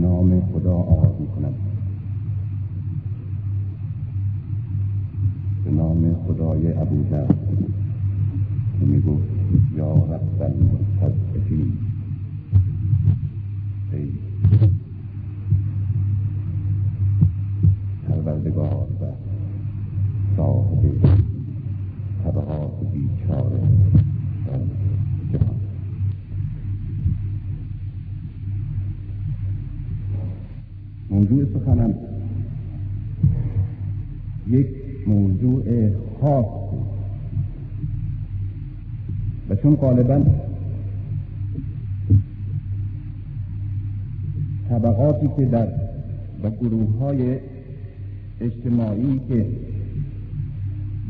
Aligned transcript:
نام 0.00 0.40
خدا 0.52 0.74
آغاز 0.74 1.20
می 1.20 1.26
کنم 1.26 1.54
به 5.64 5.70
نام 5.70 6.14
خدای 6.26 6.72
ابوذر 6.72 7.26
که 8.78 8.86
می 8.86 9.00
گفت 9.00 9.28
یا 9.76 9.92
رب 9.94 10.42
المستضعفین 10.42 11.72
ای 13.92 14.12
پروردگار 18.08 18.86
و 19.00 19.04
صاحب 20.36 20.82
طبقات 22.24 22.72
بیچاره. 22.92 23.60
موضوع 31.30 31.60
سخنم 31.60 31.94
یک 34.48 34.66
موضوع 35.06 35.62
خاص 36.20 36.44
بود. 36.70 36.86
و 39.48 39.56
چون 39.56 39.76
غالبا 39.76 40.22
طبقاتی 44.68 45.28
که 45.36 45.44
در 45.44 45.68
و 46.42 46.50
گروه 46.50 46.98
های 46.98 47.38
اجتماعی 48.40 49.20
که 49.28 49.46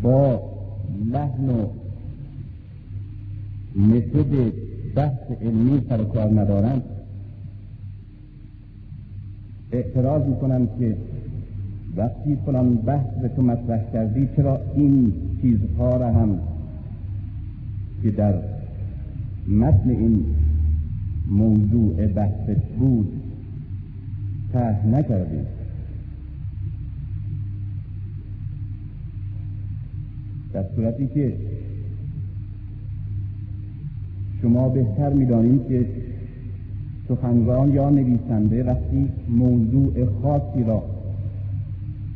با 0.03 0.43
لحن 1.13 1.51
و 1.51 1.67
متد 3.77 4.53
بحث 4.95 5.31
علمی 5.43 5.83
سر 5.89 6.05
کار 6.05 6.41
ندارند 6.41 6.83
اعتراض 9.73 10.23
می‌کنم 10.27 10.69
که 10.79 10.97
وقتی 11.97 12.37
فلان 12.47 12.75
بحث 12.75 13.07
به 13.23 13.29
تو 13.29 13.43
مطرح 13.43 13.93
کردی 13.93 14.29
چرا 14.37 14.61
این 14.75 15.13
چیزها 15.43 15.97
را 15.97 16.13
هم 16.13 16.39
که 18.03 18.11
در 18.11 18.35
متن 19.49 19.91
این 19.91 20.25
موضوع 21.31 22.07
بحث 22.07 22.51
بود 22.79 23.13
ته 24.53 24.87
نکردی؟ 24.87 25.41
در 30.53 30.65
صورتی 30.77 31.07
که 31.07 31.33
شما 34.43 34.69
بهتر 34.69 35.13
می‌دانید 35.13 35.69
که 35.69 35.87
سخنران 37.09 37.73
یا 37.73 37.91
نویسنده 37.91 38.65
وقتی 38.65 39.09
موضوع 39.29 39.93
خاصی 40.23 40.65
را 40.65 40.83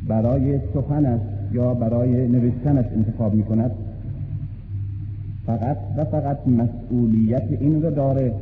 برای 0.08 0.60
سخنش 0.74 1.20
یا 1.52 1.74
برای 1.74 2.28
نوشتنش 2.28 2.84
انتخاب 2.96 3.34
می 3.34 3.42
کند 3.42 3.70
فقط 5.46 5.76
و 5.96 6.04
فقط 6.04 6.38
مسئولیت 6.48 7.48
این 7.60 7.82
را 7.82 7.90
داره 7.90 8.34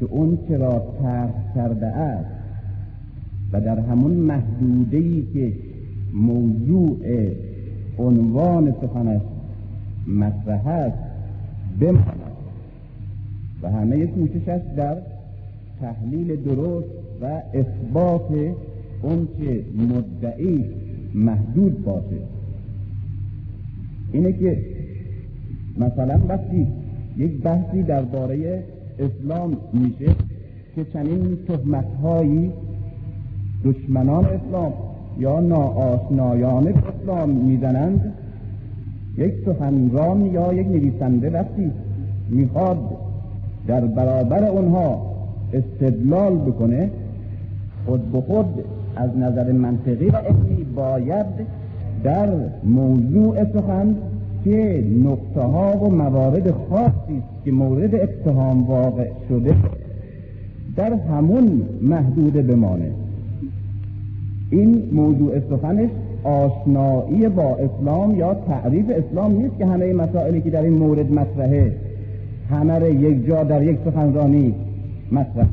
که 0.00 0.06
اون 0.10 0.38
را 0.48 0.86
طرح 1.02 1.54
کرده 1.54 1.86
است 1.86 2.30
و 3.52 3.60
در 3.60 3.78
همون 3.78 4.12
محدوده 4.12 5.22
که 5.32 5.52
موضوع 6.14 6.98
عنوان 7.98 8.74
سخنش 8.82 9.20
مطرح 10.06 10.66
است 10.66 10.98
بماند. 11.80 12.24
و 13.62 13.70
همه 13.70 14.06
کوششش 14.06 14.60
در 14.76 14.96
تحلیل 15.84 16.36
درست 16.36 16.88
و 17.20 17.42
اثبات 17.54 18.28
اون 19.02 19.28
که 19.38 19.64
مدعی 19.76 20.64
محدود 21.14 21.84
باشه. 21.84 22.20
اینه 24.12 24.32
که 24.32 24.58
مثلا 25.78 26.20
وقتی 26.28 26.66
یک 27.16 27.42
بحثی 27.42 27.82
درباره 27.82 28.64
اسلام 28.98 29.56
میشه 29.72 30.14
که 30.74 30.84
چنین 30.92 31.38
تهمتهایی 31.48 32.52
دشمنان 33.64 34.24
اسلام 34.24 34.72
یا 35.18 35.40
ناآشنایان 35.40 36.68
اسلام 36.68 37.30
می‌زنند 37.30 38.14
یک 39.18 39.34
سخنران 39.46 40.26
یا 40.26 40.52
یک 40.52 40.66
نویسنده 40.66 41.30
وقتی 41.30 41.70
می‌خواد 42.28 42.78
در 43.66 43.80
برابر 43.80 44.48
اونها 44.48 45.13
استدلال 45.52 46.36
بکنه 46.36 46.90
خود 47.86 48.12
به 48.12 48.20
خود 48.20 48.46
از 48.96 49.16
نظر 49.18 49.52
منطقی 49.52 50.08
و 50.08 50.16
علمی 50.16 50.64
باید 50.76 51.26
در 52.04 52.28
موضوع 52.64 53.44
سخن 53.44 53.96
که 54.44 54.84
نقطه 55.04 55.40
ها 55.40 55.76
و 55.76 55.90
موارد 55.90 56.50
خاصی 56.50 57.22
که 57.44 57.52
مورد 57.52 57.94
اتهام 57.94 58.64
واقع 58.64 59.08
شده 59.28 59.54
در 60.76 60.92
همون 60.92 61.62
محدوده 61.82 62.42
بمانه. 62.42 62.90
این 64.50 64.82
موضوع 64.92 65.40
سخنش 65.50 65.90
آشنایی 66.24 67.28
با 67.28 67.56
اسلام 67.56 68.18
یا 68.18 68.34
تعریف 68.34 68.86
اسلام 68.90 69.32
نیست 69.42 69.58
که 69.58 69.66
همه 69.66 69.92
مسائلی 69.92 70.40
که 70.40 70.50
در 70.50 70.62
این 70.62 70.72
مورد 70.72 71.12
مطرحه 71.12 71.72
همه 72.50 72.90
یک 72.90 73.26
جا 73.26 73.44
در 73.44 73.62
یک 73.62 73.78
سخنرانی 73.84 74.54
مطرح 75.12 75.48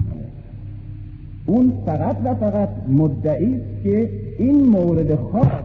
اون 1.46 1.74
فقط 1.86 2.18
و 2.24 2.36
فقط 2.36 2.70
مدعی 2.90 3.56
است 3.56 3.84
که 3.84 4.10
این 4.38 4.70
مورد 4.70 5.16
خاص 5.16 5.64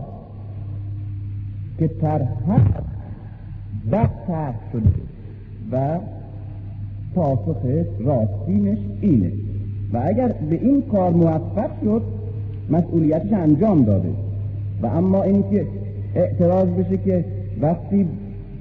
که 1.78 1.88
طرح 1.88 2.28
بد 3.92 4.10
طرح 4.26 4.54
شده 4.72 4.90
و 5.72 5.98
پاسخ 7.14 7.56
راستینش 8.00 8.78
اینه. 9.00 9.32
و 9.92 10.02
اگر 10.04 10.28
به 10.28 10.60
این 10.62 10.82
کار 10.82 11.10
موفق 11.10 11.70
شد 11.84 12.02
مسئولیتش 12.70 13.32
انجام 13.32 13.84
داده. 13.84 14.08
و 14.82 14.86
اما 14.86 15.22
اینکه 15.22 15.66
اعتراض 16.14 16.68
بشه 16.68 16.96
که 16.96 17.24
وقتی 17.60 18.06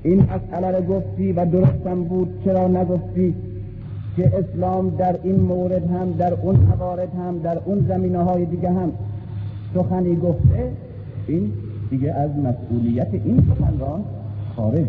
این 0.03 0.19
مسئله 0.21 0.77
رو 0.77 0.83
گفتی 0.83 1.31
و 1.31 1.45
درستم 1.45 2.03
بود 2.03 2.29
چرا 2.45 2.67
نگفتی؟ 2.67 3.33
که 4.15 4.31
اسلام 4.37 4.89
در 4.89 5.19
این 5.23 5.39
مورد 5.39 5.91
هم 5.91 6.11
در 6.11 6.33
اون 6.33 6.55
موارد 6.55 7.13
هم 7.15 7.39
در 7.39 7.59
اون 7.65 7.85
زمینه 7.87 8.23
های 8.23 8.45
دیگه 8.45 8.69
هم 8.69 8.91
سخنی 9.73 10.15
گفته 10.15 10.71
این 11.27 11.51
دیگه 11.89 12.11
از 12.11 12.31
مسئولیت 12.31 13.07
این 13.13 13.43
سخنران 13.49 14.03
خارجه. 14.55 14.87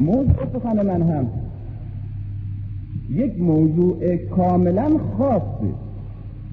موضوع 0.00 0.46
سخن 0.52 0.86
من 0.86 1.02
هم. 1.02 1.26
یک 3.10 3.40
موضوع 3.40 4.16
کاملا 4.16 4.90
خاصه 5.18 5.72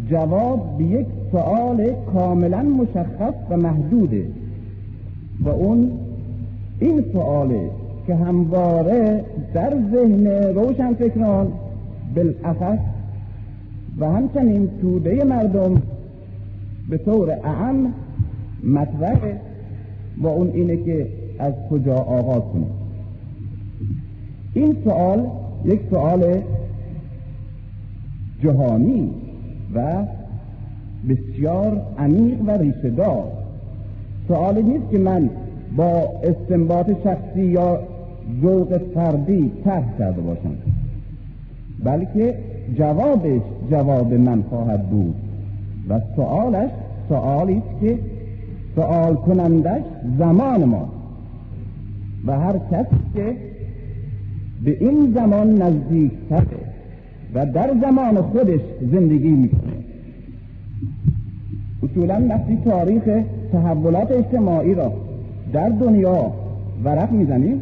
جواب 0.09 0.77
به 0.77 0.83
یک 0.83 1.07
سوال 1.31 1.91
کاملا 2.13 2.61
مشخص 2.61 3.33
و 3.49 3.57
محدوده. 3.57 4.27
و 5.39 5.49
اون 5.49 5.91
این 6.79 7.05
سواله 7.13 7.69
که 8.07 8.15
همواره 8.15 9.23
در 9.53 9.73
ذهن 9.91 10.27
روشن 10.27 10.93
فکران 10.93 11.51
بالاخص 12.15 12.79
و 13.97 14.05
همچنین 14.11 14.69
توده 14.81 15.23
مردم 15.23 15.81
به 16.89 16.97
طور 16.97 17.31
اعم 17.31 17.93
مطرح 18.63 19.19
و 20.17 20.27
اون 20.27 20.49
اینه 20.53 20.77
که 20.77 21.07
از 21.39 21.53
کجا 21.69 21.95
آغاز 21.95 22.41
کنه. 22.53 22.65
این 24.53 24.77
سوال 24.83 25.27
یک 25.65 25.79
سوال 25.89 26.41
جهانی 28.43 29.11
و 29.75 30.05
بسیار 31.09 31.81
عمیق 31.97 32.41
و 32.47 32.51
ریشهدار 32.51 33.23
سوالی 34.27 34.63
نیست 34.63 34.91
که 34.91 34.97
من 34.97 35.29
با 35.77 36.09
استنباط 36.23 36.89
شخصی 37.03 37.45
یا 37.45 37.79
ذوق 38.41 38.77
فردی 38.77 39.51
طرح 39.65 39.97
کرده 39.99 40.21
باشم 40.21 40.55
بلکه 41.83 42.35
جوابش 42.77 43.41
جواب 43.71 44.13
من 44.13 44.41
خواهد 44.41 44.89
بود 44.89 45.15
و 45.89 45.99
سوالش 46.15 46.69
سوالی 47.09 47.53
است 47.57 47.81
که 47.81 47.99
سوال 48.75 49.15
کنندش 49.15 49.83
زمان 50.19 50.65
ما 50.65 50.89
و 52.27 52.39
هر 52.39 52.59
کسی 52.71 52.95
که 53.15 53.35
به 54.63 54.77
این 54.79 55.13
زمان 55.15 55.61
نزدیک 55.61 56.11
و 57.33 57.45
در 57.45 57.75
زمان 57.81 58.21
خودش 58.21 58.59
زندگی 58.91 59.29
می‌کنه. 59.29 59.73
اصولا 61.83 62.25
وقتی 62.29 62.57
تاریخ 62.65 63.03
تحولات 63.51 64.11
اجتماعی 64.11 64.73
را 64.73 64.93
در 65.53 65.69
دنیا 65.69 66.31
ورق 66.83 67.11
می‌زنیم 67.11 67.61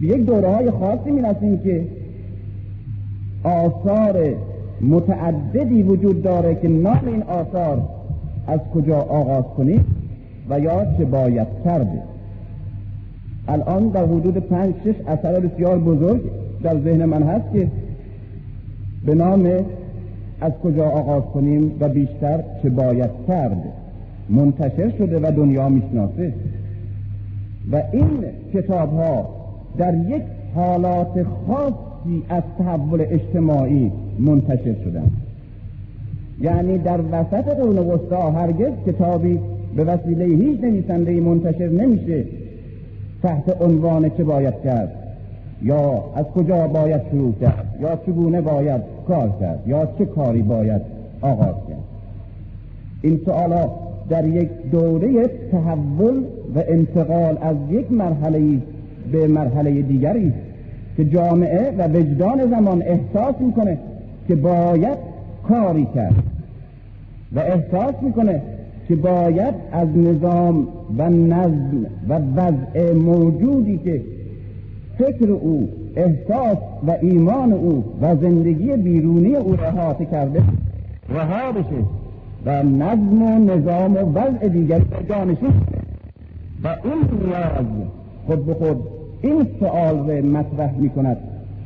به 0.00 0.06
یک 0.06 0.24
دوره 0.24 0.48
های 0.48 0.70
خاصی 0.70 1.10
می‌رسیم 1.10 1.58
که 1.58 1.86
آثار 3.44 4.34
متعددی 4.80 5.82
وجود 5.82 6.22
داره 6.22 6.54
که 6.54 6.68
نام 6.68 7.00
این 7.06 7.22
آثار 7.22 7.82
از 8.46 8.60
کجا 8.74 8.96
آغاز 8.96 9.44
کنید 9.56 9.80
و 10.50 10.60
یا 10.60 10.84
چه 10.98 11.04
باید 11.04 11.46
کرده 11.64 12.02
الان 13.48 13.88
در 13.88 14.04
حدود 14.04 14.36
پنج 14.36 14.74
شش 14.84 14.94
اثر 15.06 15.40
بسیار 15.40 15.78
بزرگ 15.78 16.20
در 16.62 16.80
ذهن 16.80 17.04
من 17.04 17.22
هست 17.22 17.52
که 17.52 17.68
به 19.06 19.14
نام 19.14 19.48
از 20.40 20.52
کجا 20.52 20.84
آغاز 20.84 21.22
کنیم 21.22 21.72
و 21.80 21.88
بیشتر 21.88 22.44
چه 22.62 22.70
باید 22.70 23.10
کرد 23.28 23.62
منتشر 24.28 24.92
شده 24.98 25.18
و 25.18 25.32
دنیا 25.36 25.68
می‌شناسه. 25.68 26.32
و 27.72 27.82
این 27.92 28.24
کتاب 28.54 28.92
ها 28.92 29.37
در 29.78 29.94
یک 29.94 30.22
حالات 30.54 31.26
خاصی 31.46 32.22
از 32.28 32.42
تحول 32.58 33.00
اجتماعی 33.00 33.92
منتشر 34.18 34.74
شدن 34.84 35.10
یعنی 36.40 36.78
در 36.78 37.00
وسط 37.12 37.44
قرون 37.44 37.78
وسطا 37.78 38.30
هرگز 38.30 38.72
کتابی 38.86 39.38
به 39.76 39.84
وسیله 39.84 40.24
هیچ 40.24 40.60
نویسنده 40.60 41.20
منتشر 41.20 41.68
نمیشه 41.68 42.24
تحت 43.22 43.62
عنوان 43.62 44.10
چه 44.10 44.24
باید 44.24 44.54
کرد 44.64 44.92
یا 45.62 46.04
از 46.14 46.24
کجا 46.24 46.66
باید 46.66 47.00
شروع 47.10 47.34
کرد 47.40 47.78
یا 47.80 47.96
چگونه 48.06 48.40
باید 48.40 48.80
کار 49.08 49.32
کرد 49.40 49.62
یا 49.66 49.88
چه 49.98 50.04
کاری 50.04 50.42
باید 50.42 50.82
آغاز 51.20 51.54
کرد. 51.68 51.84
این 53.02 53.20
سوالا 53.24 53.70
در 54.08 54.26
یک 54.26 54.48
دوره 54.70 55.26
تحول 55.52 56.14
و 56.54 56.62
انتقال 56.68 57.38
از 57.40 57.56
یک 57.70 57.92
مرحله 57.92 58.58
به 59.12 59.28
مرحله 59.28 59.82
دیگری 59.82 60.32
که 60.96 61.04
جامعه 61.04 61.74
و 61.78 61.88
وجدان 61.88 62.50
زمان 62.50 62.82
احساس 62.82 63.34
می‌کنه 63.40 63.78
که 64.28 64.34
باید 64.34 64.98
کاری 65.48 65.86
کرد 65.94 66.14
و 67.32 67.40
احساس 67.40 67.94
می‌کنه 68.02 68.42
که 68.88 68.96
باید 68.96 69.54
از 69.72 69.88
نظام 69.96 70.68
و 70.98 71.10
نظم 71.10 71.86
و 72.08 72.18
وضع 72.36 72.92
موجودی 72.92 73.78
که 73.78 74.02
فکر 74.98 75.30
او 75.30 75.68
احساس 75.96 76.58
و 76.86 76.96
ایمان 77.02 77.52
او 77.52 77.84
و 78.02 78.16
زندگی 78.16 78.76
بیرونی 78.76 79.36
او 79.36 79.60
احاطه 79.60 80.04
کرده 80.04 80.42
رها 81.08 81.52
بشه 81.52 81.84
و 82.46 82.62
نظم 82.62 83.22
و 83.22 83.38
نظام 83.38 83.94
و 83.94 83.98
وضع 83.98 84.48
دیگری 84.48 84.84
جانشین 85.08 85.52
و 86.64 86.68
این 86.84 87.26
نیاز 87.26 87.66
خود 88.28 88.46
به 88.46 88.54
خود 88.54 88.76
این 89.22 89.46
سؤال 89.60 90.10
رو 90.10 90.26
مطرح 90.26 90.74
می 90.78 90.90
کند 90.90 91.16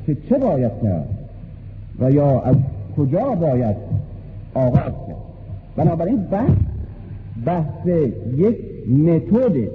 که 0.06 0.16
چه 0.28 0.38
باید 0.38 0.72
کرد 0.82 1.08
و 2.00 2.10
یا 2.10 2.40
از 2.40 2.56
کجا 2.96 3.34
باید 3.34 3.76
آغاز 4.54 4.92
کرد. 5.06 5.16
بنابراین 5.76 6.16
بحث 6.16 6.50
بحث 7.46 7.86
یک 8.36 8.56
متد 8.88 9.68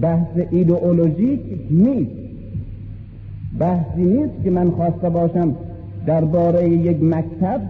بحث 0.00 0.26
ایدئولوژیک 0.50 1.40
نیست. 1.70 2.10
بحثی 3.58 4.02
نیست 4.02 4.44
که 4.44 4.50
من 4.50 4.70
خواسته 4.70 5.10
باشم 5.10 5.54
درباره 6.06 6.68
یک 6.68 7.02
مکتب 7.02 7.60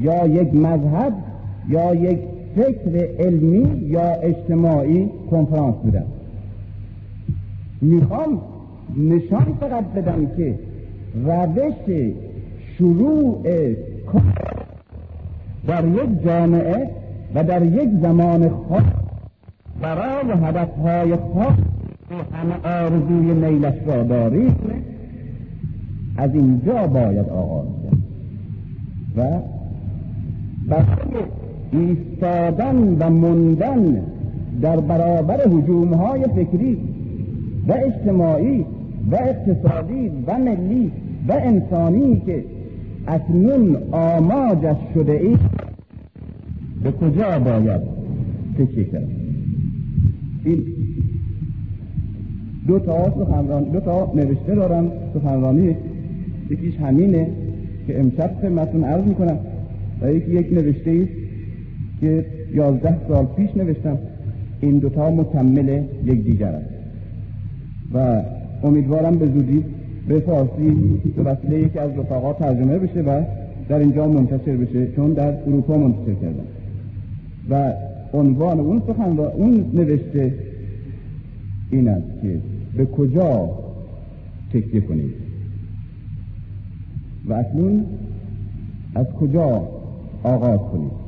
یا 0.00 0.26
یک 0.26 0.54
مذهب 0.54 1.12
یا 1.68 1.94
یک 1.94 2.18
فکر 2.56 3.08
علمی 3.18 3.86
یا 3.86 4.12
اجتماعی 4.12 5.10
کنفرانس 5.30 5.74
بدم. 5.74 6.04
می‌خوام 7.82 8.40
نشان 8.96 9.56
فقط 9.60 9.84
بدم 9.84 10.26
که 10.36 10.58
روش 11.24 12.14
شروع 12.78 13.42
در 15.66 15.84
یک 15.84 16.24
جامعه 16.24 16.90
و 17.34 17.44
در 17.44 17.62
یک 17.62 17.88
زمان 18.02 18.48
خاص 18.48 18.82
برای 19.82 20.30
هدفهای 20.44 21.16
خاص 21.16 21.56
که 22.08 22.36
همه 22.36 22.84
آرزوی 22.84 23.34
نیلش 23.34 23.74
را 23.86 24.02
دارید 24.02 24.56
از 26.16 26.34
اینجا 26.34 26.86
باید 26.86 27.28
آغاز 27.28 27.66
کرد. 27.84 27.98
و 29.16 29.40
برای 30.68 31.22
ایستادن 31.72 32.96
و 33.00 33.10
موندن 33.10 34.02
در 34.62 34.80
برابر 34.80 35.48
حجوم 35.48 35.94
های 35.94 36.24
فکری 36.24 36.91
و 37.68 37.72
اجتماعی 37.72 38.64
و 39.10 39.14
اقتصادی 39.14 40.10
و 40.26 40.38
ملی 40.38 40.92
و 41.28 41.32
انسانی 41.32 42.22
که 42.26 42.44
اکنون 43.06 43.76
آماجش 43.92 44.76
شده 44.94 45.12
ای 45.12 45.36
به 46.82 46.92
کجا 46.92 47.38
باید 47.38 47.80
تکیه 48.58 48.84
کرد 48.84 49.08
این 50.44 50.64
دو 52.66 52.78
تا 52.78 53.04
سخنرانی 53.04 53.70
دو 53.70 53.80
تا 53.80 54.12
نوشته 54.14 54.54
دارم 54.54 54.92
سخنرانی 55.14 55.76
یکیش 56.50 56.76
همینه 56.76 57.26
که 57.86 58.00
امشب 58.00 58.30
خدمتتون 58.42 58.84
عرض 58.84 59.04
می‌کنم 59.04 59.38
و 60.02 60.12
یکی 60.12 60.30
یک 60.30 60.52
نوشته 60.52 60.90
است 60.90 61.12
که 62.00 62.26
یازده 62.54 62.96
سال 63.08 63.26
پیش 63.36 63.56
نوشتم 63.56 63.98
این 64.60 64.78
دوتا 64.78 65.10
مکمل 65.10 65.82
یک 66.04 66.24
دیگر 66.24 66.48
است. 66.48 66.71
و 67.94 68.22
امیدوارم 68.62 69.18
به 69.18 69.26
زودی 69.26 69.64
به 70.08 70.20
فارسی 70.20 70.70
به 71.16 71.22
وسیله 71.22 71.58
یکی 71.58 71.78
از 71.78 71.90
رفقا 71.98 72.32
ترجمه 72.32 72.78
بشه 72.78 73.00
و 73.00 73.22
در 73.68 73.78
اینجا 73.78 74.08
منتشر 74.08 74.56
بشه 74.56 74.92
چون 74.96 75.12
در 75.12 75.42
اروپا 75.46 75.76
منتشر 75.76 76.14
کردن. 76.14 76.44
و 77.50 77.72
عنوان 78.14 78.60
اون 78.60 78.82
سخن 78.86 79.16
و 79.16 79.20
اون 79.20 79.70
نوشته 79.74 80.34
این 81.70 81.88
است 81.88 82.22
که 82.22 82.40
به 82.76 82.86
کجا 82.86 83.50
تکیه 84.52 84.80
کنید؟ 84.80 85.14
و 87.28 87.32
اکنون 87.32 87.84
از 88.94 89.06
کجا 89.06 89.68
آغاز 90.22 90.60
کنید؟ 90.72 91.01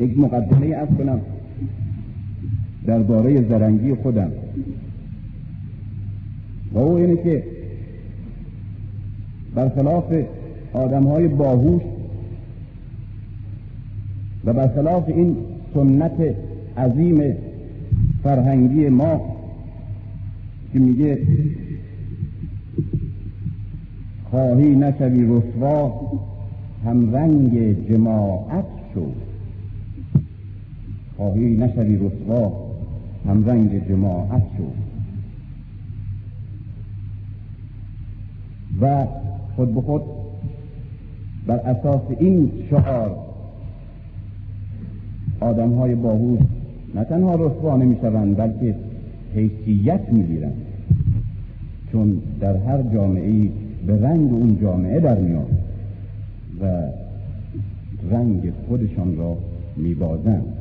یک 0.00 0.18
مقدمه 0.18 0.74
از 0.74 0.88
کنم 0.98 1.20
درباره 2.86 3.48
زرنگی 3.48 3.94
خودم. 3.94 4.30
و 6.72 6.78
او 6.78 6.94
اینه 6.94 7.16
که 7.16 7.44
برخلاف 9.54 10.14
آدم 10.72 11.02
های 11.02 11.28
باهوش 11.28 11.82
و 14.44 14.52
برخلاف 14.52 15.08
این 15.08 15.36
سنت 15.74 16.34
عظیم 16.76 17.34
فرهنگی 18.22 18.88
ما 18.88 19.20
که 20.72 20.78
میگه 20.78 21.18
خواهی 24.30 24.74
نشوی 24.74 25.24
رسوا 25.24 26.00
هم 26.84 27.16
رنگ 27.16 27.76
جماعت 27.88 28.64
شو. 28.94 29.29
خواهی 31.20 31.56
نشوی 31.56 31.96
رسوا 31.96 32.52
هم 33.26 33.44
رنگ 33.44 33.88
جماعت 33.88 34.42
شو. 34.56 34.64
و 38.80 39.06
خود 39.56 39.74
به 39.74 39.80
خود 39.80 40.02
بر 41.46 41.56
اساس 41.56 42.00
این 42.18 42.50
شعار 42.70 43.16
آدم 45.40 45.72
های 45.72 45.94
باهوش 45.94 46.40
نه 46.94 47.04
تنها 47.04 47.34
رسوا 47.34 47.76
نمی 47.76 47.96
شوند 48.00 48.36
بلکه 48.36 48.74
حیثیت 49.34 50.12
می 50.12 50.22
گیرند 50.22 50.56
چون 51.92 52.22
در 52.40 52.56
هر 52.56 52.82
جامعه 52.82 53.50
به 53.86 54.02
رنگ 54.02 54.32
اون 54.32 54.58
جامعه 54.62 55.00
در 55.00 55.18
میاد 55.18 55.58
و 56.60 56.64
رنگ 58.10 58.52
خودشان 58.68 59.16
را 59.16 59.36
میبازند. 59.76 60.59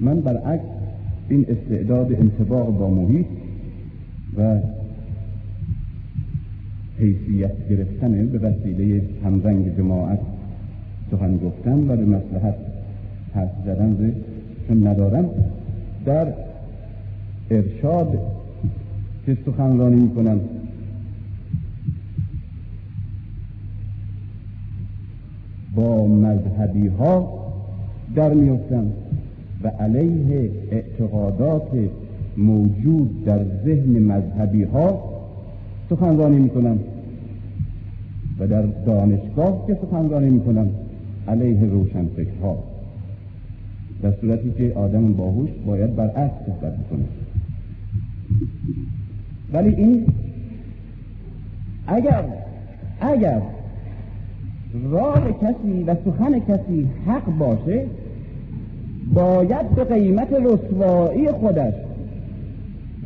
من 0.00 0.20
برعکس 0.20 0.64
این 1.28 1.46
استعداد 1.48 2.12
انتباق 2.12 2.78
با 2.78 2.90
محیط 2.90 3.26
و 4.36 4.58
حیثیت 6.98 7.68
گرفتن 7.68 8.26
به 8.26 8.38
وسیله 8.38 9.02
همرنگ 9.24 9.76
جماعت 9.76 10.20
سخن 11.10 11.36
گفتن 11.36 11.78
و 11.78 11.96
به 11.96 12.04
مسلحت 12.04 12.54
حرف 13.34 13.50
زدن 13.64 14.14
چون 14.68 14.86
ندارم 14.86 15.30
در 16.04 16.26
ارشاد 17.50 18.18
که 19.26 19.38
سخنرانی 19.46 20.00
می‌کنم. 20.00 20.40
با 25.74 26.06
مذهبی 26.06 26.88
ها 26.88 27.38
در 28.14 28.34
میفتم 28.34 28.92
و 29.62 29.68
علیه 29.68 30.50
اعتقادات 30.70 31.68
موجود 32.36 33.24
در 33.24 33.44
ذهن 33.64 33.98
مذهبی 33.98 34.62
ها 34.62 35.04
سخنرانی 35.90 36.38
می‌کنن 36.38 36.78
و 38.38 38.46
در 38.46 38.62
دانشگاه 38.62 39.66
که 39.66 39.78
سخنرانی 39.82 40.30
می‌کنن 40.30 40.70
علیه 41.28 41.64
روشنفکرها. 41.64 42.58
در 44.02 44.12
صورتی 44.20 44.52
که 44.58 44.72
آدم 44.74 45.12
باهوش 45.12 45.50
باید 45.66 45.96
برعکس 45.96 46.34
صحبت 46.46 46.74
کنه 46.90 47.04
ولی 49.52 49.74
این 49.74 50.06
اگر 51.86 52.24
اگر 53.00 53.42
راه 54.90 55.32
کسی 55.32 55.82
و 55.86 55.96
سخن 56.04 56.38
کسی 56.38 56.88
حق 57.06 57.38
باشه 57.38 57.86
باید 59.14 59.70
به 59.70 59.84
قیمت 59.84 60.28
رسوایی 60.32 61.28
خودش 61.28 61.74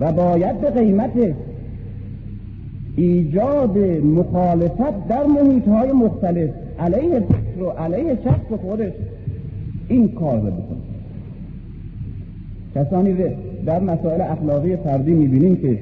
و 0.01 0.13
باید 0.13 0.61
به 0.61 0.71
قیمت 0.71 1.11
ایجاد 2.97 3.79
مخالفت 4.05 5.09
در 5.09 5.27
محیط 5.27 5.69
های 5.69 5.93
مختلف 5.93 6.51
علیه 6.79 7.21
فکر 7.21 7.63
و 7.63 7.71
علیه 7.71 8.19
شخص 8.25 8.61
خودش 8.61 8.93
این 9.89 10.09
کار 10.09 10.41
رو 10.41 10.47
بکنه. 10.47 10.79
کسانی 12.75 13.15
در 13.67 13.81
مسائل 13.81 14.21
اخلاقی 14.21 14.77
فردی 14.77 15.13
می‌بینیم 15.13 15.57
که 15.57 15.79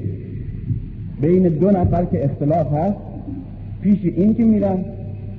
بین 1.21 1.43
دو 1.43 1.71
نفر 1.71 2.05
که 2.05 2.25
اختلاف 2.25 2.73
هست 2.73 2.97
پیش 3.83 3.99
این 4.05 4.35
که 4.35 4.45
میرن 4.45 4.85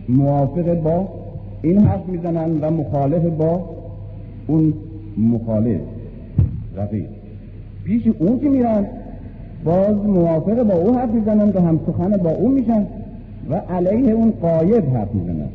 موافق 0.09 0.73
با 0.73 1.09
این 1.61 1.79
حرف 1.79 2.07
می‌زنن 2.07 2.57
و 2.61 2.71
مخالف 2.71 3.25
با 3.25 3.80
اون 4.51 4.73
مخالف 5.17 5.81
رقیب. 6.75 7.05
پیش 7.83 8.07
اون 8.19 8.39
که 8.39 8.49
میرن 8.49 8.85
باز 9.65 9.95
موافق 9.95 10.63
با 10.63 10.73
او 10.73 10.95
حرف 10.95 11.09
می‌زنن 11.09 11.49
و 11.49 11.59
هم 11.61 11.79
سخن 11.87 12.17
با 12.17 12.29
او 12.29 12.49
میشن 12.49 12.85
و 13.49 13.55
علیه 13.55 14.13
اون 14.13 14.31
قاید 14.41 14.85
حرف 14.85 15.13
می‌زنن. 15.13 15.49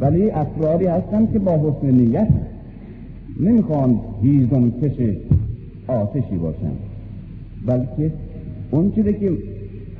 ولی 0.00 0.30
افرادی 0.30 0.86
هستن 0.86 1.28
که 1.32 1.38
با 1.38 1.52
حسن 1.52 1.90
نیت 1.90 2.28
نمی‌خوان 3.40 4.00
هیزم 4.22 4.70
کش 4.70 5.16
آتشی 5.88 6.36
باشن. 6.36 6.72
بلکه 7.66 8.12
اون 8.70 8.92
چیزی 8.94 9.12
که 9.12 9.32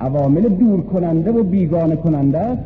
عوامل 0.00 0.48
دور 0.48 0.80
کننده 0.80 1.30
و 1.30 1.42
بیگانه 1.42 1.96
کننده 1.96 2.38
است 2.38 2.62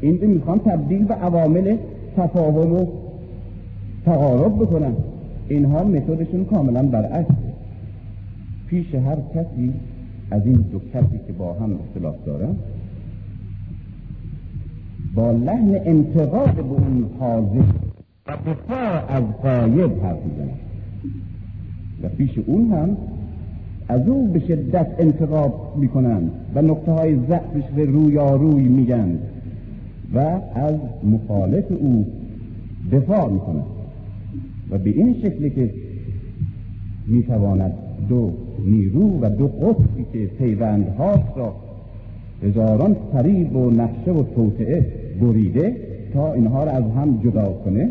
این 0.00 0.18
می‌خوان 0.26 0.58
تبدیل 0.58 1.04
به 1.04 1.14
عوامل 1.14 1.76
تفاهم 2.16 2.72
و 2.72 2.86
تقارب 4.04 4.54
بکنن. 4.54 4.92
اینها 5.48 5.84
متدشون 5.84 6.44
کاملا 6.44 6.82
برعکس. 6.82 7.34
پیش 8.66 8.94
هر 8.94 9.16
کسی 9.34 9.72
از 10.30 10.46
این 10.46 10.54
دو 10.72 10.78
کسی 10.78 11.20
که 11.26 11.32
با 11.32 11.52
هم 11.52 11.78
اختلاف 11.80 12.14
دارن 12.26 12.56
با 15.14 15.30
لحن 15.30 15.80
انتقاد 15.84 16.54
به 16.54 16.62
اون 16.62 17.10
حاضر 17.18 17.64
و 18.26 18.36
دفاع 18.46 19.16
از 19.16 19.22
قاید 19.42 20.02
حرف 20.02 20.18
می‌زنن. 20.24 20.58
و 22.02 22.08
پیش 22.08 22.38
اون 22.46 22.72
هم 22.72 22.96
از 23.88 24.08
او 24.08 24.32
به 24.32 24.38
شدت 24.38 24.86
انتقاب 24.98 25.74
می‌کنند 25.76 26.30
و 26.54 26.62
نقطه 26.62 26.92
های 26.92 27.16
ضعفش 27.28 27.62
به 27.76 27.84
روی 27.84 28.62
میگن 28.62 29.18
و 30.14 30.18
از 30.54 30.74
مخالف 31.04 31.64
او 31.70 32.06
دفاع 32.92 33.30
می‌کنند 33.30 33.73
و 34.70 34.78
به 34.78 34.90
این 34.90 35.14
شکلی 35.22 35.50
که 35.50 35.70
می‌تواند 37.06 37.72
دو 38.08 38.32
نیرو 38.64 39.20
و 39.20 39.30
دو 39.30 39.46
قطبی 39.46 40.06
که 40.12 40.26
پیوندهاست 40.26 41.36
را 41.36 41.54
هزاران 42.42 42.96
فریب 43.12 43.56
و 43.56 43.70
نقشه 43.70 44.10
و 44.10 44.22
توطعه 44.22 44.86
بریده 45.20 45.76
تا 46.12 46.32
اینها 46.32 46.64
را 46.64 46.70
از 46.70 46.84
هم 46.96 47.20
جدا 47.24 47.52
کنه 47.64 47.88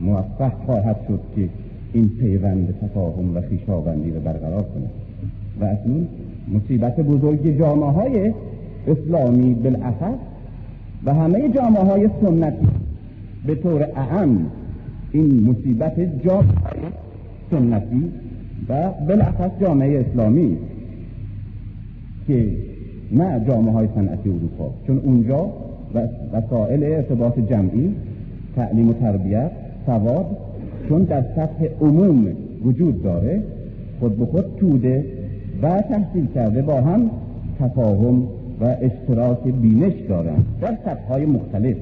موفق 0.00 0.52
خواهد 0.66 0.96
شد 1.08 1.20
که 1.36 1.48
این 1.92 2.08
پیوند 2.20 2.74
تفاهم 2.82 3.36
و 3.36 3.40
خیشاوندی 3.40 4.10
رو 4.10 4.20
برقرار 4.20 4.62
کنه. 4.62 4.90
و 5.60 5.64
اکنون 5.64 6.08
مصیبت 6.54 7.00
بزرگ 7.00 7.58
جامعه 7.58 7.90
های 7.90 8.32
اسلامی 8.86 9.54
بالاخص 9.54 10.18
و 11.04 11.14
همه 11.14 11.48
جامعه 11.48 11.84
های 11.84 12.08
سنتی 12.22 12.66
به 13.46 13.54
طور 13.54 13.86
اهم 13.96 14.46
این 15.14 15.50
مصیبت 15.50 15.98
های 15.98 16.08
سنتی 17.50 18.12
و 18.68 18.90
بالاخص 19.08 19.50
جامعه 19.60 20.00
اسلامی 20.00 20.56
که 22.26 22.48
نه 23.12 23.44
جامعه 23.48 23.72
های 23.72 23.88
صنعتی 23.94 24.28
اروپا 24.28 24.70
چون 24.86 24.98
اونجا 24.98 25.52
وسائل 26.32 26.82
ارتباط 26.82 27.38
جمعی 27.38 27.94
تعلیم 28.56 28.88
و 28.88 28.92
تربیت 28.92 29.50
سواد 29.86 30.26
چون 30.88 31.02
در 31.02 31.22
سطح 31.36 31.64
عموم 31.80 32.26
وجود 32.64 33.02
داره 33.02 33.42
خود 34.00 34.16
به 34.16 34.26
خود 34.26 34.44
توده 34.60 35.04
و 35.62 35.80
تحصیل 35.80 36.26
کرده 36.34 36.62
با 36.62 36.80
هم 36.80 37.10
تفاهم 37.60 38.22
و 38.60 38.76
اشتراک 38.80 39.42
بینش 39.42 39.94
دارند 40.08 40.46
در 40.60 40.76
سطح 40.84 41.08
های 41.08 41.26
مختلف 41.26 41.76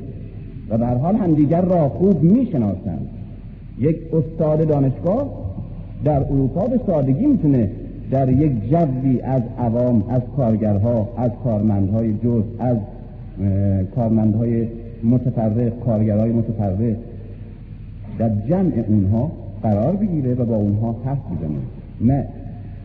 و 0.70 0.78
به 0.78 0.86
حال 0.86 1.16
همدیگر 1.16 1.60
را 1.60 1.88
خوب 1.88 2.22
می‌شناسند. 2.22 3.08
یک 3.78 3.96
استاد 4.12 4.68
دانشگاه 4.68 5.28
در 6.04 6.20
اروپا 6.20 6.66
به 6.66 6.80
سادگی 6.86 7.26
می‌تونه 7.26 7.70
در 8.10 8.28
یک 8.28 8.70
جوی 8.70 9.20
از 9.20 9.42
عوام 9.58 10.04
از 10.08 10.22
کارگرها 10.36 11.08
از 11.16 11.30
کارمندهای 11.44 12.14
جز 12.14 12.42
از 12.58 12.76
کارمندهای 13.94 14.68
متفرق 15.04 15.78
کارگرهای 15.84 16.32
متفرق 16.32 16.96
در 18.18 18.30
جمع 18.48 18.72
اونها 18.88 19.32
قرار 19.62 19.96
بگیره 19.96 20.34
و 20.34 20.44
با 20.44 20.56
اونها 20.56 20.96
حرف 21.04 21.18
بزنه. 21.18 21.58
نه 22.00 22.26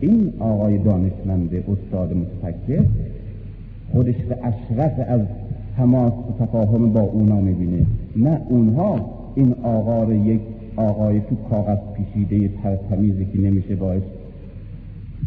این 0.00 0.32
آقای 0.38 0.78
دانشمند 0.78 1.50
استاد 1.54 2.16
متفکر 2.16 2.84
خودش 3.92 4.14
به 4.14 4.36
اشرف 4.42 4.92
از 5.08 5.20
تماس 5.76 6.12
و 6.12 6.44
تفاهم 6.44 6.92
با 6.92 7.00
اونا 7.00 7.40
می‌بینه. 7.40 7.86
نه 8.16 8.40
اونها 8.48 9.10
این 9.34 9.54
آقا 9.62 10.02
رو 10.02 10.14
یک 10.14 10.40
آقای 10.78 11.20
تو 11.20 11.36
کاغذ 11.50 11.78
پیشیده 11.96 12.50
ترتمیزی 12.62 13.24
که 13.24 13.38
نمیشه 13.38 13.74
باش 13.76 14.02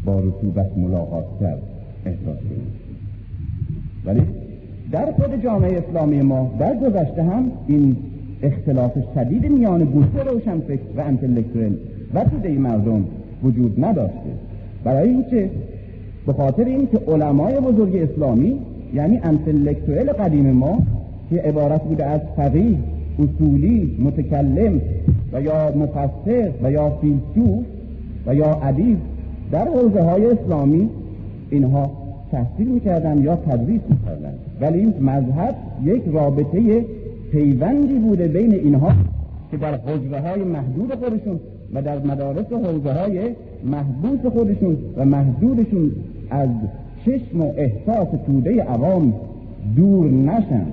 با 0.06 0.20
رطوبت 0.20 0.78
ملاقات 0.78 1.26
کرد 1.40 1.62
احساس 2.06 2.38
کنیم 2.38 2.68
ولی 4.06 4.22
در 4.92 5.12
خود 5.12 5.44
جامعه 5.44 5.78
اسلامی 5.78 6.22
ما 6.22 6.52
در 6.60 6.76
گذشته 6.76 7.24
هم 7.24 7.52
این 7.68 7.98
اختلاف 8.44 8.92
شدید 9.16 9.52
میان 9.52 9.84
گروه 9.84 10.24
روشنفکر 10.24 10.98
و 10.98 11.02
انتلکتوئل 11.02 11.74
و 12.14 12.24
توده 12.24 12.50
مردم 12.50 13.06
وجود 13.44 13.86
نداشته. 13.86 14.32
برای 14.84 15.10
اینکه 15.10 15.50
به 16.26 16.34
خاطر 16.34 16.66
اینکه 16.66 16.98
علمای 17.08 17.60
بزرگ 17.60 17.96
اسلامی 17.96 18.60
یعنی 18.94 19.20
انتلکتوئل 19.24 20.12
قدیم 20.12 20.52
ما 20.52 20.80
که 21.30 21.36
عبارت 21.42 21.84
بوده 21.84 22.06
از 22.06 22.22
فقیه 22.36 22.78
اصولی 23.20 23.98
متکلم 24.00 24.82
و 25.34 25.42
یا 25.42 25.72
مفسر 25.76 26.52
و 26.64 26.72
یا 26.72 26.90
فیلسوف 26.90 27.66
و 28.28 28.36
یا 28.36 28.60
ادیب 28.64 28.98
در 29.52 29.68
حوزه 29.68 30.02
های 30.02 30.26
اسلامی 30.26 30.90
اینها 31.50 31.92
تحصیل 32.32 32.68
می‌کردن 32.68 33.24
یا 33.24 33.36
تدریس 33.36 33.82
می‌کردن. 33.90 34.34
ولی 34.62 34.80
این 34.80 34.94
مذهب 35.02 35.56
یک 35.84 36.04
رابطه 36.14 36.86
پیوندی 37.32 37.94
بوده 37.94 38.28
بین 38.28 38.54
اینها 38.54 38.92
که 39.52 39.58
در 39.58 39.76
حجره 39.76 40.20
های 40.20 40.44
محدود 40.44 40.96
خودشون 40.96 41.40
و 41.74 41.82
در 41.82 42.00
مدارس 42.00 42.46
حوزه 42.52 42.94
های 42.94 43.20
محبوس 43.66 44.32
خودشون 44.34 44.78
و 44.98 45.06
محدودشون 45.06 45.92
از 46.30 46.50
چشم 47.06 47.42
و 47.42 47.52
احساس 47.58 48.08
توده 48.26 48.64
عوام 48.64 49.14
دور 49.76 50.12
نشن. 50.12 50.66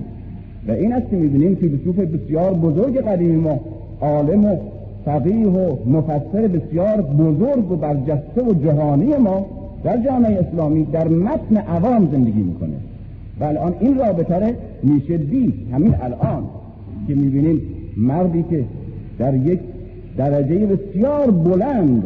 و 0.67 0.71
این 0.71 0.93
است 0.93 1.09
که 1.09 1.15
می‌بینیم 1.15 1.55
فیلسوف 1.55 1.99
بسیار 1.99 2.53
بزرگ 2.53 2.97
قدیمی 2.97 3.35
ما 3.35 3.59
عالم 4.01 4.45
و 4.45 4.57
فقیه 5.05 5.47
و 5.47 5.75
مفسر 5.89 6.47
بسیار 6.47 7.01
بزرگ 7.01 7.71
و 7.71 7.75
برجسته 7.75 8.43
و 8.49 8.53
جهانی 8.53 9.15
ما 9.17 9.45
در 9.83 9.97
جامعه 9.97 10.39
اسلامی 10.39 10.85
در 10.85 11.07
متن 11.07 11.57
عوام 11.57 12.09
زندگی 12.11 12.41
می‌کنه. 12.41 12.75
و 13.39 13.43
الان 13.43 13.75
این 13.79 13.97
رابطه 13.97 14.55
میشه 14.83 15.17
دید. 15.17 15.53
همین 15.73 15.95
الان 16.01 16.43
که 17.07 17.15
می‌بینیم 17.15 17.61
مردی 17.97 18.45
که 18.49 18.65
در 19.19 19.35
یک 19.35 19.59
درجه 20.17 20.65
بسیار 20.65 21.31
بلند 21.31 22.03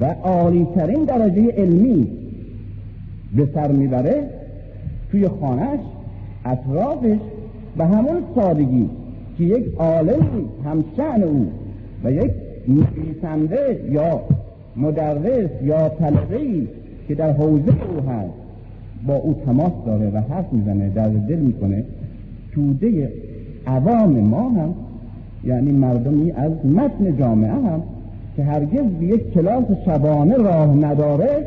و 0.00 0.14
عالیترین 0.24 1.04
درجه 1.04 1.50
علمی 1.50 2.08
به 3.36 3.48
سر 3.54 3.72
می‌بره 3.72 4.22
توی 5.10 5.28
خانهش 5.28 5.80
اطرافش 6.44 7.18
به 7.76 7.84
همون 7.84 8.22
سادگی. 8.34 8.88
که 9.38 9.44
یک 9.44 9.74
عالم 9.76 10.26
همشن 10.64 11.22
او 11.22 11.50
و 12.04 12.12
یک 12.12 12.32
نویسنده 12.68 13.80
یا 13.90 14.20
مدرس 14.76 15.50
یا 15.62 15.88
طلبه 15.88 16.66
که 17.08 17.14
در 17.14 17.32
حوزه 17.32 17.72
او 17.90 18.08
هست 18.08 18.32
با 19.06 19.14
او 19.14 19.34
تماس 19.46 19.72
داره 19.86 20.10
و 20.10 20.20
حرف 20.20 20.52
می‌زنه 20.52 20.88
در 20.88 21.08
دل 21.08 21.38
می‌کنه. 21.38 21.84
توده 22.52 23.12
عوام 23.66 24.20
ما 24.20 24.50
هم 24.50 24.74
یعنی 25.44 25.72
مردمی 25.72 26.30
از 26.32 26.52
متن 26.66 27.18
جامعه 27.18 27.50
هم 27.50 27.82
که 28.36 28.44
هرگز 28.44 28.84
به 29.00 29.06
یک 29.06 29.32
کلاس 29.32 29.64
شبانه 29.84 30.36
راه 30.36 30.74
نداره 30.76 31.46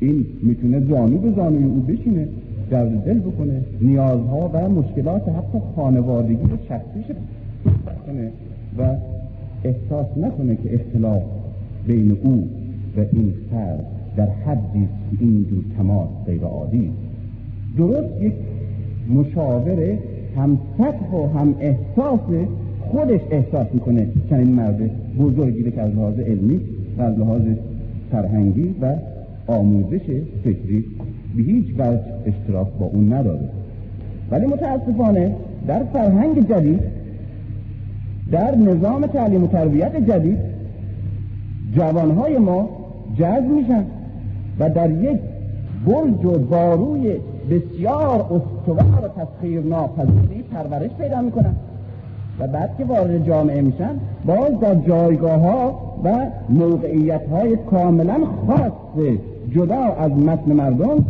این 0.00 0.26
می‌تونه 0.42 0.80
زانو 0.80 1.18
به 1.18 1.32
زانوی 1.36 1.64
او 1.64 1.80
بشینه. 1.80 2.28
در 2.70 2.84
دل 2.84 3.18
بکنه. 3.18 3.62
نیازها 3.80 4.50
و 4.54 4.68
مشکلات 4.68 5.28
حتی 5.28 5.58
خانوادگی 5.76 6.34
و 6.34 6.56
شخصیش 6.68 7.06
کنه 8.06 8.30
و 8.78 8.96
احساس 9.64 10.06
نکنه 10.16 10.56
که 10.56 10.74
اختلاف 10.74 11.22
بین 11.86 12.18
او 12.22 12.48
و 12.96 13.00
این 13.12 13.34
فرد 13.50 13.86
در 14.16 14.28
حدی 14.28 14.88
این 15.20 15.46
دو 15.50 15.56
تماس 15.76 16.08
غیر 16.26 16.42
عادی 16.42 16.90
درست 17.76 18.22
یک 18.22 18.32
مشاور 19.14 19.98
هم 20.36 20.58
سطح 20.78 21.16
و 21.16 21.38
هم 21.38 21.54
احساس 21.60 22.20
خودش 22.80 23.20
احساس 23.30 23.66
می‌کنه 23.74 24.06
چنین 24.30 24.52
مرد 24.52 24.90
بزرگی 25.18 25.70
که 25.70 25.80
از 25.80 25.94
لحاظ 25.94 26.18
علمی 26.18 26.60
و 26.98 27.02
از 27.02 27.18
لحاظ 27.18 27.42
فرهنگی 28.10 28.74
و 28.82 28.94
آموزش 29.46 30.22
فکری 30.44 30.84
به 31.36 31.42
هیچ 31.42 31.66
وجه 31.78 32.00
اشتراک 32.26 32.68
با 32.80 32.86
اون 32.86 33.12
نداره. 33.12 33.48
ولی 34.30 34.46
متاسفانه 34.46 35.34
در 35.66 35.84
فرهنگ 35.92 36.48
جدید 36.48 36.80
در 38.30 38.54
نظام 38.54 39.06
تعلیم 39.06 39.44
و 39.44 39.46
تربیت 39.46 40.10
جدید 40.10 40.38
جوانهای 41.76 42.38
ما 42.38 42.68
جذب 43.18 43.48
میشن 43.48 43.84
و 44.60 44.70
در 44.70 44.90
یک 44.90 45.20
برج 45.86 46.24
و 46.24 46.38
باروی 46.38 47.16
بسیار 47.50 48.20
استوار 48.20 49.04
و 49.04 49.08
تسخیر 49.22 49.60
ناپذیری 49.60 50.42
پرورش 50.42 50.90
پیدا 50.90 51.20
می‌کنن. 51.20 51.54
و 52.38 52.46
بعد 52.46 52.70
که 52.78 52.84
وارد 52.84 53.26
جامعه 53.26 53.60
میشن 53.60 53.90
باز 54.26 54.60
در 54.60 54.74
جایگاه 54.74 55.40
ها 55.40 55.80
و 56.04 56.26
موقعیت 56.48 57.28
های 57.28 57.56
کاملا 57.56 58.18
خاص 58.46 58.72
جدا 59.54 59.76
از 59.76 60.12
متن 60.12 60.52
مردم 60.52 61.04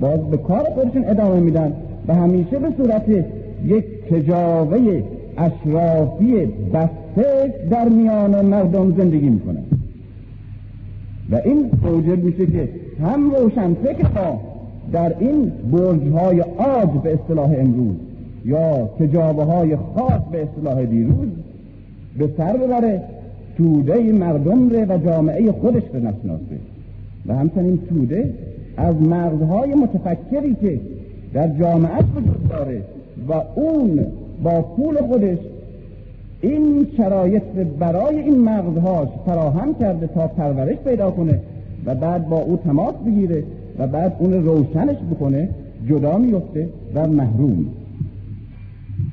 باز 0.00 0.20
به 0.20 0.36
کار 0.36 0.64
خودشون 0.64 1.04
ادامه 1.04 1.40
میدن 1.40 1.72
و 2.08 2.14
همیشه 2.14 2.58
به 2.58 2.68
صورت 2.76 3.04
یک 3.64 3.84
تجاوه 4.10 5.02
اشرافی 5.38 6.46
بسته 6.74 7.54
در 7.70 7.88
میان 7.88 8.46
مردم 8.46 8.96
زندگی 8.96 9.28
می‌کنن. 9.28 9.62
و 11.30 11.40
این 11.44 11.70
موجب 11.82 12.24
میشه 12.24 12.46
که 12.46 12.68
هم 13.02 13.30
روشن 13.30 13.74
فکر 13.74 14.06
ها 14.06 14.40
در 14.92 15.14
این 15.18 15.52
برج 15.72 16.08
های 16.08 16.40
آج 16.40 16.88
به 17.02 17.14
اصطلاح 17.14 17.54
امروز 17.58 17.96
یا 18.44 18.86
تجابه 18.86 19.44
های 19.44 19.76
خاص 19.76 20.20
به 20.32 20.42
اصطلاح 20.42 20.84
دیروز 20.84 21.28
به 22.18 22.30
سر 22.36 22.56
ببره 22.56 23.02
توده 23.56 24.12
مردم 24.12 24.70
ره 24.70 24.84
و 24.84 24.98
جامعه 24.98 25.52
خودش 25.52 25.82
به 25.82 25.98
نشناسه. 25.98 26.58
و 27.26 27.34
همچنین 27.34 27.78
توده 27.88 28.34
از 28.76 29.02
مردهای 29.02 29.74
متفکری 29.74 30.56
که 30.60 30.80
در 31.32 31.48
جامعه 31.48 31.98
وجود 32.16 32.48
داره 32.48 32.82
و 33.28 33.32
اون 33.54 34.06
با 34.42 34.62
پول 34.62 34.96
خودش 34.96 35.38
این 36.40 36.86
شرایط 36.96 37.42
برای 37.78 38.18
این 38.20 38.38
مغزهاش 38.38 39.08
فراهم 39.26 39.74
کرده 39.74 40.06
تا 40.06 40.26
پرورش 40.26 40.76
پیدا 40.76 41.10
کنه 41.10 41.40
و 41.86 41.94
بعد 41.94 42.28
با 42.28 42.38
او 42.38 42.56
تماس 42.56 42.94
بگیره 43.06 43.44
و 43.78 43.86
بعد 43.86 44.16
اون 44.18 44.32
روشنش 44.32 44.96
بکنه 45.10 45.48
جدا 45.88 46.18
میفته 46.18 46.68
و 46.94 47.06
محروم. 47.06 47.66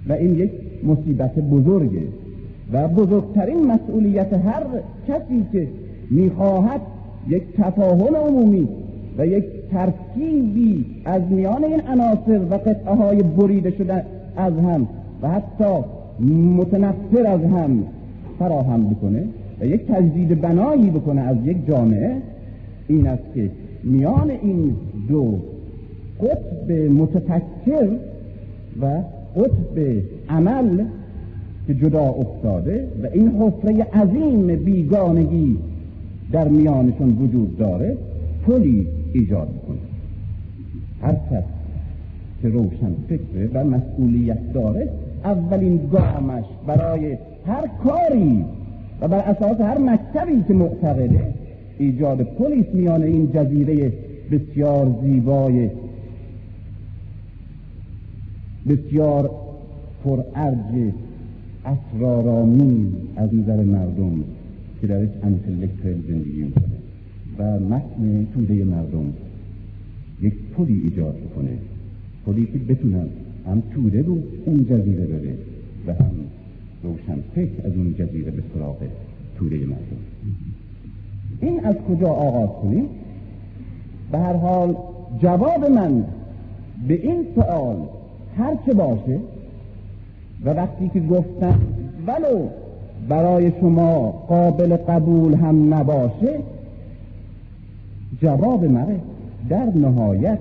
و 0.09 0.13
این 0.13 0.35
یک 0.35 0.51
مصیبت 0.83 1.39
بزرگه. 1.39 2.01
و 2.73 2.87
بزرگترین 2.87 3.71
مسئولیت 3.71 4.33
هر 4.33 4.63
کسی 5.07 5.45
که 5.51 5.67
می‌خواهد 6.11 6.81
یک 7.27 7.43
تفاهم 7.57 8.15
عمومی 8.15 8.67
و 9.17 9.27
یک 9.27 9.43
ترکیبی 9.71 10.85
از 11.05 11.21
میان 11.29 11.63
این 11.63 11.81
عناصر 11.87 12.39
و 12.51 12.53
قطعه 12.53 12.95
های 12.95 13.23
بریده 13.23 13.71
شده 13.71 14.05
از 14.37 14.53
هم 14.53 14.87
و 15.21 15.27
حتی 15.29 15.83
متنفر 16.57 17.27
از 17.27 17.41
هم 17.41 17.83
فراهم 18.39 18.89
بکنه 18.89 19.23
و 19.61 19.65
یک 19.65 19.87
تجدید 19.87 20.41
بنایی 20.41 20.89
بکنه 20.89 21.21
از 21.21 21.37
یک 21.45 21.67
جامعه 21.67 22.15
این 22.87 23.07
است 23.07 23.23
که 23.35 23.49
میان 23.83 24.29
این 24.29 24.75
دو 25.07 25.39
قطب 26.21 26.71
متفکر 26.71 27.87
و 28.81 28.85
قطب 29.35 30.03
عمل 30.29 30.85
که 31.67 31.75
جدا 31.75 32.03
افتاده 32.03 32.87
و 33.03 33.07
این 33.13 33.27
حفره 33.27 33.83
عظیم 33.83 34.47
بیگانگی 34.47 35.57
در 36.31 36.47
میانشون 36.47 37.09
وجود 37.09 37.57
داره. 37.57 37.97
پلی 38.47 38.87
ایجاد 39.13 39.47
کنه 39.67 39.77
هر 41.01 41.13
کس 41.13 41.43
که 42.41 42.49
روشن 42.49 42.95
فکره 43.09 43.49
و 43.53 43.63
مسئولیت 43.63 44.53
داره 44.53 44.89
اولین 45.23 45.89
گامش 45.91 46.45
برای 46.67 47.17
هر 47.47 47.67
کاری 47.83 48.45
و 49.01 49.07
بر 49.07 49.19
اساس 49.19 49.61
هر 49.61 49.77
مکتبی 49.77 50.43
که 50.47 50.53
معتقده 50.53 51.33
ایجاد 51.77 52.21
پلیس 52.21 52.65
میان 52.73 53.03
این 53.03 53.31
جزیره 53.33 53.93
بسیار 54.31 54.95
زیبای 55.03 55.69
بسیار 58.69 59.31
پرارج 60.03 60.91
اسرارآمیز 61.65 62.93
از 63.15 63.35
نظر 63.35 63.63
مردم 63.63 64.23
که 64.81 64.87
درش 64.87 65.09
intellectual 65.23 66.01
زندگی 66.07 66.43
می‌کنه. 66.43 66.86
و 67.39 67.59
متن 67.59 68.27
توده 68.33 68.63
مردم 68.63 69.13
یک 70.21 70.33
پلی 70.57 70.81
ایجاد 70.83 71.15
بکنه. 71.15 71.57
پلی 72.25 72.45
که 72.45 72.59
بتونن 72.73 73.07
هم 73.47 73.63
توده 73.73 74.01
رو 74.01 74.17
اون 74.45 74.65
جزیره 74.65 75.05
بره 75.05 75.37
و 75.87 75.93
هم 75.93 76.11
روشن 76.83 77.21
فکر 77.35 77.67
از 77.67 77.73
اون 77.73 77.93
جزیره 77.93 78.31
به 78.31 78.43
سراغ 78.53 78.77
توده 79.37 79.57
مردم. 79.57 80.01
این 81.41 81.65
از 81.65 81.75
کجا 81.75 82.07
آغاز 82.07 82.49
کنیم؟ 82.61 82.85
به 84.11 84.17
هر 84.17 84.33
حال 84.33 84.75
جواب 85.21 85.65
من 85.65 86.03
به 86.87 86.93
این 86.93 87.25
سوال 87.35 87.75
هر 88.37 88.57
چه 88.65 88.73
باشه 88.73 89.19
و 90.45 90.49
وقتی 90.49 90.89
که 90.93 90.99
گفتم 90.99 91.59
ولو 92.07 92.47
برای 93.09 93.51
شما 93.59 94.11
قابل 94.11 94.75
قبول 94.75 95.33
هم 95.33 95.73
نباشه 95.73 96.39
جواب 98.21 98.65
مره 98.65 98.99
در 99.49 99.65
نهایت 99.75 100.39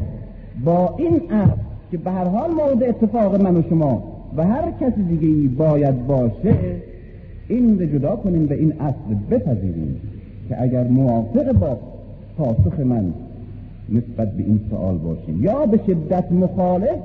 با 0.64 0.94
این 0.98 1.20
اصل 1.30 1.60
که 1.90 1.96
به 1.96 2.10
هر 2.10 2.24
حال 2.24 2.50
مورد 2.50 2.82
اتفاق 2.82 3.40
من 3.40 3.56
و 3.56 3.62
شما 3.68 4.02
و 4.36 4.46
هر 4.46 4.70
کسی 4.80 5.02
دیگه 5.02 5.48
باید 5.48 6.06
باشه 6.06 6.54
این 7.48 7.78
رو 7.78 7.86
جدا 7.86 8.16
کنیم 8.16 8.48
و 8.50 8.52
این 8.52 8.72
اصل 8.72 9.14
بپذیریم 9.30 10.00
که 10.48 10.62
اگر 10.62 10.84
موافق 10.84 11.52
با 11.52 11.78
پاسخ 12.38 12.80
من 12.80 13.12
نسبت 13.88 14.32
به 14.32 14.42
این 14.42 14.60
سوال 14.70 14.98
باشیم 14.98 15.44
یا 15.44 15.66
به 15.66 15.80
شدت 15.86 16.32
مخالف 16.32 16.98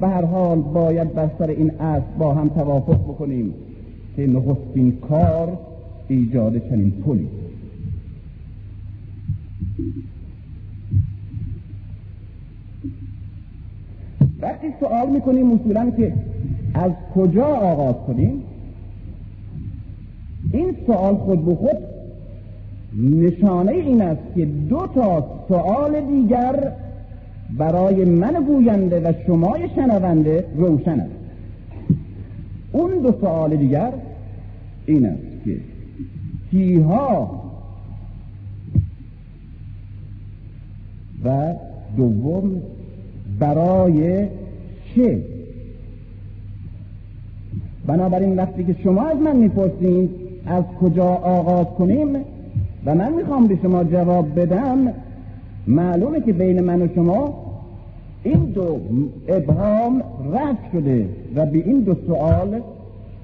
به 0.00 0.08
هر 0.08 0.24
حال 0.24 0.60
باید 0.60 1.14
بر 1.14 1.30
سر 1.38 1.46
این 1.46 1.70
اصل 1.70 2.04
با 2.18 2.34
هم 2.34 2.48
توافق 2.48 3.00
بکنیم 3.00 3.54
که 4.16 4.26
نخستین 4.26 4.96
کار 5.08 5.58
ایجاد 6.08 6.68
چنین 6.68 6.90
پلی 6.90 7.28
وقتی 14.42 14.66
سوال 14.80 15.10
می‌کنیم 15.10 15.52
اصولا 15.52 15.90
که 15.90 16.12
از 16.74 16.92
کجا 17.14 17.44
آغاز 17.44 17.94
کنیم؟ 18.06 18.42
این 20.52 20.76
سوال 20.86 21.14
خود 21.14 21.44
به 21.44 21.54
خود 21.54 21.76
نشانه 23.02 23.72
این 23.72 24.02
است 24.02 24.22
که 24.34 24.44
دو 24.44 24.88
تا 24.94 25.40
سوال 25.48 26.00
دیگر 26.00 26.72
برای 27.58 28.04
من 28.04 28.44
گوینده 28.46 29.00
و 29.00 29.12
شمای 29.26 29.68
شنونده 29.76 30.44
روشن 30.56 31.00
است. 31.00 31.10
اون 32.72 32.90
دو 33.02 33.12
سوال 33.20 33.56
دیگر 33.56 33.92
این 34.86 35.06
است 35.06 35.44
که 35.44 35.56
کیها 36.50 37.47
دوم 41.96 42.62
برای 43.38 44.26
چه؟ 44.94 45.18
بنابراین 47.86 48.36
وقتی 48.36 48.64
که 48.64 48.76
شما 48.82 49.02
از 49.02 49.16
من 49.16 49.36
می‌پرسید 49.36 50.10
از 50.46 50.64
کجا 50.80 51.04
آغاز 51.06 51.66
کنیم 51.66 52.16
و 52.86 52.94
من 52.94 53.12
می‌خوام 53.12 53.46
به 53.46 53.58
شما 53.62 53.84
جواب 53.84 54.40
بدم 54.40 54.92
معلومه 55.66 56.20
که 56.20 56.32
بین 56.32 56.60
من 56.60 56.82
و 56.82 56.88
شما 56.94 57.34
این 58.22 58.44
دو 58.44 58.80
ابهام 59.28 60.02
رفت 60.32 60.72
شده 60.72 61.08
و 61.34 61.46
به 61.46 61.58
این 61.58 61.80
دو 61.80 61.94
سوال 62.06 62.60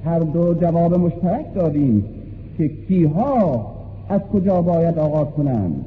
هر 0.04 0.18
دو 0.18 0.54
جواب 0.54 0.94
مشترک 0.94 1.54
دادیم 1.54 2.04
که 2.58 2.68
کیها 2.68 3.66
از 4.08 4.20
کجا 4.20 4.62
باید 4.62 4.98
آغاز 4.98 5.26
کنند. 5.36 5.84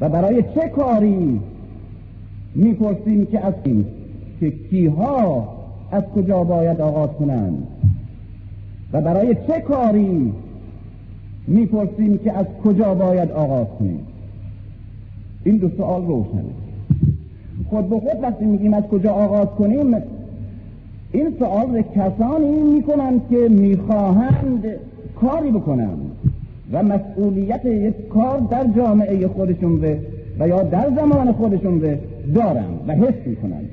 و 0.00 0.08
برای 0.08 0.42
چه 0.42 0.68
کاری 0.68 1.40
می‌پرسیم 2.54 3.26
که 3.26 3.46
از 3.46 3.54
این 3.64 3.84
که 4.40 4.50
کیها 4.50 5.48
از 5.90 6.02
کجا 6.02 6.44
باید 6.44 6.80
آغاز 6.80 7.10
کنند؟ 7.18 7.66
و 8.92 9.00
برای 9.00 9.34
چه 9.34 9.60
کاری 9.60 10.32
می‌پرسیم 11.46 12.18
که 12.18 12.32
از 12.32 12.46
کجا 12.64 12.94
باید 12.94 13.30
آغاز 13.30 13.66
کنیم؟ 13.78 14.00
این 15.44 15.56
دو 15.56 15.68
سوال 15.76 16.06
روشنه. 16.06 16.44
خود 17.70 17.90
به 17.90 18.00
خود 18.00 18.22
وقتی 18.22 18.44
میگیم 18.44 18.74
از 18.74 18.82
کجا 18.82 19.12
آغاز 19.12 19.48
کنیم 19.48 19.94
این 21.12 21.34
سوال 21.38 21.82
کسانی 21.82 22.62
می‌کنند 22.62 23.20
که 23.30 23.48
می‌خواهند 23.48 24.64
کاری 25.20 25.50
بکنند. 25.50 26.13
و 26.72 26.82
مسئولیت 26.82 27.64
یک 27.64 28.08
کار 28.08 28.40
در 28.50 28.66
جامعه 28.76 29.28
خودشون 29.28 29.80
به 29.80 29.98
و 30.38 30.48
یا 30.48 30.62
در 30.62 30.90
زمان 30.96 31.32
خودشون 31.32 31.78
به 31.78 31.98
دارند 32.34 32.78
و 32.88 32.92
حس 32.92 33.26
می‌کنند 33.26 33.68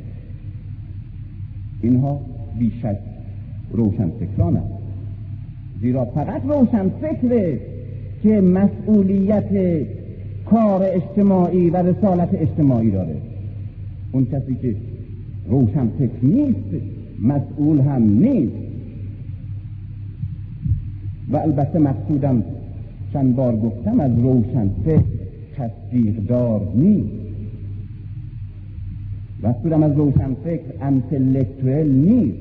اینها 1.81 2.19
بیشک 2.59 2.97
روشن 3.71 4.09
فکران 4.19 4.61
زیرا 5.81 6.05
فقط 6.05 6.41
روشن 6.45 6.89
فکره 6.89 7.59
که 8.23 8.41
مسئولیت 8.41 9.49
کار 10.45 10.81
اجتماعی 10.83 11.69
و 11.69 11.77
رسالت 11.77 12.29
اجتماعی 12.33 12.91
داره. 12.91 13.15
اون 14.11 14.25
کسی 14.25 14.55
که 14.61 14.75
روشن 15.49 15.87
فکر 15.99 16.25
نیست 16.25 16.83
مسئول 17.21 17.79
هم 17.79 18.03
نیست. 18.03 18.53
و 21.31 21.37
البته 21.37 21.79
مقصودم 21.79 22.43
چند 23.13 23.35
بار 23.35 23.55
گفتم 23.55 23.99
از 23.99 24.11
روشن 24.19 24.69
فکر 24.85 25.03
تصدیق 25.55 26.15
دار 26.15 26.71
نیست. 26.75 27.09
مقصودم 29.43 29.83
از 29.83 29.97
روشن 29.97 30.33
فکر 30.43 30.63
انتلکتویل 30.81 31.91
نیست. 31.91 32.37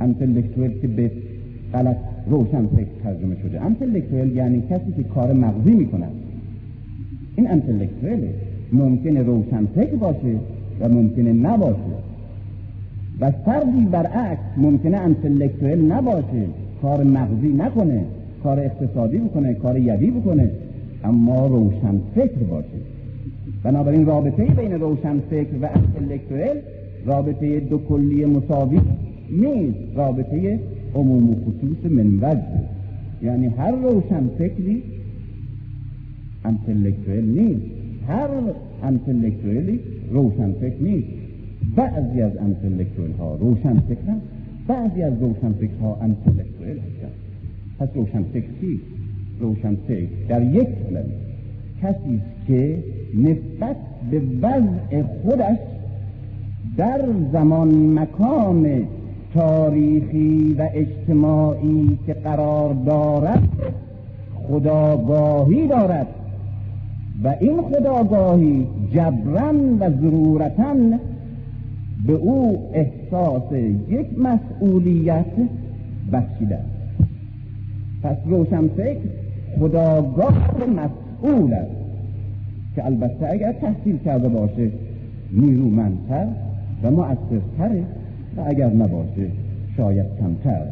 انتلکتویل 0.00 0.70
که 0.80 0.88
به 0.88 1.10
غلط 1.72 1.96
روشن 2.26 2.66
فکر 2.66 2.88
ترجمه 3.04 3.36
شده. 3.42 3.60
انتلکتویل 3.62 4.36
یعنی 4.36 4.62
کسی 4.70 4.92
که 4.96 5.02
کار 5.02 5.32
مغزی 5.32 5.74
می‌کنه 5.74 6.06
این 7.36 7.50
انتلکتویله 7.50 8.34
ممکنه 8.72 9.22
روشن 9.22 9.66
فکر 9.66 9.96
باشه 9.96 10.36
و 10.80 10.88
ممکنه 10.88 11.32
نباشه. 11.32 11.96
و 13.20 13.30
فردی 13.30 13.86
برعکس 13.90 14.40
ممکنه 14.56 14.96
انتلکتویل 14.96 15.92
نباشه 15.92 16.46
کار 16.82 17.04
مغزی 17.04 17.48
نکنه. 17.48 18.04
کار 18.42 18.60
اقتصادی 18.60 19.18
بکنه 19.18 19.54
کار 19.54 19.78
یدی 19.78 20.10
بکنه 20.10 20.50
اما 21.04 21.46
روشن 21.46 22.00
فکر 22.14 22.38
باشه. 22.50 22.68
بنابراین 23.62 24.06
رابطه 24.06 24.44
بین 24.44 24.72
روشن 24.72 25.20
فکر 25.30 25.54
و 25.62 25.68
انتلکتویل 25.74 26.56
رابطه 27.06 27.60
دو 27.60 27.78
کلی 27.78 28.24
مساوی 28.24 28.80
نیست 29.30 29.78
رابطه 29.96 30.60
عموم 30.94 31.30
و 31.30 31.34
خصوص 31.34 31.92
من 31.92 32.42
یعنی 33.22 33.46
هر 33.46 33.70
روشن 33.70 34.28
فکری 34.38 34.82
انتلکتویل 36.44 37.24
نیست. 37.24 37.62
هر 38.08 38.28
انتلکتویلی 38.82 39.80
روشن 40.10 40.52
فکر 40.52 40.82
نیست. 40.82 41.08
بعضی 41.76 42.22
از 42.22 42.32
انتلکتویل 42.36 43.12
ها 43.12 43.34
روشن 43.34 43.80
فکرن 43.80 44.20
بعضی 44.68 45.02
از 45.02 45.12
روشن 45.20 45.52
فکر 45.52 45.74
ها 45.82 45.98
انتلکتویل 46.02 46.78
هستن. 46.78 46.95
پس 47.78 47.88
روشن 47.94 48.22
فکر. 49.74 50.06
در 50.28 50.42
یک 50.42 50.68
کلمه 50.88 51.04
کسی 51.82 52.20
که 52.46 52.78
نسبت 53.14 53.76
به 54.10 54.22
وضع 54.42 55.02
خودش 55.02 55.58
در 56.76 57.00
زمان 57.32 57.98
مکان 57.98 58.82
تاریخی 59.34 60.56
و 60.58 60.68
اجتماعی 60.74 61.98
که 62.06 62.14
قرار 62.14 62.74
دارد 62.74 63.48
خداگاهی 64.48 65.68
دارد. 65.68 66.06
و 67.24 67.34
این 67.40 67.62
خداگاهی 67.62 68.66
جبران 68.94 69.78
و 69.78 69.90
ضرورتا 70.00 70.74
به 72.06 72.12
او 72.12 72.70
احساس 72.72 73.52
یک 73.88 74.06
مسئولیت 74.18 75.26
بخشیده 76.12 76.58
پس 78.06 78.16
روشن 78.26 78.68
فکر 78.68 79.00
خداگاه 79.60 80.54
مسئول 80.58 81.52
است 81.52 81.70
که 82.74 82.86
البته 82.86 83.32
اگر 83.32 83.52
تحصیل 83.52 83.98
کرده 83.98 84.28
باشه 84.28 84.70
نیرومندتر 85.32 86.26
و 86.82 86.90
مؤثرتره 86.90 87.82
و 88.36 88.40
اگر 88.46 88.70
نباشه 88.70 89.30
شاید 89.76 90.06
کمتر. 90.20 90.62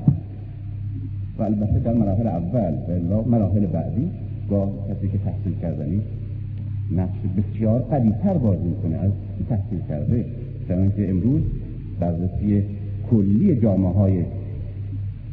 و 1.38 1.42
البته 1.42 1.78
در 1.78 1.92
مراحل 1.92 2.26
اول 2.26 2.74
و 3.10 3.28
مراحل 3.28 3.66
بعدی 3.66 4.10
با 4.50 4.72
کسی 4.88 5.08
که 5.08 5.18
تحصیل 5.18 5.54
کرده 5.62 5.84
نیست 5.84 6.06
نقش 6.96 7.18
بسیار 7.36 7.80
قویتر 7.80 8.34
بازی 8.34 8.64
می‌کنه 8.64 8.96
از 8.96 9.10
تحصیل 9.48 9.80
کرده. 9.88 10.24
که 10.96 11.10
امروز 11.10 11.42
بررسی 12.00 12.62
کلی 13.10 13.60
جامعه 13.60 13.92
های 13.92 14.24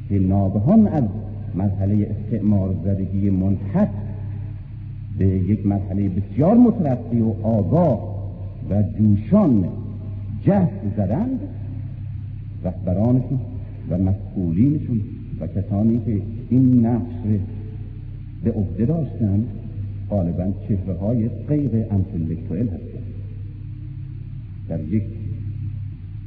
که 0.09 0.19
ناگهان 0.19 0.87
از 0.87 1.03
مرحله 1.55 2.15
استعمار 2.15 2.75
زدگی 2.85 3.29
منحط 3.29 3.89
به 5.17 5.27
یک 5.27 5.65
مرحله 5.65 6.09
بسیار 6.09 6.57
مترقی 6.57 7.19
و 7.19 7.33
آگاه 7.43 8.11
و 8.69 8.83
جوشان 8.97 9.63
جهد 10.45 10.93
زدند 10.97 11.39
رهبرانشون 12.63 13.39
و 13.89 13.97
مسئولینشون 13.97 15.01
و 15.39 15.47
کسانی 15.47 16.01
که 16.05 16.21
این 16.49 16.85
نقش 16.85 17.39
به 18.43 18.51
عهده 18.51 18.85
داشتند 18.85 19.47
غالبا 20.09 20.51
چهره 20.67 20.93
های 20.93 21.29
غیر 21.29 21.85
انتلکتوئل 21.91 22.67
هستند. 22.67 23.03
در 24.69 24.79
یک 24.79 25.03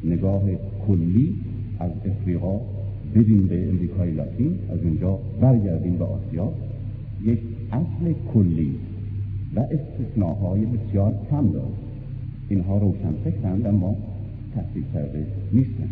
نگاه 0.04 0.42
کلی 0.86 1.34
از 1.80 1.90
افریقا 2.04 2.60
بدین 3.14 3.46
به 3.46 3.68
امریکای 3.68 4.10
لاتین 4.10 4.58
از 4.72 4.78
اونجا 4.82 5.18
برگردیم 5.40 5.98
به 5.98 6.04
آسیا. 6.04 6.52
یک 7.24 7.38
اصل 7.72 8.14
کلی 8.34 8.74
و 9.56 9.60
استثناهای 9.60 10.66
بسیار 10.66 11.14
کم 11.30 11.50
دارد 11.50 11.66
اینها 12.48 12.78
روشن 12.78 13.12
فکرند 13.24 13.66
اما 13.66 13.96
تحصیل 14.54 14.84
کرده 14.94 15.26
نیستند. 15.52 15.90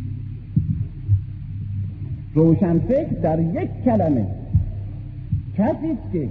روشن 2.34 2.78
فکر 2.78 3.20
در 3.22 3.40
یک 3.40 3.70
کلمه. 3.84 4.26
کسی 5.56 5.98
که 6.12 6.28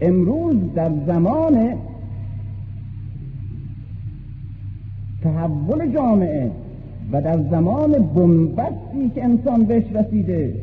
امروز 0.00 0.56
در 0.74 0.90
زمان 1.06 1.74
تحول 5.22 5.92
جامعه 5.92 6.50
و 7.12 7.22
در 7.22 7.38
زمان 7.50 7.92
بنبستی 7.92 9.10
که 9.14 9.24
انسان 9.24 9.64
بهش 9.64 9.84
رسیده 9.94 10.54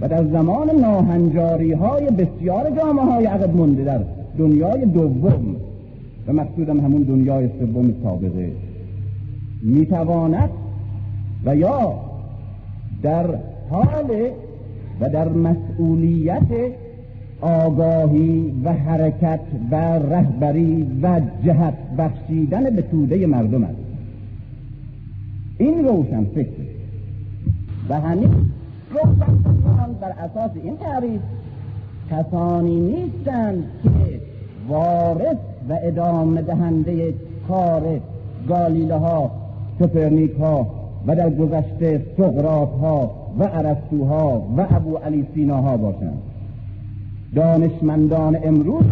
و 0.00 0.08
در 0.08 0.24
زمان 0.24 0.70
ناهنجاری 0.80 1.72
های 1.72 2.06
بسیار 2.06 2.70
جامعه 2.70 3.04
های 3.04 3.26
عقب 3.26 3.56
مونده 3.56 3.84
در 3.84 4.00
دنیای 4.38 4.84
دوم 4.84 5.56
و 6.28 6.32
مقصودم 6.32 6.80
همون 6.80 7.02
دنیای 7.02 7.48
سوم 7.58 7.94
سابقه 8.02 8.52
می‌تواند 9.62 10.50
و 11.44 11.56
یا 11.56 11.94
در 13.02 13.26
حال 13.70 14.10
و 15.00 15.08
در 15.08 15.28
مسئولیت 15.28 16.72
آگاهی 17.40 18.52
و 18.64 18.72
حرکت 18.72 19.40
و 19.70 19.76
رهبری 19.98 20.86
و 21.02 21.20
جهت 21.44 21.74
بخشیدن 21.98 22.70
به 22.70 22.82
توده 22.82 23.26
مردم 23.26 23.64
است 23.64 23.87
این 25.58 25.88
روشن 25.88 26.24
فکر. 26.24 26.48
و 27.88 28.00
همین 28.00 28.30
روشن 28.90 29.38
فکران 29.38 29.96
بر 30.00 30.10
اساس 30.10 30.50
این 30.62 30.76
تعریف 30.76 31.20
کسانی 32.10 32.80
نیستند 32.80 33.64
که 33.82 34.20
وارث 34.68 35.36
و 35.68 35.78
ادامه 35.82 36.42
دهنده 36.42 37.14
کار 37.48 38.00
گالیله 38.48 38.94
ها 38.94 39.30
سپرنیک 39.78 40.32
ها 40.32 40.66
و 41.06 41.16
در 41.16 41.30
گذشته 41.30 42.06
سقراط 42.16 42.68
ها 42.68 43.10
و 43.38 43.44
عرستوها 43.44 44.42
و 44.56 44.66
ابو 44.70 44.96
علی 44.96 45.26
سیناها 45.34 45.76
باشند. 45.76 46.22
دانشمندان 47.34 48.38
امروز 48.44 48.84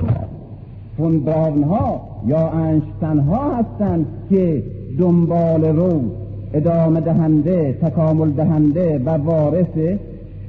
فون 0.96 1.29
ها 1.62 2.00
یا 2.26 2.48
انشتن 2.48 3.18
ها 3.18 3.57
هستند 3.57 4.07
که 4.31 4.62
دنبال 4.98 5.64
رو 5.64 6.26
ادامه 6.55 7.01
دهنده 7.01 7.73
تکامل 7.73 8.31
دهنده 8.31 8.99
و 8.99 9.11
وارث 9.11 9.99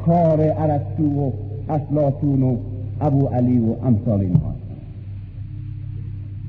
کار 0.05 0.41
عرستو 0.41 1.03
و 1.03 1.31
افلاطون 1.69 2.43
و 2.43 2.57
ابو 3.01 3.27
علی 3.27 3.59
و 3.59 3.85
امثال 3.85 4.19
اینها. 4.19 4.55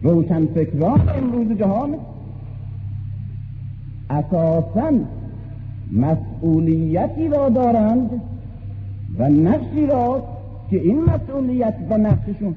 روشن 0.03 0.47
فکران 0.47 1.09
امروز 1.09 1.59
جهان 1.59 1.95
اساسا 4.11 4.93
مسئولیتی 5.93 7.29
را 7.29 7.49
دارند 7.49 8.11
و 9.19 9.29
نقشی 9.29 9.87
را 9.87 10.23
که 10.71 10.81
این 10.81 11.05
مسئولیت 11.05 11.75
و 11.91 11.99
نقششون 11.99 12.55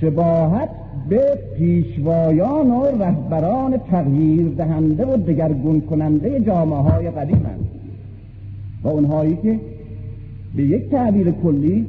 شباهت 0.00 0.68
به 1.08 1.38
پیشوایان 1.56 2.70
و 2.70 2.84
رهبران 2.84 3.76
تغییر 3.90 4.48
دهنده 4.48 5.06
و 5.06 5.16
دگرگون 5.16 5.80
کننده 5.80 6.40
جامعه 6.40 6.78
های 6.78 7.10
قدیم 7.10 7.36
هست 7.36 7.64
و 8.84 8.88
اونهایی 8.88 9.38
که 9.42 9.60
به 10.56 10.62
یک 10.62 10.90
تعبیر 10.90 11.30
کلی 11.30 11.86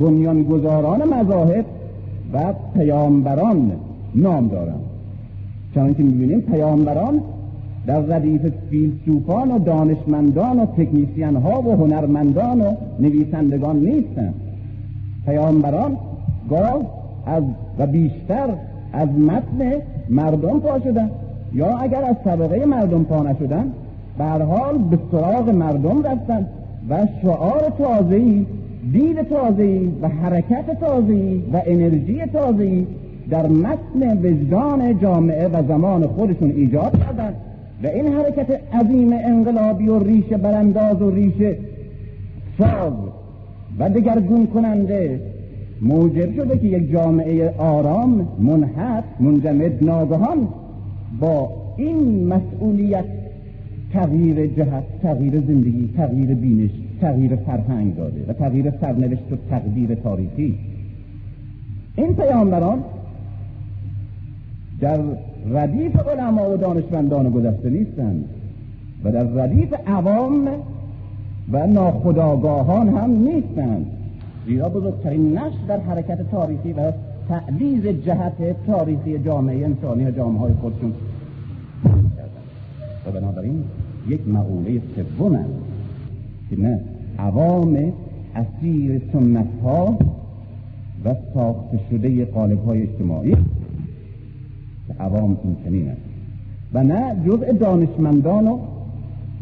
بنیانگذاران 0.00 1.14
مذاهب 1.14 1.64
و 2.32 2.54
پیامبران 2.74 3.72
نام 4.14 4.48
دارند. 4.48 4.80
چون 5.74 5.94
که 5.94 6.02
می‌بینیم 6.02 6.40
پیامبران 6.40 7.20
در 7.86 8.00
ردیف 8.00 8.40
فیلسوفان 8.70 9.50
و 9.50 9.58
دانشمندان 9.58 10.58
و 10.58 10.66
تکنیسیان 10.66 11.36
ها 11.36 11.62
و 11.62 11.76
هنرمندان 11.76 12.60
و 12.60 12.74
نویسندگان 13.00 13.76
نیستند. 13.76 14.34
پیامبران 15.26 15.96
گاه 16.50 17.05
از 17.26 17.42
و 17.78 17.86
بیشتر 17.86 18.48
از 18.92 19.08
متن 19.08 19.72
مردم 20.08 20.60
پا 20.60 20.78
شدن. 20.78 21.10
یا 21.54 21.78
اگر 21.78 22.04
از 22.04 22.16
طبقه 22.24 22.64
مردم 22.64 23.04
پا 23.04 23.22
نشدن 23.22 23.72
به 24.18 24.24
حال 24.24 24.78
به 24.78 24.98
سراغ 25.12 25.50
مردم 25.50 26.02
رفتن 26.02 26.46
و 26.90 27.06
شعار 27.22 27.72
تازه‌ای 27.78 28.46
دید 28.92 29.22
تازه‌ای 29.22 29.90
و 30.02 30.08
حرکت 30.08 30.80
تازه‌ای 30.80 31.42
و 31.52 31.62
انرژی 31.66 32.20
تازه‌ای 32.32 32.86
در 33.30 33.46
متن 33.46 34.18
وجدان 34.22 35.00
جامعه 35.00 35.48
و 35.48 35.62
زمان 35.68 36.06
خودشون 36.06 36.50
ایجاد 36.50 36.98
کردند 36.98 37.34
و 37.82 37.86
این 37.86 38.12
حرکت 38.12 38.60
عظیم 38.74 39.12
انقلابی 39.12 39.88
و 39.88 39.98
ریشه 39.98 40.36
برانداز 40.36 41.02
و 41.02 41.10
ریشه 41.10 41.56
ساز 42.58 42.92
و 43.78 43.90
دگرگون 43.90 44.46
کننده 44.46 45.20
موجب 45.82 46.34
شده 46.36 46.58
که 46.58 46.66
یک 46.66 46.92
جامعه 46.92 47.50
آرام 47.58 48.28
منحط 48.38 49.04
منجمد 49.20 49.84
ناگهان 49.84 50.48
با 51.20 51.50
این 51.76 52.26
مسئولیت 52.26 53.04
تغییر 53.92 54.46
جهت 54.46 54.84
تغییر 55.02 55.40
زندگی 55.40 55.90
تغییر 55.96 56.34
بینش 56.34 56.70
تغییر 57.00 57.36
فرهنگ 57.36 57.96
داده 57.96 58.24
و 58.28 58.32
تغییر 58.32 58.72
سرنوشت 58.80 59.32
و 59.32 59.36
تقدیر 59.50 59.94
تاریخی. 59.94 60.58
این 61.96 62.14
پیامبران 62.14 62.84
در 64.80 65.00
ردیف 65.50 65.96
علما 66.08 66.50
و 66.50 66.56
دانشمندان 66.56 67.30
گذشته 67.30 67.70
نیستند 67.70 68.24
و 69.04 69.12
در 69.12 69.22
ردیف 69.22 69.74
عوام 69.86 70.48
و 71.52 71.66
ناخداگاهان 71.66 72.88
هم 72.88 73.10
نیستند. 73.10 73.86
زیرا 74.46 74.68
بزرگترین 74.68 75.38
نقش 75.38 75.54
در 75.68 75.80
حرکت 75.80 76.30
تاریخی 76.30 76.72
و 76.72 76.92
تعلیز 77.28 77.86
جهت 77.86 78.66
تاریخی 78.66 79.18
جامعه 79.18 79.64
انسانی 79.64 80.04
و 80.04 80.10
جامعه 80.10 80.38
های 80.38 80.52
خودشون 80.52 80.92
و 83.06 83.10
بنابراین 83.10 83.64
یک 84.08 84.28
مقوله 84.28 84.82
سوم 85.18 85.44
که 86.50 86.60
نه 86.60 86.80
عوام 87.18 87.92
اسیر 88.34 89.02
سنت 89.12 89.46
ها 89.64 89.98
و 91.04 91.14
ساخته 91.34 91.80
شده 91.90 92.24
قالب 92.24 92.64
های 92.64 92.82
اجتماعی 92.82 93.36
که 94.88 94.94
عوام 95.00 95.38
این 95.44 95.56
چنین 95.64 95.88
است. 95.88 96.00
و 96.74 96.82
نه 96.82 97.16
جزء 97.26 97.52
دانشمندان 97.52 98.48
و 98.48 98.58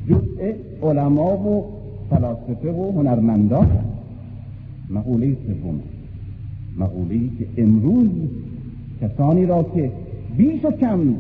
جزء 0.09 0.53
علما 0.83 1.37
و 1.37 1.65
فلاسفه 2.11 2.73
و 2.73 2.93
هنرمندان. 2.93 3.94
مقوله 4.91 5.37
سوم. 5.47 5.81
مقوله 6.79 7.21
که 7.39 7.63
امروز 7.63 8.09
کسانی 9.01 9.47
را 9.47 9.63
که 9.75 9.91
بیش 10.37 10.65
و 10.65 10.71
کم 10.71 11.15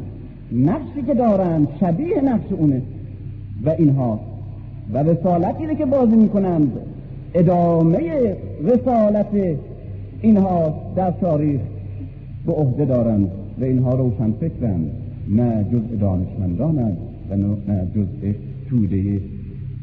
نقشی 0.53 1.03
که 1.07 1.15
دارند 1.15 1.69
شبیه 1.81 2.21
نقش 2.21 2.53
اونه 2.53 2.83
و 3.65 3.71
اینها 3.71 4.21
و 4.93 4.99
رسالتی 4.99 5.77
که 5.77 5.87
بازی 5.87 6.17
می‌کنند 6.17 6.73
ادامه 7.35 8.37
رسالت 8.65 9.57
اینها 10.21 10.75
در 10.97 11.11
تاریخ 11.11 11.61
به 12.47 12.53
عهده 12.53 12.85
دارند 12.85 13.31
و 13.61 13.65
اینها 13.65 13.95
روشن 13.95 14.33
فکرند. 14.33 14.91
نه 15.29 15.65
جزء 15.73 15.97
دانشمندانند 16.01 16.97
و 17.31 17.37
نه 17.37 17.89
جزء 17.95 18.33
توده 18.69 19.21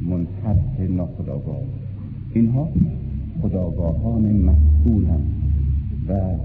منحط 0.09 0.89
ناخداگاه 0.89 1.61
اینها 2.33 2.69
خداگاهان 3.41 4.35
مسئول 4.35 5.05
هم 5.05 5.21
و 6.07 6.37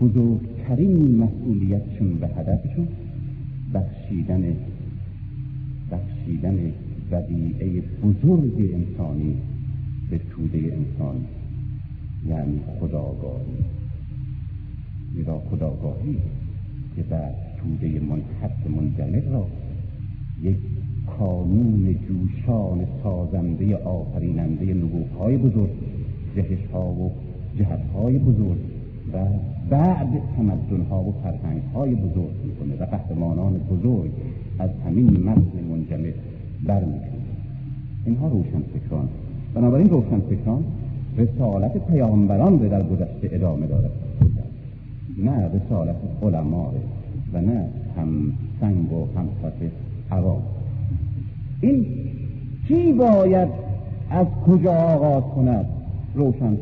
بزرگترین 0.00 1.16
مسئولیتشون 1.16 2.14
به 2.14 2.28
هدفشون 2.28 2.88
بخشیدن 3.74 4.56
بخشیدن 5.92 6.72
ودیعه 7.10 7.80
بزرگ 7.80 8.74
انسانی 8.74 9.36
به 10.10 10.18
توده 10.18 10.58
انسان 10.58 11.16
یعنی 12.28 12.60
خداگاهی. 12.80 13.56
زیرا 15.14 15.38
خداگاهی 15.50 16.18
که 16.96 17.02
در 17.02 17.30
توده 17.58 18.00
منحط 18.00 18.66
منجمد 18.66 19.32
را 19.32 19.46
یک 20.42 20.56
کانون 21.20 21.96
جوشان 22.08 22.86
سازنده 23.02 23.76
آفریننده 23.76 24.74
های 25.18 25.36
بزرگ 25.36 25.70
جهش 26.36 26.66
ها 26.72 26.92
و 26.92 27.10
جهت 27.58 27.80
های 27.94 28.18
بزرگ 28.18 28.58
و 29.12 29.18
بعد 29.70 30.08
تمدن 30.36 30.86
ها 30.90 31.02
و 31.02 31.14
فرهنگ 31.22 31.62
های 31.74 31.94
بزرگ 31.94 32.34
می‌کنه 32.44 32.74
و 32.80 32.84
قهرمانان 32.84 33.52
بزرگ 33.52 34.10
از 34.58 34.70
همین 34.86 35.24
متن 35.24 35.64
منجمد 35.70 36.14
برمیکنه 36.64 37.10
اینها 38.06 38.28
روشن 38.28 38.62
فکران 38.74 39.08
بنابراین 39.54 39.90
روشن 39.90 40.20
فکران 40.20 40.64
رسالت 41.16 41.86
پیامبران 41.86 42.58
رو 42.58 42.68
در 42.68 42.82
گذشته 42.82 43.28
ادامه 43.32 43.66
دارد 43.66 43.90
نه 45.18 45.48
رسالت 45.48 45.96
علما 46.22 46.72
و 47.32 47.40
نه 47.40 47.68
هم 47.96 48.32
سنگ 48.60 48.92
و 48.92 49.06
هم 49.16 49.28
عوام. 50.10 50.42
این 51.60 51.86
چی 52.68 52.92
باید 52.92 53.48
از 54.10 54.26
کجا 54.46 54.72
آغاز 54.72 55.22
کند؟ 55.34 55.66
روشن 56.14 56.56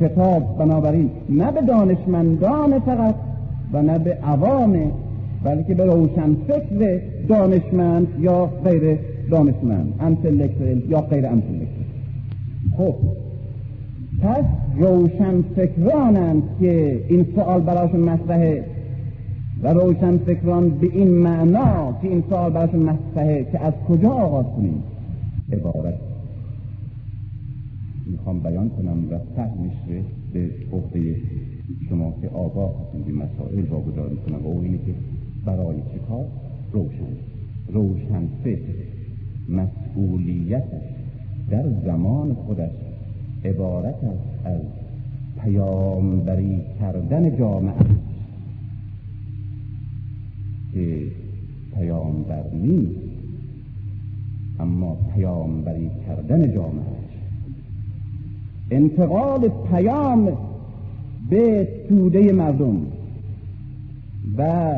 خطاب 0.00 0.58
بنابراین 0.58 1.10
نه 1.28 1.52
به 1.52 1.60
دانشمندان 1.60 2.78
فقط 2.78 3.14
و 3.72 3.82
نه 3.82 3.98
به 3.98 4.14
عوام 4.14 4.92
بلکه 5.44 5.74
به 5.74 5.84
روشن 5.84 6.34
فکر 6.48 7.00
دانشمند 7.28 8.06
یا 8.20 8.46
غیر 8.46 8.98
دانشمند 9.30 9.94
انتلکتوال 10.00 10.82
یا 10.88 11.00
غیر 11.00 11.26
انتلکتوال 11.26 11.84
خب 12.76 12.94
پس 14.22 14.44
روشن 14.78 15.42
فکرانند 15.56 16.42
که 16.60 17.04
این 17.08 17.26
سوال 17.34 17.60
براشون 17.60 18.00
مطرحه. 18.00 18.64
و 19.62 19.68
روشن 19.68 20.18
فکران 20.18 20.70
به 20.70 20.86
این 20.86 21.08
معنا 21.08 21.98
که 22.02 22.08
این 22.08 22.24
سوال 22.28 22.52
براشون 22.52 22.80
مطرحه 22.80 23.44
که 23.52 23.60
از 23.60 23.72
کجا 23.88 24.10
آغاز 24.10 24.46
کنیم؟ 24.56 24.82
عبارت 25.52 25.94
می‌خوام 28.06 28.40
بیان 28.40 28.68
کنم 28.68 29.12
و 29.12 29.18
فهمش 29.36 30.02
به 30.32 30.50
عهده 30.72 31.16
شما 31.88 32.14
که 32.22 32.28
آگاه 32.28 32.72
این 32.94 33.16
مسائل 33.16 33.64
واگذار 33.70 34.08
می‌کنم 34.08 34.46
و 34.46 34.48
او 34.48 34.60
اینه 34.62 34.78
که 34.78 34.94
برای 35.44 35.76
چه 35.76 35.98
کار؟ 36.08 36.24
روشن. 36.72 37.14
روشن 37.72 38.28
فکر. 38.44 38.74
مسئولیتش 39.48 40.82
در 41.50 41.64
زمان 41.84 42.34
خودش 42.34 42.70
عبارت 43.44 44.04
است 44.04 44.46
از 44.46 44.60
پیامبری 45.42 46.62
کردن 46.80 47.36
جامعه. 47.36 47.74
که 50.74 51.02
پیامبر 51.76 52.44
نیست 52.52 53.00
اما 54.60 54.96
پیامبری 55.14 55.90
کردن 56.06 56.52
جامعه 56.54 57.04
انتقال 58.70 59.50
پیام 59.70 60.32
به 61.30 61.68
توده 61.88 62.32
مردم 62.32 62.76
و 64.38 64.74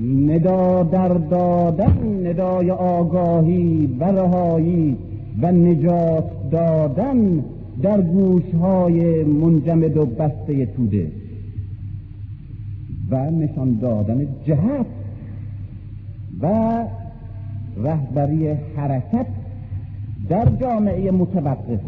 ندا 0.00 0.82
در 0.82 1.08
دادن 1.08 2.26
ندای 2.26 2.70
آگاهی 2.70 3.96
و 4.00 4.04
رهایی 4.04 4.96
و 5.42 5.52
نجات 5.52 6.50
دادن 6.50 7.44
در 7.82 8.00
گوشهای 8.00 9.24
منجمد 9.24 9.96
و 9.96 10.06
بسته 10.06 10.66
توده. 10.66 11.21
و 13.12 13.30
نشان 13.30 13.78
دادن 13.78 14.26
جهت 14.46 14.86
و 16.40 16.46
رهبری 17.76 18.48
حرکت 18.76 19.26
در 20.28 20.48
جامعه 20.60 21.10
متوقف. 21.10 21.80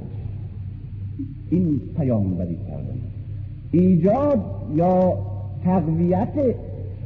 این 1.50 1.80
پیامبری 1.96 2.56
کردن. 2.68 2.98
ایجاد 3.72 4.40
یا 4.74 5.18
تقویت 5.64 6.34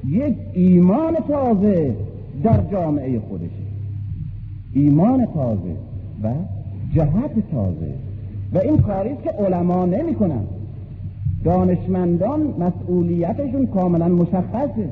یک 0.09 0.37
ایمان 0.53 1.15
تازه 1.29 1.95
در 2.43 2.61
جامعه 2.73 3.21
خودشه 3.21 3.53
ایمان 4.75 5.27
تازه 5.27 5.77
و 6.23 6.33
جهت 6.95 7.51
تازه. 7.51 7.95
و 8.53 8.59
این 8.59 8.79
کاری 8.79 9.11
که 9.25 9.31
علما 9.31 9.87
نمی 9.87 10.15
کنن. 10.15 10.58
دانشمندان 11.45 12.55
مسئولیتشون 12.59 13.67
کاملا 13.67 14.09
مشخصه. 14.09 14.89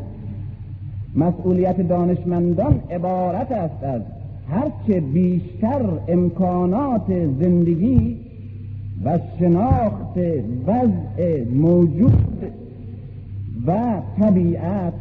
مسئولیت 1.17 1.89
دانشمندان 1.89 2.81
عبارت 2.91 3.53
است 3.53 3.85
از 3.85 4.03
هرچه 4.51 5.01
بیشتر 5.01 5.83
امکانات 6.09 7.07
زندگی 7.41 8.17
و 9.05 9.19
شناخت 9.39 10.19
وضع 10.67 11.45
موجود 11.55 12.53
و 13.67 14.01
طبیعت 14.21 14.93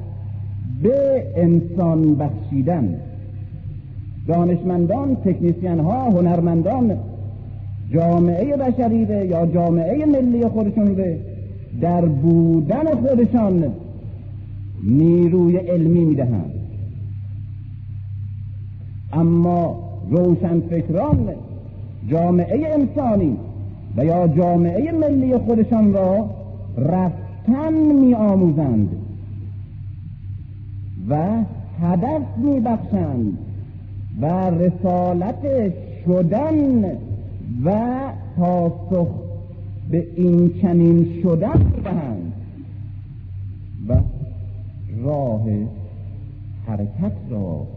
به 0.84 1.24
انسان 1.36 2.16
بخشیدن. 2.16 2.96
دانشمندان 4.28 5.16
تکنیسیان 5.16 5.80
ها 5.80 6.10
هنرمندان 6.10 6.98
جامعه 7.94 8.58
بشری 8.58 9.28
یا 9.28 9.46
جامعه 9.46 10.06
ملی 10.06 10.48
خودشون 10.48 10.96
به 10.96 11.18
در 11.82 12.06
بودن 12.06 12.86
خودشان 12.86 13.74
نیروی 14.84 15.58
علمی 15.58 16.06
می‌دهند. 16.06 16.52
اما 19.14 19.80
روشنفکران 20.10 21.30
جامعه 22.08 22.74
انسانی 22.74 23.38
و 23.98 24.06
یا 24.06 24.28
جامعه 24.28 24.92
ملی 24.92 25.38
خودشان 25.38 25.94
را 25.94 26.30
رفتن 26.78 27.74
می 27.74 28.14
آموزند 28.14 28.90
و 31.10 31.44
هدف 31.82 32.22
می 32.38 32.60
بخشند 32.60 33.38
و 34.22 34.50
رسالت 34.50 35.72
شدن 36.06 36.92
و 37.66 38.00
پاسخ 38.38 39.25
به 39.92 40.08
این 40.16 40.52
چنین 40.62 41.22
شدن 41.24 41.58
می 41.76 41.82
دهند 41.84 42.34
و 43.90 43.96
راه 45.04 45.44
حرکت 46.68 47.12
را 47.30 47.68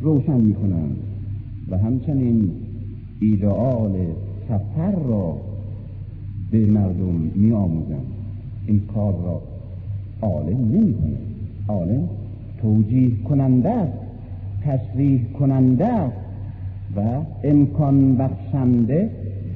روشن 0.00 0.40
می 0.40 0.54
کنند 0.54 0.96
و 1.70 1.78
همچنین 1.78 2.50
ایدئال 3.20 3.92
سفر 4.48 4.92
را 5.08 5.36
به 6.50 6.66
مردم 6.66 7.30
می 7.34 7.52
آموزند 7.52 8.06
این 8.66 8.80
کار 8.94 9.12
را 9.12 9.42
عالم 10.22 10.68
کنه 10.92 11.16
عالم 11.68 12.08
توجیه 12.62 13.10
کننده 13.28 13.70
است 13.70 13.98
تشریح 14.62 15.32
کننده 15.32 15.86
و 16.96 17.22
امکان 17.44 18.16
بخشنده 18.16 19.10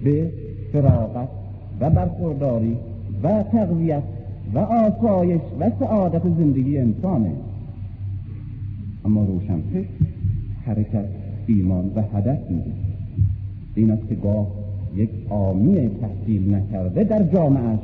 به 0.05 0.33
فراغت 0.73 1.40
و 1.81 1.91
برخورداری 1.91 2.77
و 3.23 3.43
تقویت 3.43 4.03
و 4.55 4.59
آسایش 4.59 5.41
و 5.61 5.71
سعادت 5.79 6.23
زندگی 6.23 6.79
انسانه. 6.79 7.33
اما 9.05 9.25
روشنفکر 9.25 9.89
حرکت 10.65 11.05
ایمان 11.47 11.91
و 11.95 12.03
هدف 12.03 12.51
میده. 12.51 12.73
این 13.75 13.91
است 13.91 14.09
که 14.09 14.15
گاه 14.15 14.47
یک 14.97 15.11
آمی 15.29 15.91
تحصیل 16.01 16.55
نکرده 16.55 17.05
در 17.05 17.23
جامعه 17.23 17.79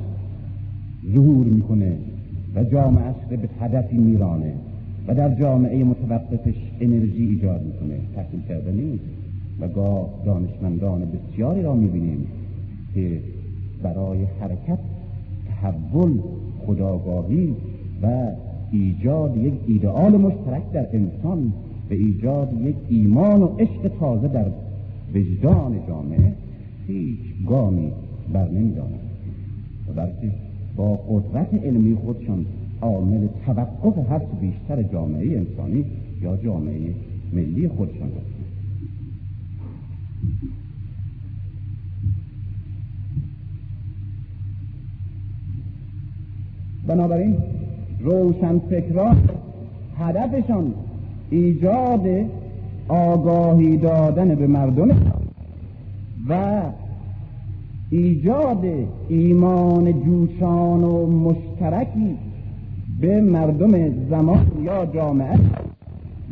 ظهور 1.14 1.46
می‌کنه 1.46 1.96
و 2.54 2.64
جامعه 2.64 3.14
به 3.30 3.48
هدفی 3.60 3.96
میرانه 3.96 4.52
و 5.08 5.14
در 5.14 5.34
جامعه 5.34 5.84
متوقفش 5.84 6.54
انرژی 6.80 7.26
ایجاد 7.26 7.62
می‌کنه. 7.62 7.98
تحصیل 8.14 8.40
کرده 8.48 8.72
نیست 8.72 9.04
و 9.60 9.68
گاه 9.68 10.08
دانشمندان 10.24 11.02
بسیاری 11.04 11.62
را 11.62 11.74
می‌بینیم 11.74 12.26
که 12.94 13.20
برای 13.82 14.24
حرکت 14.24 14.78
تحول 15.48 16.20
خداگاهی 16.66 17.54
و 18.02 18.30
ایجاد 18.72 19.36
یک 19.36 19.54
ایدئال 19.66 20.16
مشترک 20.16 20.72
در 20.72 20.86
انسان 20.92 21.52
به 21.88 21.94
ایجاد 21.94 22.60
یک 22.60 22.76
ایمان 22.88 23.42
و 23.42 23.46
عشق 23.46 23.88
تازه 24.00 24.28
در 24.28 24.46
وجدان 25.14 25.86
جامعه 25.88 26.32
هیچ 26.86 27.20
گامی 27.48 27.92
بر 28.32 28.48
نمی‌دانند 28.48 29.00
و 29.88 29.92
بلکه 29.92 30.32
با 30.76 30.96
قدرت 30.96 31.54
علمی 31.64 31.94
خودشان 31.94 32.46
عامل 32.80 33.28
توقف 33.46 34.10
هرچه 34.10 34.26
بیشتر 34.40 34.82
جامعه 34.82 35.38
انسانی 35.38 35.84
یا 36.22 36.36
جامعه 36.36 36.94
ملی 37.32 37.68
خودشان 37.68 38.08
هستند. 38.08 38.46
بنابراین 46.86 47.36
روشنفکران 48.00 49.16
هدفشان 49.98 50.74
ایجاد 51.30 52.08
آگاهی 52.88 53.76
دادن 53.76 54.34
به 54.34 54.46
مردم 54.46 54.88
و 56.28 56.62
ایجاد 57.90 58.64
ایمان 59.08 59.92
جوشان 59.92 60.84
و 60.84 61.06
مشترکی 61.06 62.16
به 63.00 63.20
مردم 63.20 64.06
زمان 64.10 64.46
یا 64.64 64.86
جامعه 64.86 65.38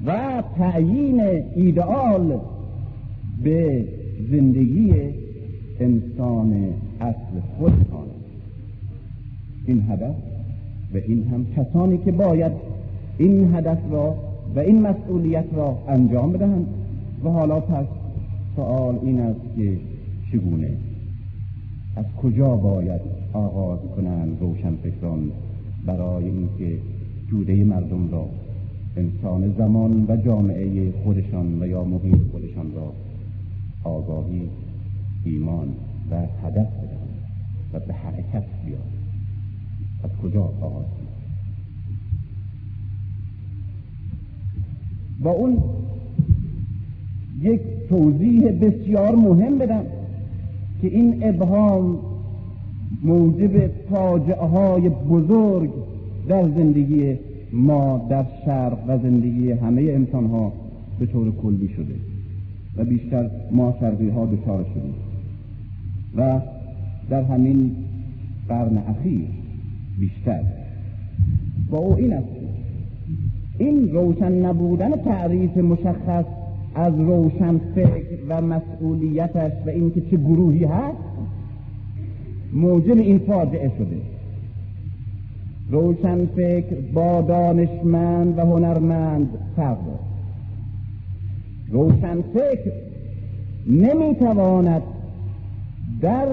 و 0.07 0.43
تعیین 0.59 1.21
ایدئال 1.57 2.38
به 3.45 3.85
زندگی 4.31 4.93
انسان 5.81 6.55
اصل 7.01 7.40
خودشان 7.59 8.07
این 9.67 9.83
هدف 9.90 10.34
و 10.94 10.96
این 11.07 11.24
هم 11.24 11.46
کسانی 11.57 11.98
که 11.98 12.12
باید 12.12 12.52
این 13.18 13.54
هدف 13.54 13.78
را 13.90 14.14
و 14.57 14.59
این 14.59 14.83
مسئولیت 14.83 15.44
را 15.52 15.78
انجام 15.88 16.33
بدهند. 16.33 16.66
و 17.24 17.28
حالا 17.28 17.61
پس 17.61 17.87
سوال 18.57 18.98
این 19.02 19.20
است 19.20 19.40
که 19.57 19.76
چگونه؟ 20.33 20.76
از 21.96 22.04
کجا 22.22 22.57
باید 22.57 23.00
آغاز 23.33 23.78
کنند 23.96 24.38
روشنفکران 24.40 25.33
برای 25.87 26.24
اینکه 26.24 26.78
جوده 27.30 27.64
مردم 27.64 28.11
را 28.12 28.28
انسان 28.96 29.54
زمان 29.59 30.07
و 30.09 30.16
جامعه 30.16 30.92
خودشان 31.04 31.62
و 31.62 31.66
یا 31.66 31.85
محیط 31.85 32.21
خودشان 32.33 32.73
را 32.75 32.92
آگاهی 33.85 34.48
ایمان 35.25 35.69
و 36.10 36.16
هدف 36.16 36.66
بدهند 36.66 37.14
و 37.73 37.81
به 37.81 37.94
حرکت 37.94 38.44
از 40.05 40.11
کجا؟ 40.23 40.42
آغاز 40.42 40.85
با 45.23 45.31
اون 45.31 45.59
یک 47.40 47.61
توضیح 47.88 48.50
بسیار 48.50 49.15
مهم 49.15 49.59
بدم 49.59 49.85
که 50.83 50.88
این 50.88 51.29
ابهام 51.29 51.98
موجب 53.02 53.71
فاجعه 53.90 54.46
های 54.46 54.88
بزرگ 54.88 55.71
در 56.29 56.42
زندگی 56.42 57.17
ما 57.52 58.07
در 58.11 58.25
شرق 58.44 58.79
و 58.88 58.98
زندگی 58.98 59.50
همه 59.50 59.83
انسان 59.83 60.27
ها 60.27 60.52
به 60.98 61.07
طور 61.07 61.33
کلی 61.42 61.69
شده 61.69 61.94
و 62.77 62.85
بیشتر 62.85 63.31
ما 63.52 63.75
شرقی 63.81 64.09
ها 64.09 64.27
دچار 64.27 64.65
شدیم 64.75 64.94
و 66.17 66.40
در 67.11 67.23
همین 67.23 67.77
قرن 68.48 68.79
اخیر 68.79 69.44
بیشتر. 69.99 70.40
با 71.71 71.79
او 71.79 71.95
این 71.95 72.13
است. 72.13 72.29
این 73.59 73.92
روشن 73.92 74.33
نبودن 74.33 74.90
تعریف 74.90 75.57
مشخص 75.57 76.25
از 76.75 77.01
روشن 77.01 77.59
فکر 77.75 78.19
و 78.29 78.40
مسئولیتش 78.40 79.53
و 79.67 79.71
اینکه 79.71 80.01
چه 80.01 80.17
گروهی 80.17 80.65
هست 80.65 80.97
موجب 82.53 82.99
این 82.99 83.19
فاجعه 83.19 83.71
شده. 83.79 83.97
روشن 85.71 86.27
فکر 86.27 86.77
با 86.95 87.21
دانشمند 87.21 88.38
و 88.38 88.40
هنرمند 88.40 89.29
فرق 89.57 89.79
روشن 91.71 92.23
فکر 92.23 92.73
نمی‌تواند 93.67 94.83
در 96.01 96.29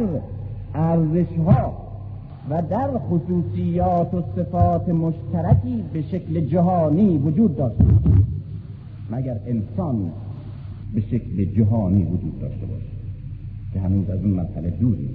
ارزش 0.75 1.37
ها 1.45 1.90
و 2.49 2.61
در 2.61 2.97
خصوصیات 2.97 4.13
و 4.13 4.23
صفات 4.35 4.89
مشترکی 4.89 5.83
به 5.93 6.01
شکل 6.01 6.41
جهانی 6.41 7.17
وجود 7.17 7.57
داشته 7.57 7.85
مگر 9.11 9.39
انسان 9.47 10.11
به 10.93 11.01
شکل 11.01 11.45
جهانی 11.45 12.03
وجود 12.03 12.39
داشته 12.39 12.65
باشه 12.65 12.91
که 13.73 13.79
هنوز 13.79 14.09
از 14.09 14.19
اون 14.19 14.29
مرحله 14.29 14.69
دوری 14.69 15.09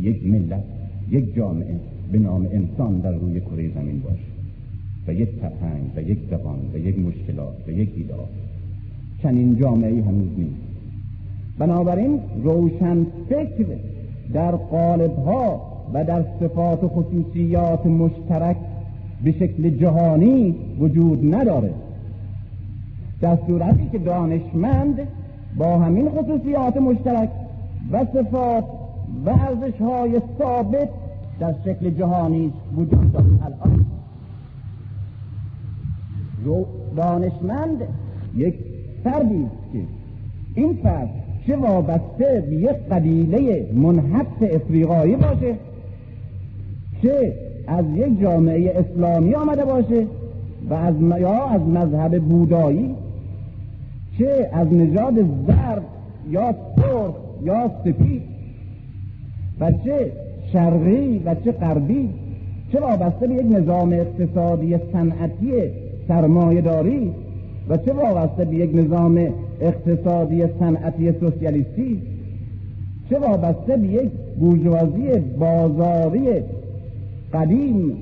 یک 0.00 0.26
ملت 0.26 0.64
یک 1.10 1.34
جامعه 1.34 1.80
به 2.12 2.18
نام 2.18 2.48
انسان 2.52 3.00
در 3.00 3.12
روی 3.12 3.40
کره 3.40 3.74
زمین 3.74 4.00
باشه 4.00 4.32
و 5.08 5.12
یک 5.14 5.28
فرهنگ 5.28 5.90
و 5.96 6.02
یک 6.02 6.18
زبان 6.30 6.58
و 6.74 6.78
یک 6.78 6.98
مشکلات 6.98 7.54
و 7.68 7.70
یک 7.70 7.90
ایدار 7.96 8.28
چنین 9.22 9.60
جامعه 9.60 10.02
هنوز 10.04 10.38
نیست. 10.38 10.56
بنابراین 11.58 12.20
روشن 12.42 13.06
فکر 13.28 13.66
در 14.32 14.56
قالب 14.56 15.16
ها 15.16 15.71
و 15.94 16.04
در 16.04 16.24
صفات 16.40 16.84
و 16.84 16.88
خصوصیات 16.88 17.86
مشترک 17.86 18.56
به 19.24 19.32
شکل 19.32 19.70
جهانی 19.70 20.54
وجود 20.78 21.34
نداره. 21.34 21.70
در 23.20 23.38
صورتی 23.46 23.88
که 23.92 23.98
دانشمند 23.98 24.98
با 25.56 25.78
همین 25.78 26.08
خصوصیات 26.10 26.76
مشترک 26.76 27.28
و 27.92 28.04
صفات 28.04 28.64
و 29.26 29.30
ارزش 29.30 29.80
های 29.80 30.20
ثابت 30.38 30.88
در 31.40 31.54
شکل 31.64 31.90
جهانی 31.90 32.52
وجود 32.76 33.12
دارد. 33.12 33.26
الان 33.42 33.86
دانشمند 36.96 37.82
یک 38.36 38.54
فردی 39.04 39.44
است 39.44 39.72
که 39.72 39.78
این 40.54 40.78
فرد 40.82 41.08
چه 41.46 41.56
وابسته 41.56 42.44
به 42.50 42.56
یک 42.56 42.76
قبیله 42.90 43.66
منحط 43.74 44.42
افریقایی 44.42 45.16
باشه 45.16 45.54
چه 47.02 47.32
از 47.66 47.84
یک 47.96 48.20
جامعه 48.20 48.74
اسلامی 48.78 49.34
آمده 49.34 49.64
باشه 49.64 50.06
و 50.70 50.74
از 50.74 50.94
یا 51.20 51.44
از 51.44 51.60
مذهب 51.60 52.22
بودایی 52.22 52.94
چه 54.18 54.50
از 54.52 54.72
نژاد 54.72 55.14
زرد 55.46 55.82
یا 56.30 56.54
سرخ 56.76 57.14
یا 57.42 57.70
سفید 57.84 58.22
و 59.60 59.72
چه 59.72 60.12
شرقی 60.52 61.22
و 61.24 61.34
چه 61.34 61.52
غربی 61.52 62.08
چه 62.72 62.80
وابسته 62.80 63.26
به 63.26 63.34
یک 63.34 63.46
نظام 63.56 63.92
اقتصادی 63.92 64.76
صنعتی 64.92 65.52
سرمایهداری 66.08 67.12
و 67.68 67.76
چه 67.76 67.92
وابسته 67.92 68.44
به 68.44 68.56
یک 68.56 68.70
نظام 68.74 69.28
اقتصادی 69.60 70.44
صنعتی 70.58 71.12
سوسیالیستی 71.20 72.02
چه 73.10 73.18
وابسته 73.18 73.76
به 73.76 73.86
یک 73.86 74.10
بورژوازی 74.40 75.08
بازاری 75.38 76.28
قدیم. 77.34 77.96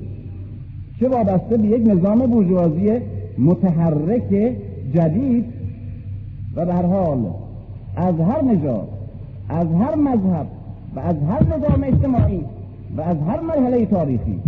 چه 0.99 1.09
وابسته 1.09 1.57
به 1.57 1.67
یک 1.67 1.87
نظام 1.87 2.19
بورژوازی 2.19 2.89
متحرک 3.37 4.55
جدید 4.93 5.45
و 6.55 6.65
در 6.65 6.85
حال 6.85 7.25
از 7.95 8.15
هر 8.19 8.41
نژاد 8.41 8.87
از 9.49 9.67
هر 9.67 9.95
مذهب 9.95 10.47
و 10.95 10.99
از 10.99 11.15
هر 11.29 11.57
نظام 11.57 11.83
اجتماعی 11.83 12.41
و 12.97 13.01
از 13.01 13.17
هر 13.27 13.39
مرحله 13.39 13.85
تاریخی 13.85 14.39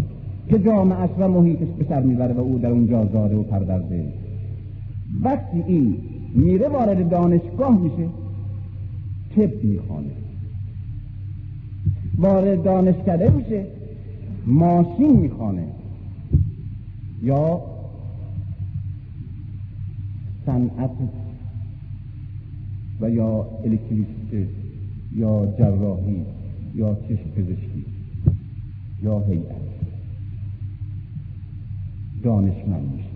که 0.50 0.60
جامعه 0.60 1.10
و 1.20 1.28
محیطش 1.28 1.68
به 1.78 1.86
سر 1.90 2.02
می‌بره 2.02 2.34
و 2.34 2.40
او 2.40 2.60
در 2.60 2.70
اونجا 2.70 3.06
زاده 3.06 3.36
و 3.36 3.44
پردرده. 3.44 4.06
وقتی 5.22 5.64
این 5.68 5.98
میره 6.36 6.68
وارد 6.68 7.10
دانشگاه 7.10 7.80
میشه 7.82 8.08
طب 9.36 9.64
می‌خوانه 9.64 10.12
وارد 12.18 12.64
دانشکده 12.64 13.30
میشه 13.30 13.66
ماشین 14.46 15.20
می‌خوانه. 15.20 15.68
یا 17.22 17.62
صنعت 20.46 20.92
و 23.02 23.10
یا 23.10 23.48
الکتریسته 23.64 24.48
یا 25.16 25.54
جراحی 25.60 26.22
یا 26.76 26.96
چشم 26.96 27.30
پزشکی 27.36 27.86
یا 29.04 29.20
هیئت. 29.20 29.64
دانشمند 32.24 32.94
میشه. 32.96 33.10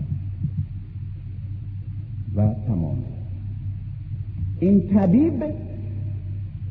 و 2.35 2.53
تمام. 2.67 2.97
این 4.59 4.89
طبیب 4.89 5.43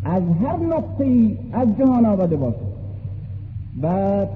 از 0.05 0.23
هر 0.23 0.57
نقطه 0.57 1.37
از 1.53 1.69
جهان 1.79 2.07
آمده 2.07 2.37
باشه. 2.37 2.67
و 3.83 4.27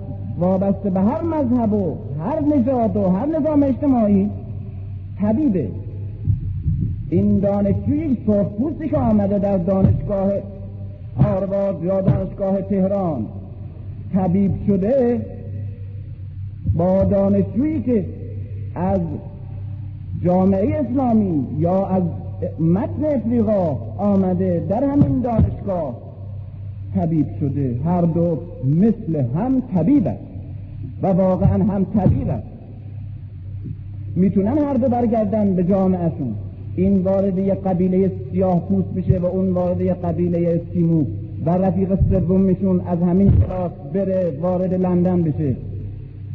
وابسته 0.41 0.91
به 0.91 1.01
هر 1.01 1.23
مذهب 1.23 1.73
و 1.73 1.97
هر 2.21 2.41
نژاد 2.41 2.97
و 2.97 3.09
هر 3.09 3.27
نظام 3.27 3.63
اجتماعی 3.63 4.31
طبیبه 5.21 5.69
این 7.11 7.39
دانشجوی 7.39 8.17
سرخپوستی 8.27 8.89
که 8.89 8.97
آمده 8.97 9.39
در 9.39 9.59
دانشگاه 9.59 10.33
هاروارد 11.23 11.85
یا 11.85 12.01
دانشگاه 12.01 12.63
تهران 12.63 13.27
طبیب 14.15 14.53
شده 14.67 15.27
با 16.75 17.05
دانشجویی 17.05 17.83
که 17.83 18.07
از 18.75 19.01
جامعه 20.25 20.77
اسلامی 20.77 21.47
یا 21.59 21.87
از 21.87 22.03
متن 22.61 23.05
افریقا 23.05 23.79
آمده 23.99 24.67
در 24.69 24.85
همین 24.85 25.21
دانشگاه 25.21 26.11
طبیب 26.95 27.27
شده. 27.41 27.77
هر 27.85 28.01
دو 28.01 28.39
مثل 28.65 29.25
هم 29.35 29.63
طبیب 29.75 30.07
است. 30.07 30.30
و 31.03 31.07
واقعا 31.07 31.65
هم 31.65 31.85
طبیب 31.85 32.29
است. 32.29 32.47
می‌تونن 34.17 34.59
هر 34.59 34.75
دو 34.75 34.89
برگردن 34.89 35.55
به 35.55 35.65
جامعهشون 35.65 36.35
این 36.77 37.03
وارد 37.03 37.39
یک 37.39 37.53
قبیله 37.53 38.13
سیاه 38.33 38.61
پوست 38.69 38.89
بشه 38.89 39.19
و 39.19 39.27
اون 39.27 39.53
وارد 39.53 39.81
یک 39.81 39.93
قبیله 39.93 40.61
اسکیمو 40.61 41.05
و 41.47 41.51
رفیق 41.51 41.99
سومشون 42.11 42.81
از 42.81 42.99
همین 42.99 43.31
کلاس 43.31 43.73
بره 43.93 44.39
وارد 44.41 44.75
لندن 44.75 45.23
بشه. 45.23 45.57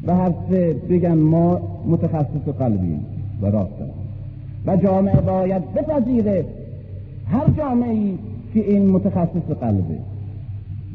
و 0.07 0.15
هر 0.15 0.33
سه 0.49 0.75
بگن 0.89 1.13
ما 1.13 1.61
متخصص 1.87 2.47
قلبیم 2.59 3.05
و 3.41 3.45
راست 3.45 3.71
و 4.65 4.77
جامعه 4.77 5.21
باید 5.21 5.73
بپذیره 5.73 6.45
هر 7.31 7.49
جامعه 7.57 7.91
ای 7.91 8.13
که 8.53 8.59
این 8.59 8.89
متخصص 8.89 9.51
قلبه. 9.61 9.97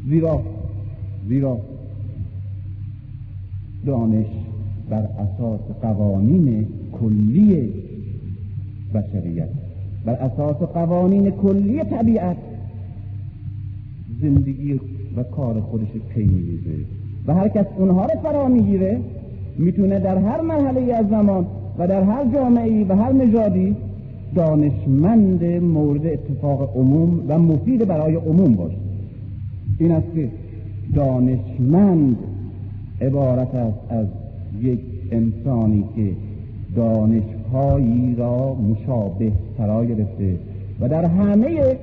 زیرا 0.09 0.41
زیرا 1.27 1.57
دانش 3.85 4.27
بر 4.89 5.07
اساس 5.19 5.61
قوانین 5.81 6.67
کلی 6.91 7.73
بشریت 8.93 9.49
بر 10.05 10.13
اساس 10.13 10.55
قوانین 10.55 11.31
کلی 11.31 11.83
طبیعت 11.83 12.37
زندگی 14.21 14.79
و 15.17 15.23
کار 15.23 15.61
خودش 15.61 15.87
پی 16.09 16.23
می‌گیره 16.23 16.85
و 17.27 17.33
هر 17.33 17.47
کس 17.47 17.65
اونها 17.77 18.05
رو 18.05 18.21
فرا 18.23 18.47
می‌گیره 18.47 18.99
می‌تونه 19.57 19.99
در 19.99 20.17
هر 20.17 20.41
مرحله 20.41 20.93
از 20.93 21.09
زمان 21.09 21.45
و 21.77 21.87
در 21.87 22.03
هر 22.03 22.25
جامعه 22.33 22.85
و 22.89 22.95
هر 22.95 23.11
نژادی 23.11 23.75
دانشمند 24.35 25.43
مورد 25.45 26.05
اتفاق 26.05 26.77
عموم 26.77 27.23
و 27.27 27.39
مفید 27.39 27.87
برای 27.87 28.15
عموم 28.15 28.53
باشه. 28.53 28.77
این 29.79 29.91
است 29.91 30.07
که 30.15 30.29
دانشمند 30.95 32.17
عبارت 33.01 33.55
است 33.55 33.77
از 33.89 34.05
یک 34.61 34.79
انسانی 35.11 35.85
که 35.95 36.11
دانشهایی 36.75 38.15
را 38.15 38.53
مشابه 38.53 39.31
فرا 39.57 39.85
گرفته 39.85 40.35
و 40.79 40.89
در 40.89 41.05
همه 41.05 41.77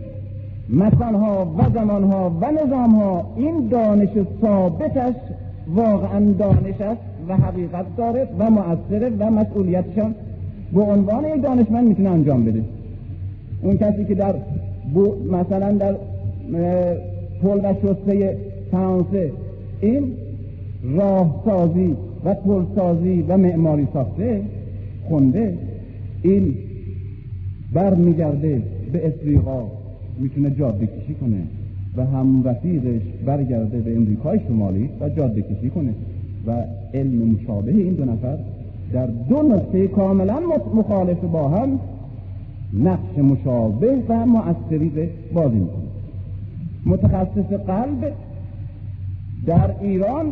مکانها 0.69 1.55
و 1.59 1.71
زمانها 1.75 2.31
و 2.41 2.51
نظامها 2.51 3.27
این 3.37 3.69
دانش 3.69 4.09
ثابتش 4.43 5.15
واقعا 5.75 6.21
دانش 6.39 6.81
است 6.81 7.01
و 7.29 7.37
حقیقت 7.37 7.97
داره 7.97 8.29
و 8.39 8.51
مؤثره 8.51 9.13
و 9.19 9.31
مسئولیتشان 9.31 10.15
به 10.73 10.81
عنوان 10.81 11.25
یک 11.25 11.43
دانشمند 11.43 11.89
می‌تونه 11.89 12.11
انجام 12.11 12.45
بده. 12.45 12.63
اون 13.63 13.77
کسی 13.77 14.05
که 14.05 14.15
در 14.15 14.35
مثلا 15.31 15.73
در 15.73 15.95
پل 17.43 17.61
و 17.65 17.75
شسته 17.83 18.37
فرانسه 18.71 19.33
این 19.81 20.13
راه 20.97 21.43
سازی 21.45 21.97
و 22.25 22.35
پل 22.35 22.65
سازی 22.75 23.25
و 23.29 23.37
معماری 23.37 23.89
ساخته 23.93 24.43
خونده 25.09 25.59
این 26.23 26.55
بر 27.73 27.95
میگرده 27.95 28.63
به 28.93 29.07
افریقا 29.07 29.63
می‌تونه 30.19 30.51
جاده 30.51 30.87
کشی 30.87 31.15
کنه 31.15 31.43
و 31.97 32.07
هم 32.07 32.45
رفیقش 32.45 33.03
برگرده 33.27 33.81
به 33.81 33.97
امریکای 33.97 34.41
شمالی 34.49 34.91
و 35.01 35.09
جاده 35.09 35.43
کشی 35.43 35.71
کنه 35.71 35.95
و 36.47 36.65
علم 36.95 37.23
مشابه 37.29 37.71
این 37.71 37.93
دو 37.93 38.05
نفر 38.05 38.39
در 38.93 39.07
دو 39.07 39.43
نقطه 39.43 39.89
کاملا 39.89 40.41
مخالف 40.75 41.25
با 41.25 41.49
هم 41.49 41.79
نقش 42.75 43.19
مشابه 43.19 44.03
و 44.09 44.27
مؤثری 44.27 44.93
بازی 45.35 45.59
می‌کنه. 45.59 45.89
متخصص 46.87 47.53
قلب 47.67 48.13
در 49.47 49.71
ایران 49.81 50.27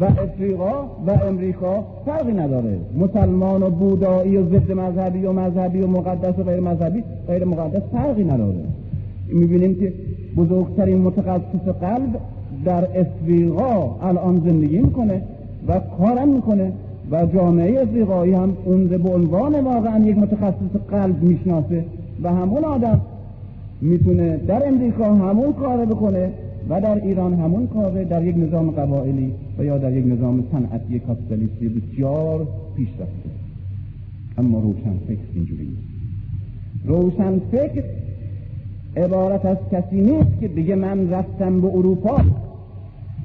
و 0.00 0.04
افریقا 0.04 0.72
و 1.06 1.10
امریکا 1.10 1.84
فرقی 2.06 2.32
نداره. 2.32 2.78
مسلمان 2.98 3.62
و 3.62 3.70
بودایی 3.70 4.36
و 4.36 4.48
ضد 4.48 4.72
مذهبی 4.72 5.26
و 5.26 5.32
مذهبی 5.32 5.80
و 5.80 5.86
مقدس 5.86 6.38
و 6.38 6.42
غیر 6.42 6.60
مذهبی 6.60 7.02
غیر 7.26 7.44
مقدس 7.44 7.82
فرقی 7.92 8.24
نداره. 8.24 8.64
می‌بینیم 9.28 9.74
که 9.74 9.92
بزرگترین 10.36 10.98
متخصص 10.98 11.68
قلب 11.80 12.18
در 12.64 13.00
افریقا 13.00 13.96
الان 14.02 14.42
زندگی 14.44 14.78
می‌کنه 14.78 15.22
و 15.68 15.80
کارم 15.98 16.28
می‌کنه 16.28 16.72
و 17.10 17.26
جامعه 17.26 17.82
افریقایی 17.82 18.32
هم 18.32 18.56
اون 18.64 18.86
به 18.86 19.10
عنوان 19.10 19.60
واقعا 19.60 19.98
یک 19.98 20.18
متخصص 20.18 20.76
قلب 20.90 21.22
می‌شناسه 21.22 21.84
و 22.22 22.28
همون 22.28 22.64
آدم 22.64 23.00
می‌تونه 23.80 24.36
در 24.36 24.68
امریکا 24.68 25.14
همون 25.14 25.52
کار 25.52 25.84
بکنه 25.86 26.30
و 26.68 26.80
در 26.80 27.04
ایران 27.04 27.34
همون 27.34 27.66
کار 27.66 28.04
در 28.04 28.24
یک 28.24 28.36
نظام 28.36 28.70
قبائلی 28.70 29.32
و 29.58 29.64
یا 29.64 29.78
در 29.78 29.92
یک 29.92 30.06
نظام 30.06 30.44
صنعتی 30.52 30.98
کاپیتالیستی 30.98 31.68
بسیار 31.68 32.46
پیش 32.76 32.88
رفته. 32.88 33.30
اما 34.38 34.60
روشن 34.60 34.98
فکر 35.06 35.20
اینجوری 35.34 35.64
نیست. 35.64 35.92
روشن 36.84 37.38
فکر 37.38 37.84
عبارت 38.96 39.44
از 39.44 39.56
کسی 39.72 40.00
نیست 40.00 40.40
که 40.40 40.48
دیگه 40.48 40.74
من 40.74 41.10
رفتم 41.10 41.60
به 41.60 41.66
اروپا 41.66 42.20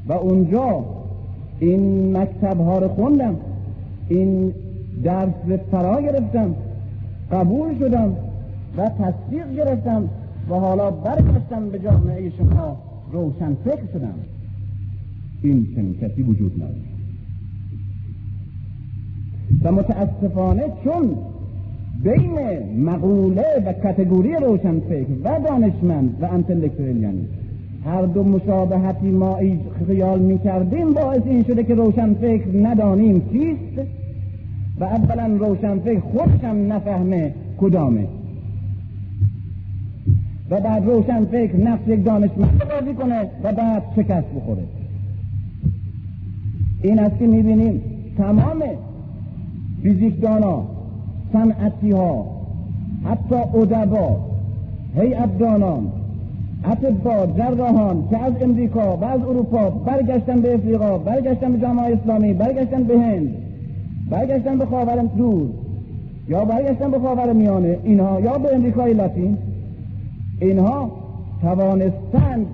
و 0.07 0.13
اونجا 0.13 0.85
این 1.59 2.17
مکتب 2.17 2.61
ها 2.61 2.79
رو 2.79 2.87
خوندم 2.87 3.35
این 4.09 4.53
درس 5.03 5.33
به 5.47 5.57
فرا 5.71 6.01
گرفتم 6.01 6.55
قبول 7.31 7.79
شدم 7.79 8.15
و 8.77 8.89
تصدیق 8.89 9.55
گرفتم 9.55 10.09
و 10.49 10.53
حالا 10.55 10.91
برگشتم 10.91 11.69
به 11.71 11.79
جامعه 11.79 12.29
شما. 12.29 12.77
روشن 13.11 13.55
فکر 13.65 13.85
شدم. 13.93 14.13
این 15.43 15.67
چنین 15.75 15.95
کسی 16.01 16.21
وجود 16.21 16.53
نداره 16.55 16.97
و 19.63 19.71
متاسفانه 19.71 20.63
چون 20.83 21.15
بین 22.03 22.39
مقوله 22.77 23.63
و 23.65 23.73
کتگوری 23.73 24.35
روشن 24.35 24.79
فکر 24.79 25.07
و 25.23 25.39
دانشمند 25.39 26.17
و 26.21 26.25
انتلکتویل 26.25 26.97
یعنی 26.97 27.27
هر 27.85 28.05
دو 28.05 28.23
مشابهتی 28.23 29.11
ما 29.11 29.39
خیال 29.87 30.19
می 30.19 30.39
کردیم 30.39 30.93
باعث 30.93 31.21
این 31.25 31.43
شده 31.43 31.63
که 31.63 31.75
روشن 31.75 32.13
فکر 32.13 32.47
ندانیم 32.53 33.21
چیست؟ 33.31 33.87
و 34.79 34.83
اولا 34.83 35.37
روشن 35.37 35.79
فکر 35.79 35.99
خودشم 35.99 36.73
نفهمه 36.73 37.33
کدامه. 37.57 38.07
و 40.49 40.59
بعد 40.59 40.85
روشن 40.85 41.25
فکر 41.25 41.55
نفس 41.55 41.87
یک 41.87 42.05
دانشمند 42.05 42.61
بازی 42.69 42.93
کنه 42.93 43.21
و 43.43 43.53
بعد 43.53 43.83
شکست 43.95 44.27
بخوره. 44.35 44.63
این 46.81 46.99
است 46.99 47.19
که 47.19 47.27
می‌بینیم 47.27 47.81
تمام 48.17 48.63
فیزیکدانا 49.83 50.63
صنعتی 51.33 51.91
ها 51.91 52.25
حتی 53.05 53.35
ادبا 53.35 54.17
هیئتدانان 54.95 55.91
اطبا 56.63 57.27
جراحان 57.37 58.07
که 58.09 58.17
از 58.17 58.33
امریکا 58.41 58.97
و 58.97 59.03
از 59.03 59.21
اروپا 59.21 59.69
برگشتن 59.69 60.41
به 60.41 60.53
افریقا 60.53 60.97
برگشتن 60.97 61.51
به 61.51 61.59
جامعه 61.59 61.93
اسلامی 61.93 62.33
برگشتن 62.33 62.83
به 62.83 62.99
هند 62.99 63.35
برگشتن 64.09 64.57
به 64.57 64.65
خاور 64.65 64.95
دور 65.17 65.49
یا 66.29 66.45
برگشتن 66.45 66.91
به 66.91 66.99
خاور 66.99 67.33
میانه 67.33 67.77
اینها 67.83 68.21
یا 68.21 68.37
به 68.37 68.55
امریکای 68.55 68.93
لاتین 68.93 69.37
اینها 70.39 70.91
توانستند 71.41 72.45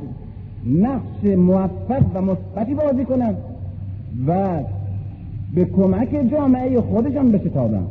نقش 0.65 1.37
موفق 1.37 2.03
و 2.13 2.21
مثبتی 2.21 2.73
بازی 2.73 3.05
کنند 3.05 3.37
و 4.27 4.59
به 5.55 5.65
کمک 5.65 6.09
جامعه 6.31 6.81
خودشان 6.81 7.31
بشتابند. 7.31 7.87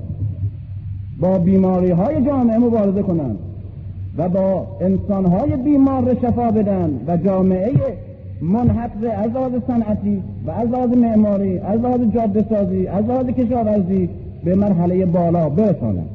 با 1.20 1.38
بیماری 1.38 1.90
های 1.90 2.24
جامعه 2.24 2.58
مبارزه 2.58 3.02
کنند 3.02 3.38
و 4.18 4.28
با 4.28 4.66
انسان 4.80 5.26
های 5.26 5.56
بیمار 5.56 6.14
شفا 6.14 6.50
بدن 6.50 7.00
و 7.06 7.16
جامعه 7.16 7.72
منحطه 8.42 9.10
از 9.10 9.30
لحاظ 9.30 9.52
صنعتی 9.66 10.22
و 10.46 10.50
از 10.50 10.96
معماری 10.96 11.58
از 11.58 11.80
جاده 12.14 12.44
سازی 12.50 12.86
از 12.86 13.26
کشاورزی 13.26 14.08
به 14.44 14.54
مرحله 14.54 15.06
بالا 15.06 15.48
برسانند 15.48 16.08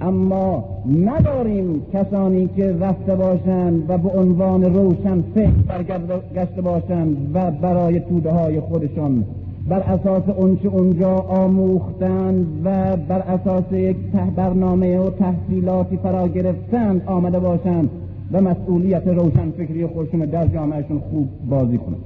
اما 0.00 0.64
نداریم 1.04 1.82
کسانی 1.92 2.48
که 2.56 2.76
رفته 2.80 3.14
باشند 3.14 3.90
و 3.90 3.98
به 3.98 4.08
عنوان 4.08 4.64
روشن 4.74 5.22
فکر 5.34 5.50
برگشته 5.50 6.62
باشند 6.62 7.30
و 7.34 7.50
برای 7.50 8.00
توده 8.00 8.30
های 8.30 8.60
خودشان. 8.60 9.24
بر 9.68 9.80
اساس 9.80 10.22
اونچه 10.36 10.68
اونجا 10.68 11.10
آموختند 11.16 12.46
و 12.64 12.96
بر 12.96 13.18
اساس 13.18 13.72
یک 13.72 13.96
برنامه 14.36 14.98
و 14.98 15.10
تحصیلاتی 15.10 15.96
فرا 15.96 16.28
گرفتند 16.28 17.02
آمده 17.06 17.38
باشند 17.38 17.90
و 18.32 18.40
مسئولیت 18.40 19.06
روشن 19.06 19.50
فکری 19.50 19.86
خودشون 19.86 20.20
در 20.20 20.46
جامعهشون 20.46 20.98
خوب 21.10 21.28
بازی 21.48 21.78
کنند. 21.78 22.00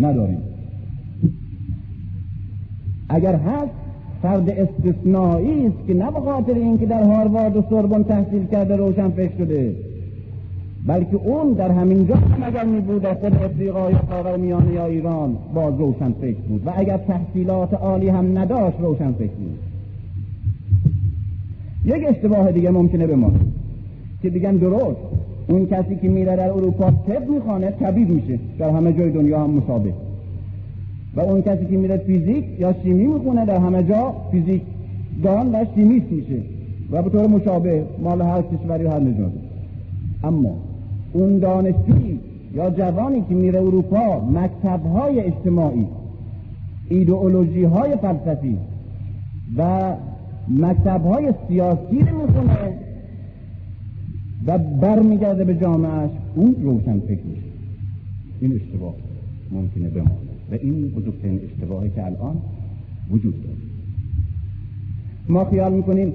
نداریم. 0.00 0.42
اگر 3.08 3.34
هست 3.34 3.87
فرد 4.22 4.50
استثنایی 4.50 5.66
است 5.66 5.86
که 5.86 5.94
نه 5.94 6.10
به 6.10 6.20
خاطر 6.20 6.54
اینکه 6.54 6.86
در 6.86 7.02
هاروارد 7.02 7.56
و 7.56 7.62
سوربن 7.68 8.02
تحصیل 8.02 8.46
کرده 8.46 8.76
روشن 8.76 9.10
فکر 9.10 9.36
شده 9.38 9.74
بلکه 10.86 11.16
اون 11.16 11.52
در 11.52 11.70
همین 11.70 12.06
جا 12.06 12.14
هم 12.14 12.42
اگر 12.42 12.64
می 12.64 12.80
بود 12.80 13.02
در 13.02 13.16
یا 13.60 14.02
خاور 14.10 14.36
میانه 14.36 14.72
یا 14.72 14.86
ایران 14.86 15.36
باز 15.54 15.74
روشن 15.78 16.12
فکر 16.20 16.40
بود 16.40 16.66
و 16.66 16.72
اگر 16.76 16.96
تحصیلات 16.96 17.74
عالی 17.74 18.08
هم 18.08 18.38
نداشت 18.38 18.76
روشن 18.80 19.12
فکر 19.12 19.32
بود. 19.32 19.58
یک 21.84 22.04
اشتباه 22.08 22.52
دیگه 22.52 22.70
ممکنه 22.70 23.06
ما 23.14 23.32
که 24.22 24.30
بگن 24.30 24.56
درست 24.56 25.00
اون 25.48 25.66
کسی 25.66 25.96
که 25.96 26.08
میره 26.08 26.36
در 26.36 26.50
اروپا 26.50 26.90
طب 26.90 27.30
می‌خوانه 27.30 27.70
طبیب 27.70 28.08
میشه 28.08 28.38
در 28.58 28.70
همه 28.70 28.92
جای 28.92 29.10
دنیا 29.10 29.40
هم 29.40 29.50
مشابه 29.50 29.92
و 31.18 31.20
اون 31.20 31.42
کسی 31.42 31.66
که 31.66 31.76
میره 31.76 31.96
فیزیک 31.96 32.44
یا 32.58 32.74
شیمی 32.82 33.06
می‌خونه 33.06 33.46
در 33.46 33.56
همه 33.56 33.82
جا 33.82 34.14
فیزیک 34.30 34.62
دان 35.22 35.54
و 35.54 35.64
شیمیست 35.74 36.12
میشه 36.12 36.42
و 36.90 37.02
به 37.02 37.10
طور 37.10 37.26
مشابه 37.26 37.84
مال 38.02 38.22
هر 38.22 38.42
کشوری 38.42 38.86
هر 38.86 39.00
اما 40.24 40.54
اون 41.12 41.38
دانشجویی 41.38 42.20
یا 42.54 42.70
جوانی 42.70 43.24
که 43.28 43.34
میره 43.34 43.60
اروپا 43.60 44.20
مکتب 44.20 44.86
های 44.86 45.20
اجتماعی 45.20 45.86
ایدئولوژی 46.88 47.64
های 47.64 47.96
فلسفی 47.96 48.56
و 49.56 49.92
مکتب 50.48 51.06
های 51.06 51.34
سیاسی 51.48 51.96
می‌خونه 51.96 52.78
و 54.46 54.58
برمیگرده 54.58 55.44
به 55.44 55.54
جامعهش 55.54 56.10
اون 56.34 56.56
روشن 56.62 57.00
فکر 57.00 57.24
میشه. 57.24 57.42
این 58.40 58.52
اشتباه 58.52 58.94
ممکنه 59.52 59.88
بمانه 59.88 60.27
و 60.52 60.54
این 60.54 60.88
بزرگترین 60.88 61.40
اشتباهی 61.44 61.90
که 61.90 62.06
الان 62.06 62.36
وجود 63.10 63.42
داره. 63.42 63.56
ما 65.28 65.44
خیال 65.44 65.72
می‌کنیم 65.72 66.12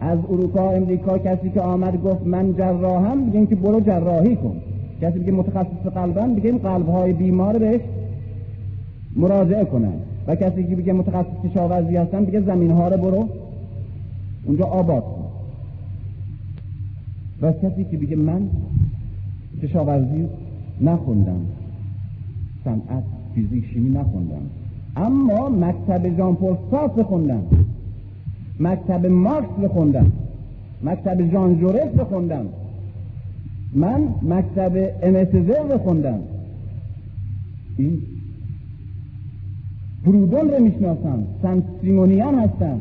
از 0.00 0.18
اروپا 0.28 0.70
امریکا 0.70 1.18
کسی 1.18 1.50
که 1.50 1.60
آمد 1.60 2.02
گفت 2.02 2.26
من 2.26 2.54
جراحم 2.56 3.30
بگیم 3.30 3.46
که 3.46 3.54
برو 3.54 3.80
جراحی 3.80 4.36
کن. 4.36 4.56
کسی 5.00 5.24
که 5.24 5.32
متخصص 5.32 5.86
قلبن 5.94 6.34
بگیم 6.34 6.58
قلبهای 6.58 7.12
بیمار 7.12 7.58
بهش 7.58 7.80
مراجعه 9.16 9.64
کنن. 9.64 9.94
و 10.26 10.36
کسی 10.36 10.64
که 10.64 10.76
بگه 10.76 10.92
متخصص 10.92 11.50
کشاورزی 11.50 11.96
هستن 11.96 12.24
بگه 12.24 12.40
زمین 12.40 12.70
ها 12.70 12.88
رو 12.88 12.96
برو 12.96 13.28
اونجا 14.44 14.64
آباد 14.64 15.02
کن. 15.02 15.24
و 17.42 17.52
کسی 17.52 17.84
که 17.84 17.96
بگه 17.96 18.16
من 18.16 18.48
کشاورزی 19.62 20.28
نخوندم 20.80 21.40
صنعت 22.64 23.04
فیزیک 23.34 23.64
شیمی 23.72 23.90
نخوندم. 23.90 24.42
اما 24.96 25.48
مکتب 25.48 26.16
ژان 26.16 26.34
پل 26.34 26.54
سارتر 26.70 27.02
مکتب 28.60 29.06
مارکس 29.06 29.58
بخوندم. 29.64 30.12
مکتب 30.82 31.30
ژان 31.30 31.60
جورس 31.60 31.88
بخوندم. 31.98 32.46
من 33.74 34.08
مکتب 34.22 34.72
امسزر 35.02 35.62
بخوندم. 35.62 36.20
این 37.76 37.98
برودون 40.06 40.50
رو 40.50 40.62
می‌شناسم. 40.62 41.24
سن 41.42 41.62
سیمونیان 41.80 42.34
هستم. 42.34 42.80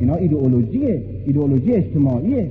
اینا 0.00 0.14
ایدئولوژیه. 0.14 1.02
ایدئولوژی 1.26 1.72
اجتماعیه. 1.72 2.50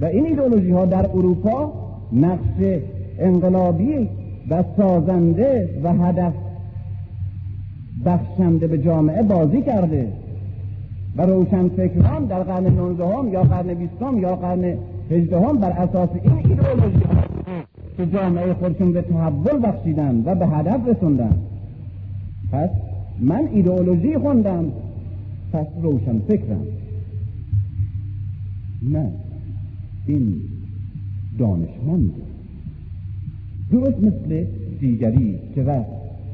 و 0.00 0.04
این 0.04 0.26
ایدئولوژی 0.26 0.70
ها 0.70 0.84
در 0.84 1.10
اروپا 1.10 1.72
نقش 2.12 2.80
انقلابی 3.18 4.08
و 4.48 4.64
سازنده 4.76 5.80
و 5.84 5.92
هدف 5.92 6.32
بخشنده 8.06 8.66
به 8.66 8.78
جامعه 8.78 9.22
بازی 9.22 9.62
کرده. 9.62 10.12
و 11.16 11.22
روشن 11.22 11.68
فکران 11.68 12.24
در 12.24 12.42
قرن 12.42 12.66
19 12.66 13.30
یا 13.30 13.42
قرن 13.42 13.74
20 13.74 13.92
یا 14.16 14.36
قرن 14.36 14.78
18 15.10 15.38
بر 15.38 15.70
اساس 15.70 16.08
این 16.22 16.32
ایدئولوژی 16.32 17.04
که 17.96 18.06
جامعه 18.06 18.54
خودشون 18.54 18.92
به 18.92 19.02
تحول 19.02 19.66
بخشیدن 19.66 20.22
و 20.24 20.34
به 20.34 20.46
هدف 20.46 20.88
رسوندن. 20.88 21.34
پس 22.52 22.70
من 23.20 23.48
ایدئولوژی 23.52 24.18
خوندم 24.18 24.64
پس 25.52 25.66
روشن 25.82 26.18
فکرم. 26.18 26.66
نه 28.82 29.12
این 30.06 30.34
دانشمند. 31.38 32.10
درست 33.72 33.98
مثل 33.98 34.44
دیگری 34.80 35.38
که 35.54 35.62
رفت 35.62 35.90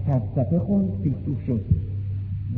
فلسفه 0.07 0.59
خوند 0.59 0.89
فیلسوف 1.03 1.47
شد. 1.47 1.61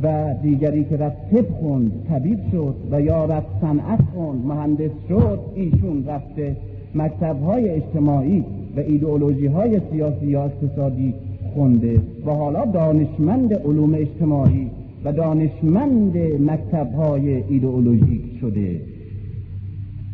و 0.03 0.33
دیگری 0.43 0.83
که 0.83 0.97
رفت 0.97 1.17
طب 1.31 1.49
خوند 1.49 1.91
طبیب 2.09 2.39
شد. 2.51 2.75
و 2.91 3.01
یا 3.01 3.25
رفت 3.25 3.47
صنعت 3.61 4.01
خوند 4.13 4.45
مهندس 4.45 4.91
شد. 5.09 5.39
ایشون 5.55 6.05
رفته 6.07 6.55
مکتب 6.95 7.41
های 7.43 7.69
اجتماعی 7.69 8.43
و 8.77 8.79
ایدئولوژی 8.79 9.47
های 9.47 9.81
سیاسی 9.91 10.25
یا 10.25 10.43
اقتصادی 10.43 11.13
خونده. 11.53 12.01
و 12.25 12.31
حالا 12.31 12.65
دانشمند 12.65 13.53
علوم 13.53 13.93
اجتماعی 13.93 14.67
و 15.05 15.13
دانشمند 15.13 16.17
مکتب 16.39 16.93
های 16.93 17.43
ایدئولوژیک 17.49 18.21
شده. 18.41 18.81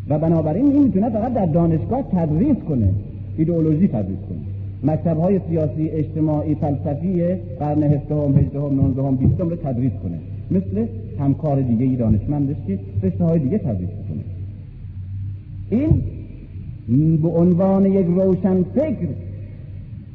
و 0.10 0.20
بنابراین 0.20 0.66
این 0.66 0.84
می‌تونه 0.84 1.10
فقط 1.10 1.34
در 1.34 1.46
دانشگاه 1.46 2.04
تدریس 2.12 2.58
کنه 2.70 2.90
ایدئولوژی 3.38 3.88
تدریس 3.88 4.20
کنه. 4.30 4.55
مکتب 4.86 5.18
های 5.18 5.40
سیاسی 5.50 5.90
اجتماعی 5.90 6.56
فلسفی 6.56 7.24
قرن 7.60 7.84
هفدهم 7.84 8.38
هجدهم 8.38 8.76
نوزدهم 8.82 9.16
بیستم 9.16 9.50
رو 9.50 9.56
تدریس 9.56 9.92
کنه. 10.04 10.20
مثل 10.52 10.86
همکار 11.20 11.62
دیگه 11.62 11.86
ای 11.86 11.96
دانشمندش 11.96 12.56
که 12.68 12.80
رشته 13.04 13.24
های 13.24 13.40
دیگه 13.40 13.58
تدریس 13.58 13.90
کنه 13.90 14.24
این 15.70 16.02
به 17.18 17.28
عنوان 17.28 17.86
یک 17.86 18.06
روشن 18.06 18.64
فکر 18.64 19.08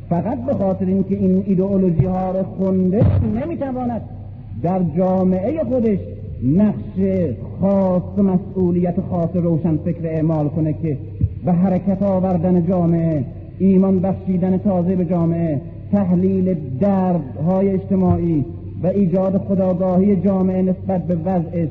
فقط 0.09 0.45
به 0.45 0.55
خاطر 0.55 0.87
اینکه 0.87 1.17
این 1.17 1.45
ایدئولوژی 1.47 2.05
ها 2.05 2.31
رو 2.31 2.43
خونده 2.43 3.05
نمی‌تواند 3.43 4.03
در 4.63 4.83
جامعه 4.97 5.65
خودش 5.65 5.99
نقش 6.45 7.31
خاص 7.61 8.19
مسئولیت 8.19 9.01
خاص 9.11 9.31
روشن 9.35 9.77
فکر 9.77 10.07
اعمال 10.07 10.49
کنه 10.49 10.73
که 10.73 10.99
به 11.45 11.53
حرکت 11.53 12.03
آوردن 12.03 12.67
جامعه 12.67 13.25
ایمان 13.61 14.01
بخشیدن 14.01 14.59
تازه 14.59 14.97
به 14.97 15.05
جامعه 15.05 15.61
تحلیل 15.93 16.55
دردهای 16.81 17.69
اجتماعی 17.71 18.45
و 18.83 18.87
ایجاد 18.87 19.39
خداگاهی 19.39 20.17
جامعه 20.17 20.63
نسبت 20.63 21.07
به 21.07 21.15
وضعش 21.15 21.69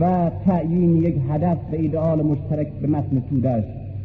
و 0.00 0.30
تعیین 0.46 0.96
یک 0.96 1.14
هدف 1.30 1.58
و 1.72 1.74
ایدئال 1.74 2.22
مشترک 2.22 2.68
به 2.82 2.88
متن 2.88 3.22
تودش 3.30 3.64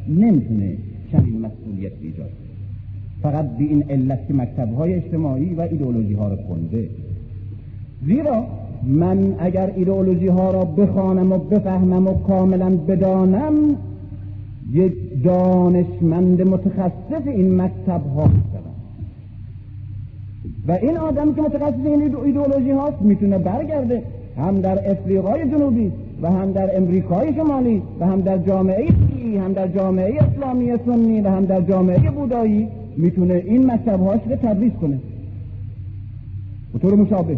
نمی‌تونه 0.09 0.77
چنین 1.11 1.41
مسئولیت 1.41 1.91
ایجاد 2.01 2.29
فقط 3.21 3.45
به 3.57 3.63
این 3.63 3.83
علت 3.89 4.27
که 4.27 4.33
مکتبهای 4.33 4.93
اجتماعی 4.93 5.53
و 5.53 5.61
ایدئولوژی 5.61 6.13
ها 6.13 6.29
رو 6.29 6.35
خونده. 6.35 6.89
زیرا 8.05 8.45
من 8.83 9.35
اگر 9.39 9.71
ایدئولوژی 9.75 10.27
ها 10.27 10.51
را 10.51 10.65
بخوانم 10.65 11.31
و 11.31 11.37
بفهمم 11.37 12.07
و 12.07 12.13
کاملا 12.13 12.69
بدانم 12.69 13.53
یک 14.71 15.23
دانشمند 15.23 16.41
متخصص 16.41 17.27
این 17.27 17.61
مکتب 17.61 18.01
ها 18.15 18.29
و 20.67 20.71
این 20.71 20.97
آدم 20.97 21.33
که 21.33 21.41
متخصص 21.41 21.85
این 21.85 22.15
ایدئولوژی 22.15 22.71
هاست 22.71 23.01
می‌تونه 23.01 23.37
برگرده 23.37 24.03
هم 24.37 24.61
در 24.61 24.91
افریقای 24.91 25.49
جنوبی 25.49 25.91
و 26.21 26.31
هم 26.31 26.51
در 26.51 26.77
امریکای 26.77 27.33
شمالی 27.33 27.81
و 27.99 28.05
هم 28.05 28.21
در 28.21 28.37
جامعه 28.37 28.89
هم 29.45 29.53
در 29.53 29.67
جامعه 29.67 30.23
اسلامی 30.23 30.77
سنی 30.85 31.21
و 31.21 31.29
هم 31.29 31.45
در 31.45 31.61
جامعه 31.61 32.11
بودایی 32.11 32.67
می‌تونه 32.97 33.33
این 33.33 33.71
مکتب 33.71 34.01
هاش 34.01 34.19
رو 34.29 34.35
تدریس 34.35 34.73
کنه. 34.81 34.99
به 36.73 36.79
طور 36.79 36.95
مشابه. 36.95 37.37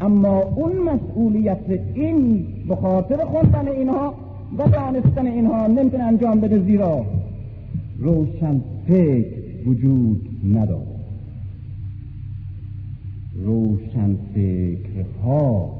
اما 0.00 0.38
اون 0.38 0.72
مسئولیت 0.78 1.58
این 1.94 2.46
به 2.68 2.76
خاطر 2.76 3.24
خوندن 3.24 3.68
اینها 3.68 4.14
و 4.58 4.68
دانستن 4.68 5.26
اینها 5.26 5.66
نمی‌تونه 5.66 6.04
انجام 6.04 6.40
بده 6.40 6.58
زیرا 6.64 7.06
روشن 7.98 8.60
فکر 8.88 9.26
وجود 9.66 10.28
نداره 10.54 10.86
روشن 13.44 14.16
فکرها 14.34 15.72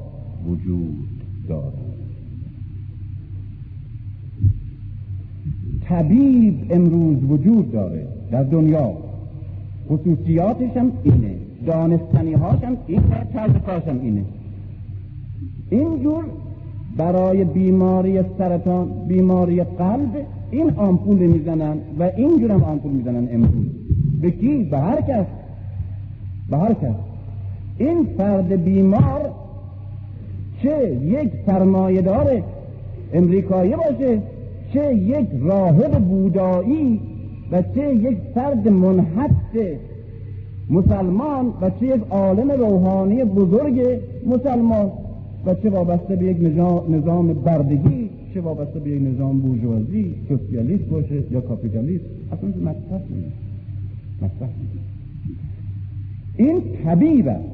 وجود 0.46 1.08
دارد 1.48 1.72
طبیب 5.88 6.66
امروز 6.70 7.24
وجود 7.24 7.72
داره 7.72 8.08
در 8.30 8.42
دنیا. 8.42 8.92
خصوصیاتش 9.88 10.76
هم 10.76 10.92
اینه 11.02 11.34
دانستنی 11.66 12.32
هاشم 12.32 12.76
اینه 12.86 13.26
طرز 13.32 13.52
کارشم 13.66 14.00
اینه. 14.02 14.24
اینجور 15.70 16.24
برای 16.96 17.44
بیماری 17.44 18.20
سرطان 18.38 18.88
بیماری 19.08 19.64
قلب 19.64 20.26
این 20.50 20.70
آمپول 20.70 21.18
می‌زنن 21.18 21.76
و 21.98 22.10
اینجور 22.16 22.52
هم 22.52 22.64
آمپول 22.64 22.92
می‌زنن 22.92 23.28
امروز. 23.32 23.66
به 24.20 24.30
کی؟ 24.30 24.64
به 24.64 24.78
هر 24.78 25.00
کس. 25.00 25.26
به 26.50 26.56
هر 26.58 26.74
کس. 26.74 26.94
این 27.78 28.06
فرد 28.18 28.64
بیمار 28.64 29.30
چه 30.62 30.96
یک 31.02 31.30
سرمایهدار 31.46 32.42
امریکایی 33.12 33.74
باشه 33.76 34.18
چه 34.72 34.94
یک 34.94 35.26
راهب 35.42 35.98
بودایی 35.98 37.00
و 37.52 37.62
چه 37.74 37.94
یک 37.94 38.18
فرد 38.34 38.68
منحط 38.68 39.32
مسلمان 40.70 41.52
و 41.60 41.70
چه 41.70 41.86
یک 41.86 42.02
عالم 42.10 42.50
روحانی 42.50 43.24
بزرگ 43.24 44.00
مسلمان. 44.26 44.90
و 45.46 45.54
چه 45.54 45.70
وابسته 45.70 46.16
به 46.16 46.24
یک 46.24 46.36
نظام 46.88 47.32
بردگی 47.32 48.10
چه 48.34 48.40
وابسته 48.40 48.80
به 48.80 48.90
یک 48.90 49.02
نظام 49.02 49.40
بورژوازی 49.40 50.14
سوسیالیست 50.28 50.84
باشه 50.84 51.22
یا 51.30 51.40
کاپیتالیست 51.40 52.04
اصلا 52.32 52.48
مطرح 52.48 53.02
نیست. 53.10 53.36
مطرح 54.22 54.48
این 56.36 56.62
طبیب 56.84 57.28
است 57.28 57.44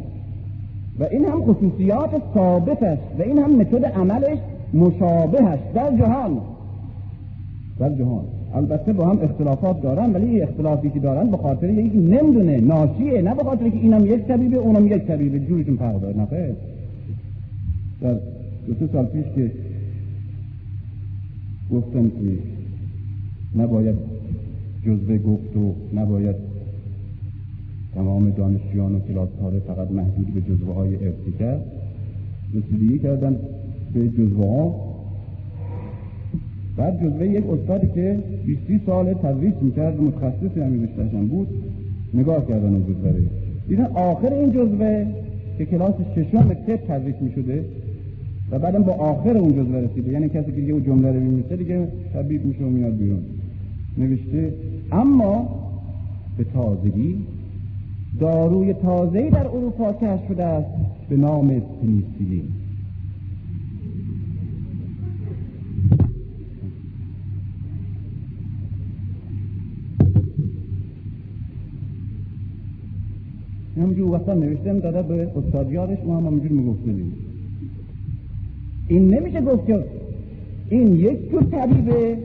و 1.00 1.04
این 1.04 1.24
هم 1.24 1.42
خصوصیات 1.44 2.22
ثابتش 2.34 2.98
و 3.18 3.22
این 3.22 3.38
هم 3.38 3.56
متد 3.56 3.84
عملش 3.84 4.38
مشابهش 4.74 5.58
در 5.74 5.96
جهان. 5.96 6.40
در 7.78 7.94
جهان. 7.94 8.24
البته 8.54 8.92
با 8.92 9.06
هم 9.06 9.18
اختلافات 9.22 9.82
دارن 9.82 10.12
ولی 10.12 10.42
اختلافی 10.42 10.90
که 10.90 11.00
دارن 11.00 11.30
به 11.30 11.36
خاطر 11.36 11.70
یک 11.70 11.92
نمی‌دونه 11.94 12.60
ناشیه 12.60 13.22
نه 13.22 13.34
به 13.34 13.44
خاطر 13.44 13.68
که 13.68 13.76
اینم 13.76 14.06
یک 14.06 14.26
طبیبه 14.26 14.56
اونم 14.56 14.86
یک 14.86 15.06
طبیبه. 15.06 15.40
جورشون 15.40 15.76
فرق 15.76 16.00
داره. 16.00 16.16
نه 16.16 16.26
در 18.00 18.14
دو 18.66 18.74
سه 18.80 18.92
سال 18.92 19.06
پیش 19.06 19.24
که 19.34 19.52
گفتن 21.72 22.08
که 22.08 22.38
نباید 23.56 23.94
جزوه 24.86 25.18
گفت 25.18 25.56
و 25.56 25.74
نباید 25.94 26.36
تمام 27.94 28.30
دانشجویان 28.30 28.94
و 28.94 29.00
کلاس 29.00 29.28
ها 29.42 29.50
فقط 29.50 29.90
محدود 29.90 30.34
به 30.34 30.40
جزوه 30.40 30.74
های 30.74 30.94
ارسی 30.94 31.32
کرد 31.38 31.64
رسیدگی 32.54 32.98
کردن 32.98 33.36
به 33.94 34.08
جزوه 34.08 34.46
ها 34.46 34.88
بعد 36.76 37.00
جزوه 37.00 37.26
یک 37.26 37.44
استادی 37.50 37.86
که 37.94 38.18
20 38.46 38.86
سال 38.86 39.14
تدریس 39.14 39.54
می‌کرد 39.62 40.00
متخصص 40.00 40.58
همین 40.58 40.84
رشتهشم 40.84 41.26
بود 41.26 41.48
نگاه 42.14 42.46
کردن 42.46 42.68
اون 42.74 42.82
جزوه 42.82 43.14
دیدن 43.68 43.84
آخر 43.84 44.32
این 44.32 44.52
جزوه 44.52 45.06
که 45.58 45.66
کلاس 45.66 45.94
ششم 46.14 46.54
تب 46.54 46.76
تدریس 46.76 47.14
می‌شده 47.20 47.64
و 48.50 48.58
بعدم 48.58 48.82
با 48.82 48.92
آخر 48.92 49.36
اون 49.36 49.52
جزوه 49.52 49.78
رسیده. 49.78 50.12
یعنی 50.12 50.28
کسی 50.28 50.52
که 50.52 50.60
دیگه 50.60 50.72
اون 50.72 50.84
جمله 50.84 51.12
رو 51.12 51.20
میمیسه 51.20 51.56
دیگه 51.56 51.88
تبدیل 52.14 52.42
میشه 52.42 52.64
و 52.64 52.68
میاد 52.68 52.96
بیرون. 52.96 53.22
نوشته 53.98 54.54
اما 54.92 55.48
به 56.38 56.44
تازگی 56.44 57.16
داروی 58.20 58.72
تازه‌ای 58.72 59.30
در 59.30 59.46
اروپا 59.46 59.92
کشف 59.92 60.28
شده 60.28 60.44
است 60.44 60.68
به 61.08 61.16
نام 61.16 61.48
پنیسیلین. 61.48 62.48
همینجور 73.76 74.10
وقتا 74.10 74.34
نوشتم 74.34 74.78
داده 74.78 75.02
به 75.02 75.30
استادیارش 75.36 75.98
ما 76.06 76.16
هم 76.16 76.32
می‌گفته 76.32 76.92
این 78.88 79.14
نمیشه 79.14 79.40
گفت 79.40 79.66
که 79.66 79.84
این 80.70 80.96
یک 80.96 81.30
جور 81.30 81.42
طبیبه. 81.42 82.16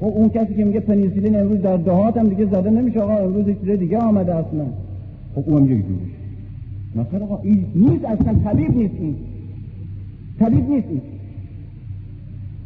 خب 0.00 0.06
اون 0.06 0.28
کسی 0.28 0.54
که 0.54 0.64
میگه 0.64 0.80
پنیسیلین 0.80 1.40
امروز 1.40 1.62
در 1.62 1.76
دهات 1.76 2.16
هم 2.16 2.28
دیگه 2.28 2.44
زده 2.44 2.70
نمیشه 2.70 3.00
آقا 3.00 3.16
امروز 3.16 3.44
چیز 3.44 3.78
دیگه 3.78 3.98
آمده 3.98 4.34
اصلا 4.34 4.66
خب 5.34 5.42
اون 5.46 5.62
هم 5.62 5.78
یک 5.78 5.86
جورش 5.86 7.06
مثلا 7.06 7.24
آقا 7.24 7.42
این 7.42 7.64
نیست 7.74 8.04
اصلا 8.04 8.34
طبیب 8.44 8.76
نیست 8.76 8.94
این. 9.00 9.16
طبیب 10.38 10.70
نیست 10.70 10.86
این. 10.88 11.00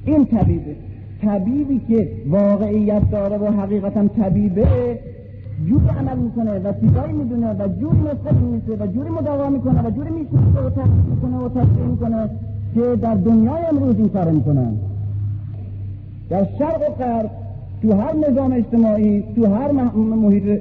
این 0.04 0.24
طبیبه. 0.24 0.76
طبیبی 1.22 1.80
که 1.88 2.08
واقعیت 2.28 3.10
داره 3.10 3.36
و 3.36 3.46
حقیقتا 3.46 4.08
طبیبه 4.08 4.66
جوری 5.68 5.86
عمل 5.98 6.18
می‌کنه 6.18 6.58
و 6.58 6.72
چیزایی 6.80 7.12
می‌دونه 7.12 7.52
و 7.52 7.68
جوری 7.80 7.98
نسخه 7.98 8.38
میشه 8.40 8.82
و 8.82 8.86
جوری 8.86 9.10
مداوا 9.10 9.50
می‌کنه 9.50 9.86
و 9.86 9.90
جوری 9.90 10.10
می‌شناسه 10.10 10.66
و 10.66 10.70
تحقیق 10.70 11.06
می‌کنه 11.10 11.36
و 11.36 11.48
تصدیق 11.48 11.86
می‌کنه. 11.90 12.30
که 12.74 12.96
در 13.02 13.14
دنیای 13.14 13.64
امروز 13.72 13.96
این 13.96 14.08
کار 14.08 14.30
می‌کنن. 14.30 14.76
در 16.28 16.46
شرق 16.58 16.90
و 16.90 16.94
غرب 17.04 17.30
تو 17.82 17.92
هر 17.92 18.14
نظام 18.30 18.52
اجتماعی 18.52 19.24
تو 19.36 19.46
هر 19.46 19.72
محیط 19.94 20.60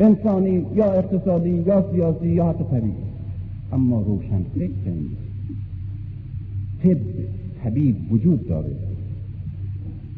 انسانی 0.00 0.66
یا 0.74 0.92
اقتصادی 0.92 1.50
یا 1.66 1.84
سیاسی 1.92 2.28
یا 2.28 2.48
حتی 2.48 2.64
طبیعی. 2.70 2.92
اما 3.72 4.02
روشن 4.02 4.44
فکر 4.54 4.70
طب 6.82 6.98
طبیب 7.64 8.12
وجود 8.12 8.48
داره. 8.48 8.76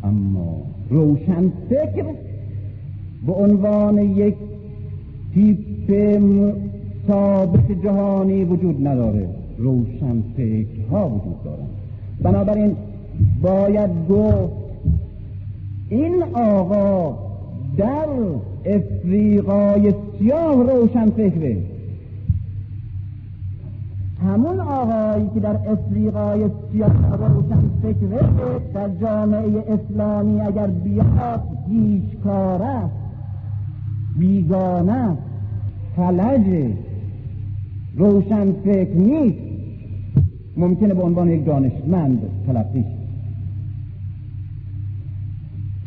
اما 0.05 0.63
روشن 0.91 1.53
فکر 1.69 2.05
به 3.27 3.33
عنوان 3.33 3.99
یک 3.99 4.35
تیپ 5.35 6.19
ثابت 7.09 7.73
جهانی 7.85 8.45
وجود 8.45 8.87
نداره. 8.87 9.42
روشن 9.59 10.23
ها 10.91 11.09
وجود 11.09 11.43
دارن 11.45 11.67
بنابراین 12.23 12.77
باید 13.43 13.91
گفت 14.11 14.53
این 15.89 16.23
آقا 16.35 17.19
در 17.77 18.09
افریقای 18.67 19.95
سیاه 20.19 20.55
روشن 20.55 21.07
فکره. 21.07 21.57
همون 24.27 24.61
آقایی 24.61 25.31
که 25.35 25.41
در 25.41 25.57
افریقای 25.69 26.51
سیاه 26.73 27.17
روشن 27.17 27.71
فکره 27.83 28.21
در 28.75 28.89
جامعه 29.01 29.65
اسلامی 29.69 30.41
اگر 30.41 30.67
بیاد 30.67 31.43
هیچکاره 31.69 32.83
بیگانه 34.19 35.17
فلج 35.97 36.73
روشن 37.97 38.53
فکر 38.53 38.95
نیست. 38.95 39.53
ممکنه 40.57 40.95
به 40.95 41.03
عنوان 41.03 41.29
یک 41.29 41.45
دانشمند 41.45 42.23
تلقی 42.47 42.85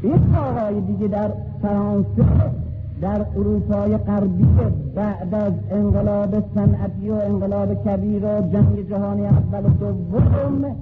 این 0.03 0.35
آقای 0.35 0.81
دیگه 0.81 1.07
در 1.07 1.31
فرانسه 1.61 2.25
در 3.01 3.25
اروپای 3.35 3.97
غربی 3.97 4.47
بعد 4.95 5.35
از 5.35 5.53
انقلاب 5.71 6.43
صنعتی 6.55 7.09
و 7.09 7.13
انقلاب 7.13 7.83
کبیر 7.83 8.25
و 8.25 8.41
جنگ 8.53 8.89
جهانی 8.89 9.25
اول 9.25 9.65
و 9.65 9.69
دوم 9.79 10.75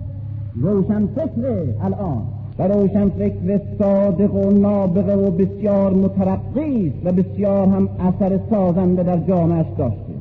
روشن 0.56 1.08
فکر 1.08 1.64
الان. 1.82 2.22
و 2.60 2.68
روشن 2.68 3.10
فکر 3.10 3.62
صادق 3.80 4.36
و 4.36 4.52
نابغه 4.52 5.16
و 5.16 5.32
بسیار 5.32 5.94
مترقی 5.94 6.94
و 7.04 7.12
بسیار 7.12 7.68
هم 7.68 7.90
اثر 8.00 8.40
سازنده 8.50 9.04
در 9.04 9.18
جامعش 9.18 9.66
داشته. 9.78 10.13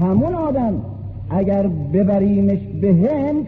همون 0.00 0.34
آدم 0.34 0.74
اگر 1.30 1.66
ببریمش 1.66 2.58
به 2.80 2.94
هند 2.94 3.46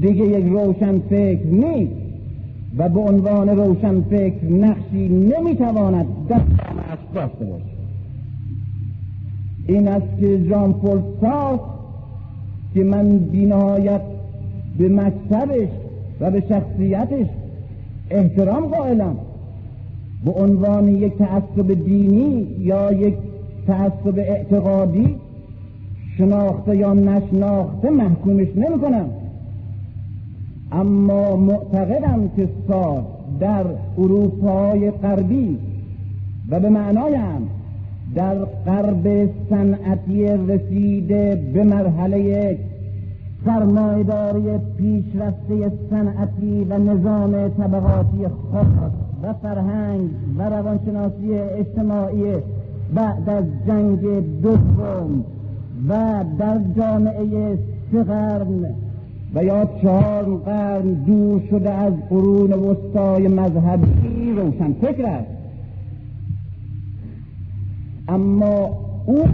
دیگه 0.00 0.24
یک 0.24 0.44
روشن 0.46 0.98
فکر 0.98 1.46
نیست 1.46 1.92
و 2.78 2.88
به 2.88 3.00
عنوان 3.00 3.48
روشن 3.48 4.00
فکر 4.00 4.44
نقشی 4.44 5.08
نمی‌تواند 5.08 6.06
در 6.28 6.36
جامعش 6.36 6.98
داشته 7.14 7.44
باشه. 7.44 7.64
این 9.66 9.88
است 9.88 10.20
که 10.20 10.48
جان 10.48 10.72
پل 10.72 11.00
که 12.74 12.84
من 12.84 13.18
بینهایت 13.18 14.00
به 14.78 14.88
مکتبش 14.88 15.68
و 16.20 16.30
به 16.30 16.42
شخصیتش 16.48 17.26
احترام 18.10 18.66
قائلم. 18.66 19.16
به 20.24 20.30
عنوان 20.30 20.88
یک 20.88 21.18
تعصب 21.18 21.84
دینی 21.84 22.46
یا 22.58 22.92
یک 22.92 23.14
تعصب 23.66 24.18
اعتقادی 24.18 25.16
شناخته 26.18 26.76
یا 26.76 26.94
نشناخته 26.94 27.90
محکومش 27.90 28.48
نمی 28.56 28.80
کنم 28.80 29.10
اما 30.72 31.36
معتقدم 31.36 32.30
که 32.36 32.48
ساد 32.68 33.04
در 33.40 33.64
اروپای 33.98 34.90
غربی 34.90 35.58
و 36.48 36.60
به 36.60 36.68
معنایم 36.68 37.48
در 38.14 38.34
غرب 38.66 39.30
صنعتی 39.50 40.26
رسیده 40.26 41.50
به 41.54 41.64
مرحله 41.64 42.58
سرمایداری 43.44 44.58
پیشرفته 44.78 45.72
صنعتی 45.90 46.66
و 46.70 46.78
نظام 46.78 47.48
طبقاتی 47.48 48.28
خاص 48.52 48.92
و 49.22 49.32
فرهنگ 49.32 50.10
و 50.38 50.42
روانشناسی 50.42 51.34
اجتماعی 51.34 52.32
بعد 52.94 53.30
از 53.30 53.44
جنگ 53.66 54.00
دوم 54.42 55.24
و 55.88 56.24
در 56.38 56.60
جامعه 56.76 57.58
سه 57.92 58.02
قرن 58.02 58.74
و 59.34 59.44
یا 59.44 59.68
چهار 59.82 60.24
قرن 60.36 60.92
دور 60.92 61.42
شده 61.50 61.70
از 61.70 61.92
قرون 62.10 62.52
وسطای 62.52 63.28
مذهبی 63.28 64.32
روشن 64.32 64.72
فکر 64.72 65.06
است. 65.06 65.30
اما 68.08 68.70
او 69.06 69.24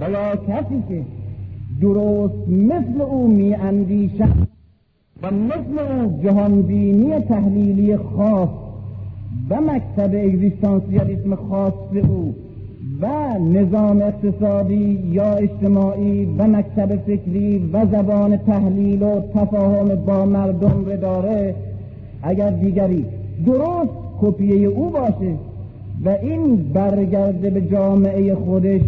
و 0.00 0.10
یا 0.10 0.36
کسی 0.36 0.82
که 0.88 1.02
درست 1.80 2.48
مثل 2.48 3.00
او 3.00 3.28
می 3.28 3.54
اندیشد 3.54 4.48
و 5.22 5.30
مثل 5.30 5.78
او 5.78 6.20
جهانبینی 6.22 7.20
تحلیلی 7.20 7.96
خاص 7.96 8.48
و 9.50 9.60
مکتب 9.60 10.14
اگزیستانسیالیسم 10.14 11.34
خاص 11.34 11.74
او 12.08 12.34
و 13.00 13.38
نظام 13.38 14.02
اقتصادی 14.02 14.98
یا 15.12 15.32
اجتماعی 15.34 16.24
و 16.38 16.46
مکتب 16.46 16.96
فکری 16.96 17.70
و 17.72 17.86
زبان 17.86 18.36
تحلیل 18.36 19.02
و 19.02 19.20
تفاهم 19.34 19.94
با 19.94 20.26
مردم 20.26 20.84
رو 20.84 20.96
داره. 20.96 21.54
اگر 22.22 22.50
دیگری 22.50 23.06
درست 23.46 23.90
کپیه 24.20 24.68
او 24.68 24.90
باشه 24.90 25.34
و 26.04 26.08
این 26.08 26.56
برگرده 26.56 27.50
به 27.50 27.60
جامعه 27.60 28.34
خودش 28.34 28.80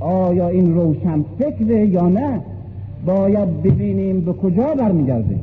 آیا 0.00 0.48
این 0.48 0.74
روشن 0.74 1.24
فکره 1.38 1.86
یا 1.86 2.08
نه؟ 2.08 2.40
باید 3.06 3.62
ببینیم 3.62 4.20
به 4.20 4.32
کجا 4.32 4.74
برمیگرده. 4.74 5.36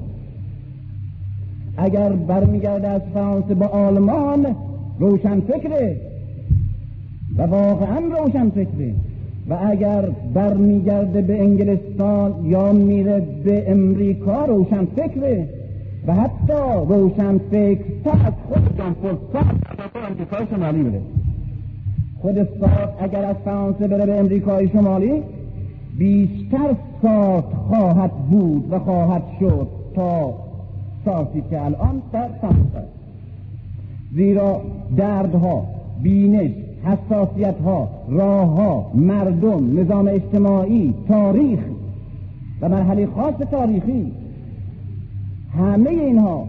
اگر 1.77 2.09
برمیگرده 2.09 2.87
از 2.87 3.01
فرانسه 3.13 3.53
با 3.53 3.65
آلمان 3.65 4.55
روشن 4.99 5.39
فکره. 5.39 6.10
و 7.37 7.41
واقعا 7.41 7.99
روشن 7.99 8.49
فکره. 8.49 8.93
و 9.49 9.57
اگر 9.65 10.09
برمیگرده 10.33 11.21
به 11.21 11.41
انگلستان 11.41 12.45
یا 12.45 12.71
میره 12.71 13.19
به 13.43 13.71
امریکا 13.71 14.45
روشن 14.45 14.85
فکره. 14.85 15.49
و 16.07 16.13
حتی 16.13 16.63
روشن 16.89 17.37
فکر 17.37 17.83
از 18.05 18.33
خود 18.47 18.77
جان 18.77 18.95
امریکای 20.09 20.45
شمالی 20.49 20.83
بره 20.83 21.01
خود 22.21 22.35
ساعت 22.59 22.89
اگر 22.99 23.25
از 23.25 23.35
فرانسه 23.45 23.87
بره 23.87 24.05
به 24.05 24.19
امریکای 24.19 24.67
شمالی 24.67 25.23
بیشتر 25.97 26.75
ساعت 27.01 27.43
خواهد 27.43 28.11
بود 28.11 28.73
و 28.73 28.79
خواهد 28.79 29.23
شد 29.39 29.67
تا 29.95 30.33
ساعتی 31.05 31.43
که 31.49 31.65
الان 31.65 32.01
در 32.13 32.27
فرانسه 32.41 32.83
زیرا 34.13 34.61
دردها 34.97 35.65
بینش 36.03 36.51
حساسیت 36.83 37.55
ها 37.65 37.89
راه 38.09 38.47
ها 38.47 38.91
مردم 38.95 39.79
نظام 39.79 40.07
اجتماعی 40.07 40.93
تاریخ 41.07 41.59
و 42.61 42.69
مرحله 42.69 43.05
خاص 43.05 43.33
تاریخی. 43.51 44.11
همه 45.57 45.89
اینها 45.89 46.47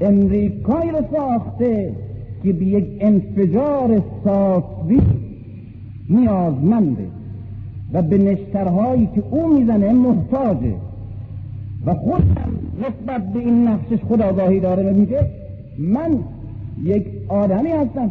امریکایی 0.00 0.90
رو 0.90 0.98
ساخته 1.12 1.92
که 2.42 2.52
به 2.52 2.64
یک 2.64 2.86
انفجار 3.00 4.02
ساسوی 4.24 5.00
نیازمنده 6.10 7.06
و 7.92 8.02
به 8.02 8.18
نشترهایی 8.18 9.08
که 9.14 9.22
او 9.30 9.58
می‌زنه 9.58 9.92
محتاجه. 9.92 10.74
و 11.86 11.94
خودم 11.94 12.52
نسبت 12.78 13.32
به 13.32 13.38
این 13.38 13.68
نقشش 13.68 13.98
خداگاهی 14.08 14.60
داره 14.60 14.92
و 14.92 14.94
میگه 14.94 15.26
من 15.78 16.18
یک 16.82 17.06
آدمی 17.28 17.70
هستم 17.70 18.10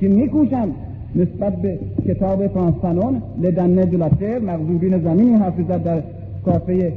که 0.00 0.08
میکوشم 0.08 0.68
نسبت 1.16 1.56
به 1.56 1.78
کتاب 2.08 2.46
فرانسفنون 2.46 3.22
لدنه 3.42 3.84
دولتر 3.84 4.38
مغزوبین 4.38 4.98
زمینی 4.98 5.34
حافظت 5.36 5.84
در 5.84 6.02
کافه 6.44 6.92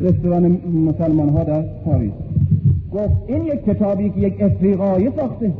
رستوران 0.00 0.58
مسلمان 0.86 1.28
ها 1.28 1.44
در 1.44 1.62
پاریس. 1.84 2.12
گفت 2.92 3.16
این 3.26 3.44
یک 3.44 3.64
کتابی 3.64 4.10
که 4.10 4.20
یک 4.20 4.42
افریقایی 4.42 5.10
ساخته. 5.16 5.52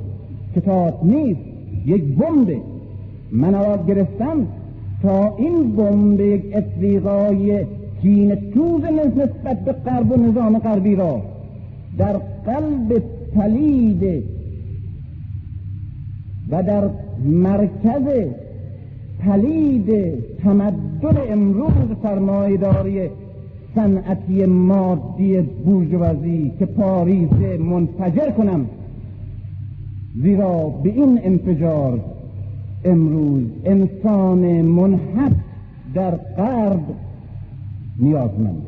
کتاب 0.56 1.00
نیست 1.02 1.40
یک 1.86 2.02
بمبه. 2.02 2.56
من 3.32 3.54
آواز 3.54 3.86
گرفتم 3.86 4.46
تا 5.02 5.36
این 5.36 5.76
بمب 5.76 6.20
یک 6.20 6.42
افریقایی 6.54 7.58
کین 8.02 8.34
توز 8.34 8.82
نسبت 8.84 9.64
به 9.64 9.72
غرب 9.72 10.12
و 10.12 10.16
نظام 10.16 10.58
غربی 10.58 10.94
را 10.94 11.22
در 11.98 12.12
قلب 12.46 13.02
پلید 13.34 14.24
و 16.50 16.62
در 16.62 16.90
مرکز 17.24 18.28
پلید 19.20 20.14
تمدن 20.42 21.16
امروز 21.30 21.96
سرمایهداری 22.02 23.08
صنعتی 23.74 24.46
مادی 24.46 25.40
بورژوازی 25.40 26.52
که 26.58 26.66
پاریس 26.66 27.58
منفجر 27.60 28.30
کنم. 28.30 28.66
زیرا 30.22 30.68
به 30.68 30.90
این 30.90 31.20
انفجار 31.22 32.00
امروز 32.84 33.42
انسان 33.64 34.62
منحط 34.62 35.32
در 35.94 36.10
غرب 36.10 36.82
نیازمند. 37.98 38.62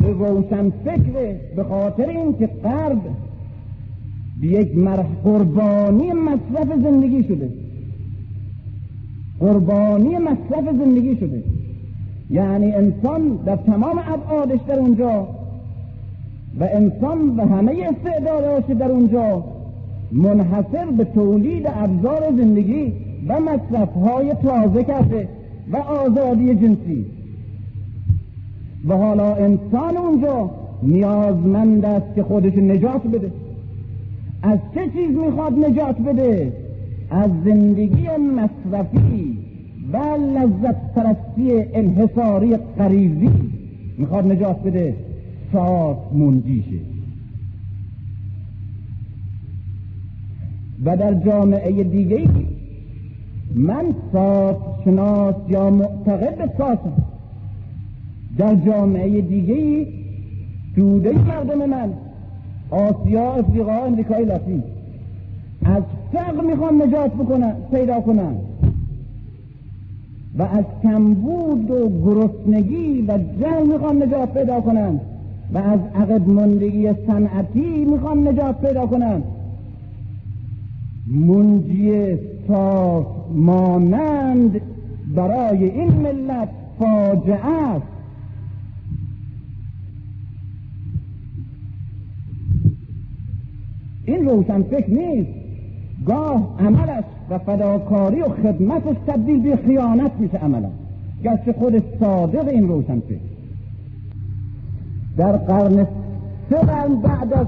روشن 0.00 0.70
فکر 0.70 1.34
به 1.56 1.64
خاطر 1.64 2.08
اینکه 2.08 2.46
غرب 2.46 3.00
به 4.40 4.46
یک 4.46 4.68
قربانی 5.24 6.12
مصرف 6.12 6.82
زندگی 6.82 7.22
شده. 7.22 7.50
قربانی 9.40 10.18
مصرف 10.18 10.64
زندگی 10.78 11.16
شده. 11.16 11.42
یعنی 12.30 12.72
انسان 12.72 13.38
در 13.46 13.56
تمام 13.56 13.98
ابعادش 14.08 14.60
در 14.68 14.78
اونجا 14.78 15.28
و 16.60 16.64
انسان 16.64 17.36
و 17.36 17.46
همه 17.46 17.88
استعداداش 17.90 18.64
در 18.64 18.90
اونجا 18.90 19.44
منحصر 20.12 20.84
به 20.96 21.04
تولید 21.04 21.66
ابزار 21.66 22.22
زندگی 22.36 22.92
و 23.28 23.40
مصرف 23.40 23.94
های 23.94 24.34
تازه 24.34 24.84
کرده 24.84 25.28
و 25.72 25.76
آزادی 25.76 26.54
جنسی. 26.54 27.06
و 28.88 28.96
حالا 28.96 29.34
انسان 29.34 29.96
اونجا 29.96 30.50
نیازمند 30.82 31.84
است 31.84 32.14
که 32.14 32.22
خودش 32.22 32.52
نجات 32.52 33.02
بده. 33.06 33.30
از 34.42 34.58
چه 34.74 34.80
چیز 34.90 35.16
می‌خواد 35.16 35.52
نجات 35.52 35.98
بده؟ 35.98 36.52
از 37.10 37.30
زندگی 37.44 38.08
مصرفی 38.08 39.38
و 39.92 39.96
لذت 40.36 40.94
پرستی 40.94 41.64
انحصاری 41.72 42.56
قریزی 42.56 43.30
می‌خواد 43.98 44.32
نجات 44.32 44.62
بده. 44.62 44.94
ساعت 45.52 45.96
منجیشه 46.14 46.78
و 50.84 50.96
در 50.96 51.14
جامعه 51.14 51.84
دیگه 51.84 52.28
من 53.54 53.84
ساعت 54.12 54.56
شناس 54.84 55.34
یا 55.48 55.70
معتقد 55.70 56.38
به 56.38 56.50
ساعتم 56.58 56.92
در 58.38 58.54
جامعه 58.54 59.20
دیگه 59.20 59.86
توده 60.76 61.12
مردم 61.12 61.70
من 61.70 61.90
آسیا 62.70 63.32
افریقا 63.34 63.72
امریکای 63.72 64.24
لاتین. 64.24 64.62
از 65.64 65.82
فقر 66.12 66.40
می‌خوان 66.40 66.82
نجات 66.82 67.12
بکنن 67.14 67.54
پیدا 67.70 68.00
کنن. 68.00 68.34
و 70.38 70.42
از 70.42 70.64
کمبود 70.82 71.70
و 71.70 71.88
گرسنگی 72.04 73.02
و 73.08 73.18
جهل 73.40 73.66
می‌خوان 73.72 74.02
نجات 74.02 74.34
پیدا 74.34 74.60
کنن. 74.60 75.00
و 75.54 75.58
از 75.58 75.80
عقب 75.94 76.28
مندگی 76.28 76.88
صنعتی 77.06 77.84
می‌خوان 77.84 78.28
نجات 78.28 78.60
پیدا 78.60 78.86
کنن. 78.86 79.22
منجی 81.06 82.16
صاف 82.48 83.06
مانند 83.34 84.60
برای 85.14 85.64
این 85.64 85.92
ملت 85.92 86.48
فاجعه 86.78 87.46
است. 87.46 87.97
این 94.08 94.28
روشن 94.28 94.62
فکر 94.62 94.90
نیست. 94.90 95.28
گاه 96.06 96.56
عملش 96.58 97.04
و 97.30 97.38
فداکاری 97.38 98.20
و 98.20 98.28
خدمتش 98.28 98.96
تبدیل 99.06 99.42
به 99.42 99.56
خیانت 99.56 100.10
میشه 100.18 100.38
عملا. 100.38 100.68
گرچه 101.24 101.52
خود 101.52 101.82
صادق 102.00 102.48
این 102.48 102.68
روشن 102.68 103.00
فکر. 103.00 103.18
در 105.16 105.36
قرن 105.36 105.86
سه 106.50 106.66
بعد 107.02 107.32
از 107.32 107.46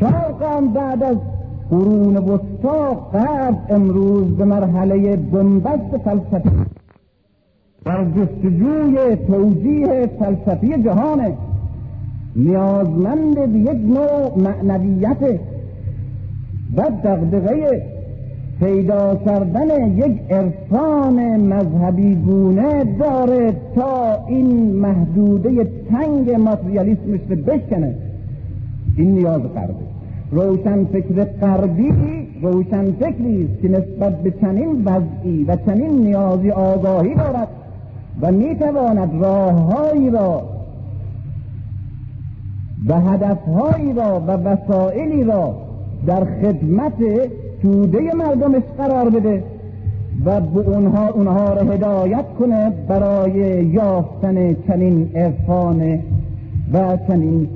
چهار 0.00 0.32
قرن 0.32 0.66
بعد 0.66 1.02
از 1.02 1.16
قرون 1.70 2.16
وسطا 2.16 2.94
قرب 2.94 3.58
امروز 3.68 4.36
به 4.36 4.44
مرحله 4.44 5.16
بنبست 5.16 5.96
فلسفی 6.04 6.50
در 7.84 8.04
جستجوی 8.04 9.16
توجیه 9.16 10.10
فلسفی 10.18 10.82
جهانه. 10.82 11.36
نیازمند 12.36 13.52
به 13.52 13.58
یک 13.58 13.78
نوع 13.96 14.38
معنویت 14.38 15.40
و 16.76 16.82
دقدقه 17.04 17.82
پیدا 18.60 19.16
کردن 19.16 19.96
یک 19.96 20.20
عرفان 20.30 21.36
مذهبی 21.36 22.14
گونه 22.14 22.84
داره 22.84 23.52
تا 23.74 24.24
این 24.28 24.72
محدوده 24.72 25.68
تنگ 25.90 26.30
ماتریالیسمش 26.30 27.20
رو 27.28 27.36
بشکنه. 27.36 27.94
این 28.96 29.10
نیاز 29.12 29.42
غربه 29.42 29.74
روشن 30.30 30.84
فکر 30.84 31.24
غربی 31.24 31.92
روشن 32.42 32.92
فکری 32.92 33.44
است 33.44 33.62
که 33.62 33.68
نسبت 33.68 34.22
به 34.22 34.30
چنین 34.30 34.84
وضعی 34.84 35.44
و 35.44 35.56
چنین 35.66 35.90
نیازی 35.90 36.50
آگاهی 36.50 37.14
دارد 37.14 37.48
و 38.20 38.32
می‌تواند 38.32 39.22
راههایی 39.22 40.10
را 40.10 40.55
و 42.88 43.00
هدفهایی 43.00 43.92
را 43.92 44.20
و 44.20 44.30
وسائلی 44.30 45.24
را 45.24 45.54
در 46.06 46.24
خدمت 46.24 46.92
توده 47.62 48.14
مردمش 48.14 48.62
قرار 48.78 49.10
بده 49.10 49.42
و 50.24 50.40
به 50.40 50.68
اونها, 50.68 51.08
اونها 51.08 51.52
را 51.52 51.62
هدایت 51.72 52.24
کنه 52.38 52.72
برای 52.88 53.64
یافتن 53.64 54.54
چنین 54.54 55.10
عرفان 55.14 55.98
و 56.72 56.98
چنین 57.08 57.48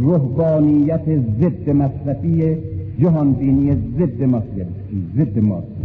رهبانیت 0.00 1.18
ضد 1.40 1.70
مصرفی 1.70 2.56
جهانبینی 3.00 3.72
ضد 3.98 4.22
مصرفی 4.22 5.06
ضد 5.16 5.38
مصرفی 5.38 5.82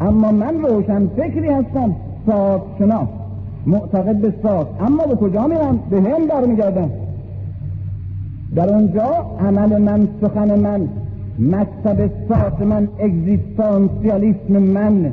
اما 0.00 0.32
من 0.32 0.62
روشن 0.62 1.06
فکری 1.06 1.48
هستم 1.48 1.96
ساز 2.26 2.60
شناس. 2.78 3.08
معتقد 3.66 4.16
به 4.16 4.34
ساز. 4.42 4.66
اما 4.80 5.06
به 5.06 5.14
کجا 5.14 5.46
میرم 5.46 5.78
به 5.90 5.96
هم 5.96 6.26
برمیگردم 6.26 6.90
در 8.54 8.74
اونجا 8.74 9.26
عمل 9.40 9.82
من 9.82 10.08
سخن 10.20 10.60
من 10.60 10.88
مکتب 11.38 12.10
ساز 12.28 12.66
من 12.66 12.88
اگزیستانسیالیسم 12.98 14.52
من 14.58 15.12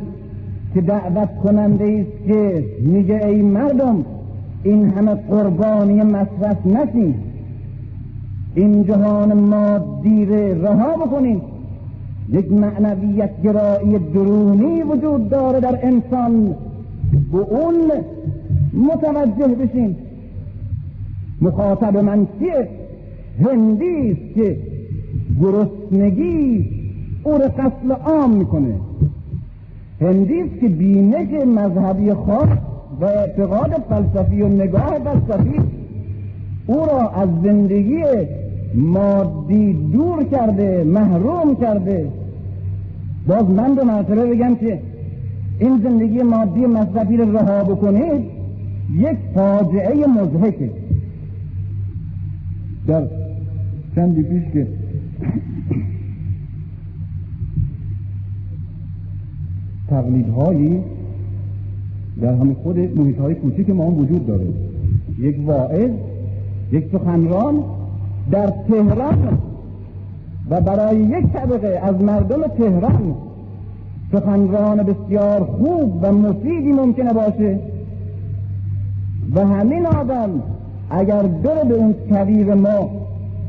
که 0.73 0.81
دعوت 0.81 1.29
کننده 1.43 2.05
است 2.07 2.27
که 2.27 2.65
میگه 2.81 3.25
ای 3.25 3.41
مردم 3.41 4.05
این 4.63 4.89
همه 4.89 5.13
قربانی 5.15 6.03
مصرف 6.03 6.65
نشید 6.65 7.15
این 8.55 8.83
جهان 8.83 9.33
مادی 9.33 10.25
رها 10.53 11.05
بکنید. 11.05 11.41
یک 12.29 12.51
معنویت 12.51 13.41
گرایی 13.41 13.99
درونی 14.13 14.83
وجود 14.83 15.29
داره 15.29 15.59
در 15.59 15.79
انسان. 15.81 16.55
به 17.31 17.37
اون 17.37 17.91
متوجه 18.73 19.47
بشین. 19.47 19.95
مخاطب 21.41 21.97
من 21.97 22.27
کیه 22.39 22.67
هندی 23.45 24.11
است 24.11 24.35
که 24.35 24.57
گرسنگی 25.41 26.65
او 27.23 27.31
را 27.31 27.47
قتل 27.47 27.91
عام 27.91 28.31
می‌کنه. 28.31 28.75
هندی 30.01 30.41
است 30.41 30.59
که 30.61 30.67
بینش 30.67 31.45
مذهبی 31.45 32.13
خاص 32.13 32.49
و 33.01 33.05
اعتقاد 33.05 33.71
فلسفی 33.89 34.41
و 34.41 34.47
نگاه 34.47 34.99
فلسفی 34.99 35.59
او 36.67 36.75
را 36.75 37.09
از 37.09 37.29
زندگی 37.43 38.03
مادی 38.75 39.73
دور 39.73 40.23
کرده 40.23 40.83
محروم 40.83 41.55
کرده. 41.55 42.07
باز 43.27 43.49
من 43.49 43.73
دو 43.73 43.83
مرتبه 43.83 44.25
بگم 44.25 44.55
که 44.55 44.79
این 45.59 45.79
زندگی 45.83 46.21
مادی 46.21 46.65
مصرفی 46.65 47.17
رو 47.17 47.37
رها 47.37 47.63
بکنید 47.63 48.38
یک 48.93 49.17
فاجعه 49.35 50.07
مزهکه 50.07 50.71
در 52.87 53.07
چندی 53.95 54.23
پیش 54.23 54.43
که 54.53 54.67
تقلیدهایی 59.89 60.83
در 62.21 62.33
همین 62.33 62.55
خود 62.63 62.79
محیط 62.99 63.17
های 63.17 63.35
کوچیک 63.35 63.69
ما 63.69 63.87
هم 63.87 63.97
وجود 63.97 64.27
داره. 64.27 64.47
یک 65.19 65.35
واعظ 65.45 65.91
یک 66.71 66.85
سخنران 66.91 67.63
در 68.31 68.47
تهران 68.47 69.37
و 70.49 70.61
برای 70.61 70.97
یک 70.97 71.25
طبقه 71.33 71.79
از 71.83 72.01
مردم 72.01 72.47
تهران 72.47 73.15
سخنران 74.11 74.83
بسیار 74.83 75.43
خوب 75.43 75.99
و 76.01 76.11
مفیدی 76.11 76.71
ممکنه 76.71 77.13
باشه. 77.13 77.59
و 79.35 79.47
همین 79.47 79.85
آدم 79.85 80.29
اگر 80.89 81.21
دل 81.21 81.67
به 81.67 81.73
اون 81.73 81.95
کویر 82.09 82.53
ما 82.53 82.89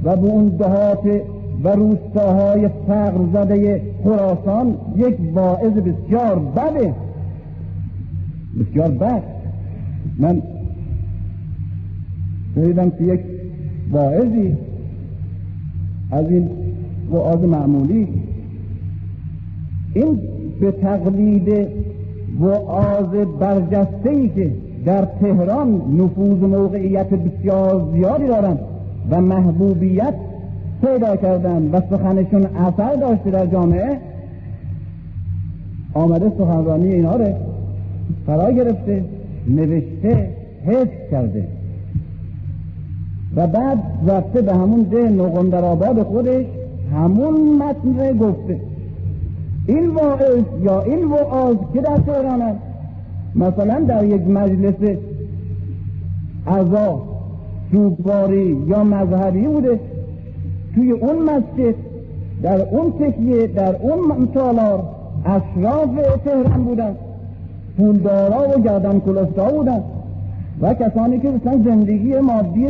و 0.05 0.17
به 0.17 0.27
اون 0.27 0.49
دهات 0.49 1.23
و 1.65 1.69
روستاهای 1.69 2.69
فقر 2.87 3.21
زده 3.33 3.83
خراسان 4.05 4.75
یک 4.97 5.17
واعظ 5.35 5.73
بسیار 5.73 6.39
بده. 6.39 6.95
بسیار 8.61 8.91
بد. 8.91 9.23
من 10.19 10.43
شنیدم 12.55 12.91
که 12.91 13.05
یک 13.05 13.21
واعظی 13.91 14.57
از 16.11 16.31
این 16.31 16.51
وعاظ 17.13 17.45
معمولی. 17.45 18.09
این 19.95 20.19
به 20.61 20.73
تقلید 20.73 21.69
وعاظ 22.41 23.27
برجسته 23.41 24.11
ای 24.11 24.29
که 24.29 24.53
در 24.85 25.05
تهران 25.21 25.83
نفوذ 25.99 26.39
موقعیت 26.39 27.11
بسیار 27.11 27.89
زیادی 27.93 28.27
دارند 28.27 28.59
و 29.11 29.21
محبوبیت 29.21 30.15
پیدا 30.85 31.17
کردن 31.17 31.71
و 31.73 31.81
سخنشون 31.91 32.47
اثر 32.47 32.95
داشته 32.95 33.31
در 33.31 33.47
جامعه. 33.47 33.99
آمده 35.95 36.33
سخنرانی 36.39 36.93
اینا 36.93 37.17
رو 37.17 37.27
فرا 38.27 38.53
گرفته 38.53 39.05
نوشته 39.49 40.29
حفظ 40.67 41.11
کرده. 41.11 41.45
و 43.37 43.47
بعد 43.47 43.79
رفته 44.09 44.43
به 44.43 44.55
همون 44.55 44.83
ده 44.83 45.09
نقندر 45.09 45.65
آباد 45.65 46.03
خودش 46.03 46.47
همون 46.95 47.59
متن 47.59 48.19
گفته. 48.19 48.61
این 49.67 49.91
واعظ 49.91 50.45
یا 50.63 50.83
این 50.83 51.05
وعاظ 51.05 51.57
که 51.75 51.81
در 51.81 51.97
تهران 51.97 52.43
مثلا 53.35 53.81
در 53.81 54.05
یک 54.05 54.29
مجلس 54.29 54.97
عزا 56.47 57.03
سوگواری 57.73 58.57
یا 58.69 58.85
مذهبی 58.85 59.47
بوده 59.47 59.81
توی 60.75 60.91
اون 60.91 61.23
مسجد 61.23 61.75
در 62.43 62.63
اون 62.63 62.93
تکیه 62.93 63.47
در 63.47 63.77
اون 63.77 64.29
تالار 64.35 64.83
اشراف 65.25 65.89
تهران 66.25 66.65
بودن 66.65 66.97
پولدارا 67.77 68.49
و 68.49 68.63
گردن 68.63 69.01
کلفتا 69.01 69.51
بودن 69.51 69.83
و 70.61 70.75
کسانی 70.75 71.21
که 71.21 71.31
مثلا 71.31 71.63
زندگی 71.65 72.19
مادی 72.19 72.69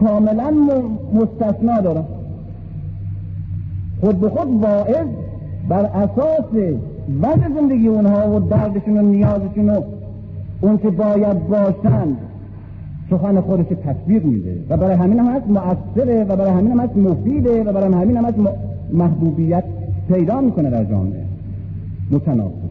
کاملا 0.00 0.52
مستثنا 1.14 1.80
دارن. 1.80 2.04
خود 4.00 4.20
به 4.20 4.28
خود 4.28 4.62
واعظ 4.62 5.06
بر 5.68 5.84
اساس 5.84 6.78
وضع 7.22 7.54
زندگی 7.60 7.88
اونها 7.88 8.36
و 8.36 8.40
دردشون 8.40 8.98
و 8.98 9.02
نیازشون 9.02 9.70
و 9.70 9.82
اون 10.60 10.78
که 10.78 10.90
باید 10.90 11.48
باشند 11.48 12.16
سخن 13.10 13.40
خودش 13.40 13.66
تصویر 13.84 14.22
میده. 14.22 14.64
و 14.68 14.76
برای 14.76 14.94
همین 14.94 15.18
هم 15.18 15.26
هست 15.26 15.46
مؤثره 15.46 16.24
و 16.24 16.36
برای 16.36 16.50
همین 16.50 16.72
هم 16.72 16.80
هست 16.80 16.96
مفیده 16.96 17.64
و 17.64 17.72
برای 17.72 17.92
همین 17.92 18.16
هم 18.16 18.24
هست 18.24 18.38
محبوبیت 18.92 19.64
پیدا 20.08 20.40
می‌کنه 20.40 20.70
در 20.70 20.84
جامعه. 20.84 21.24
متناسب 22.10 22.67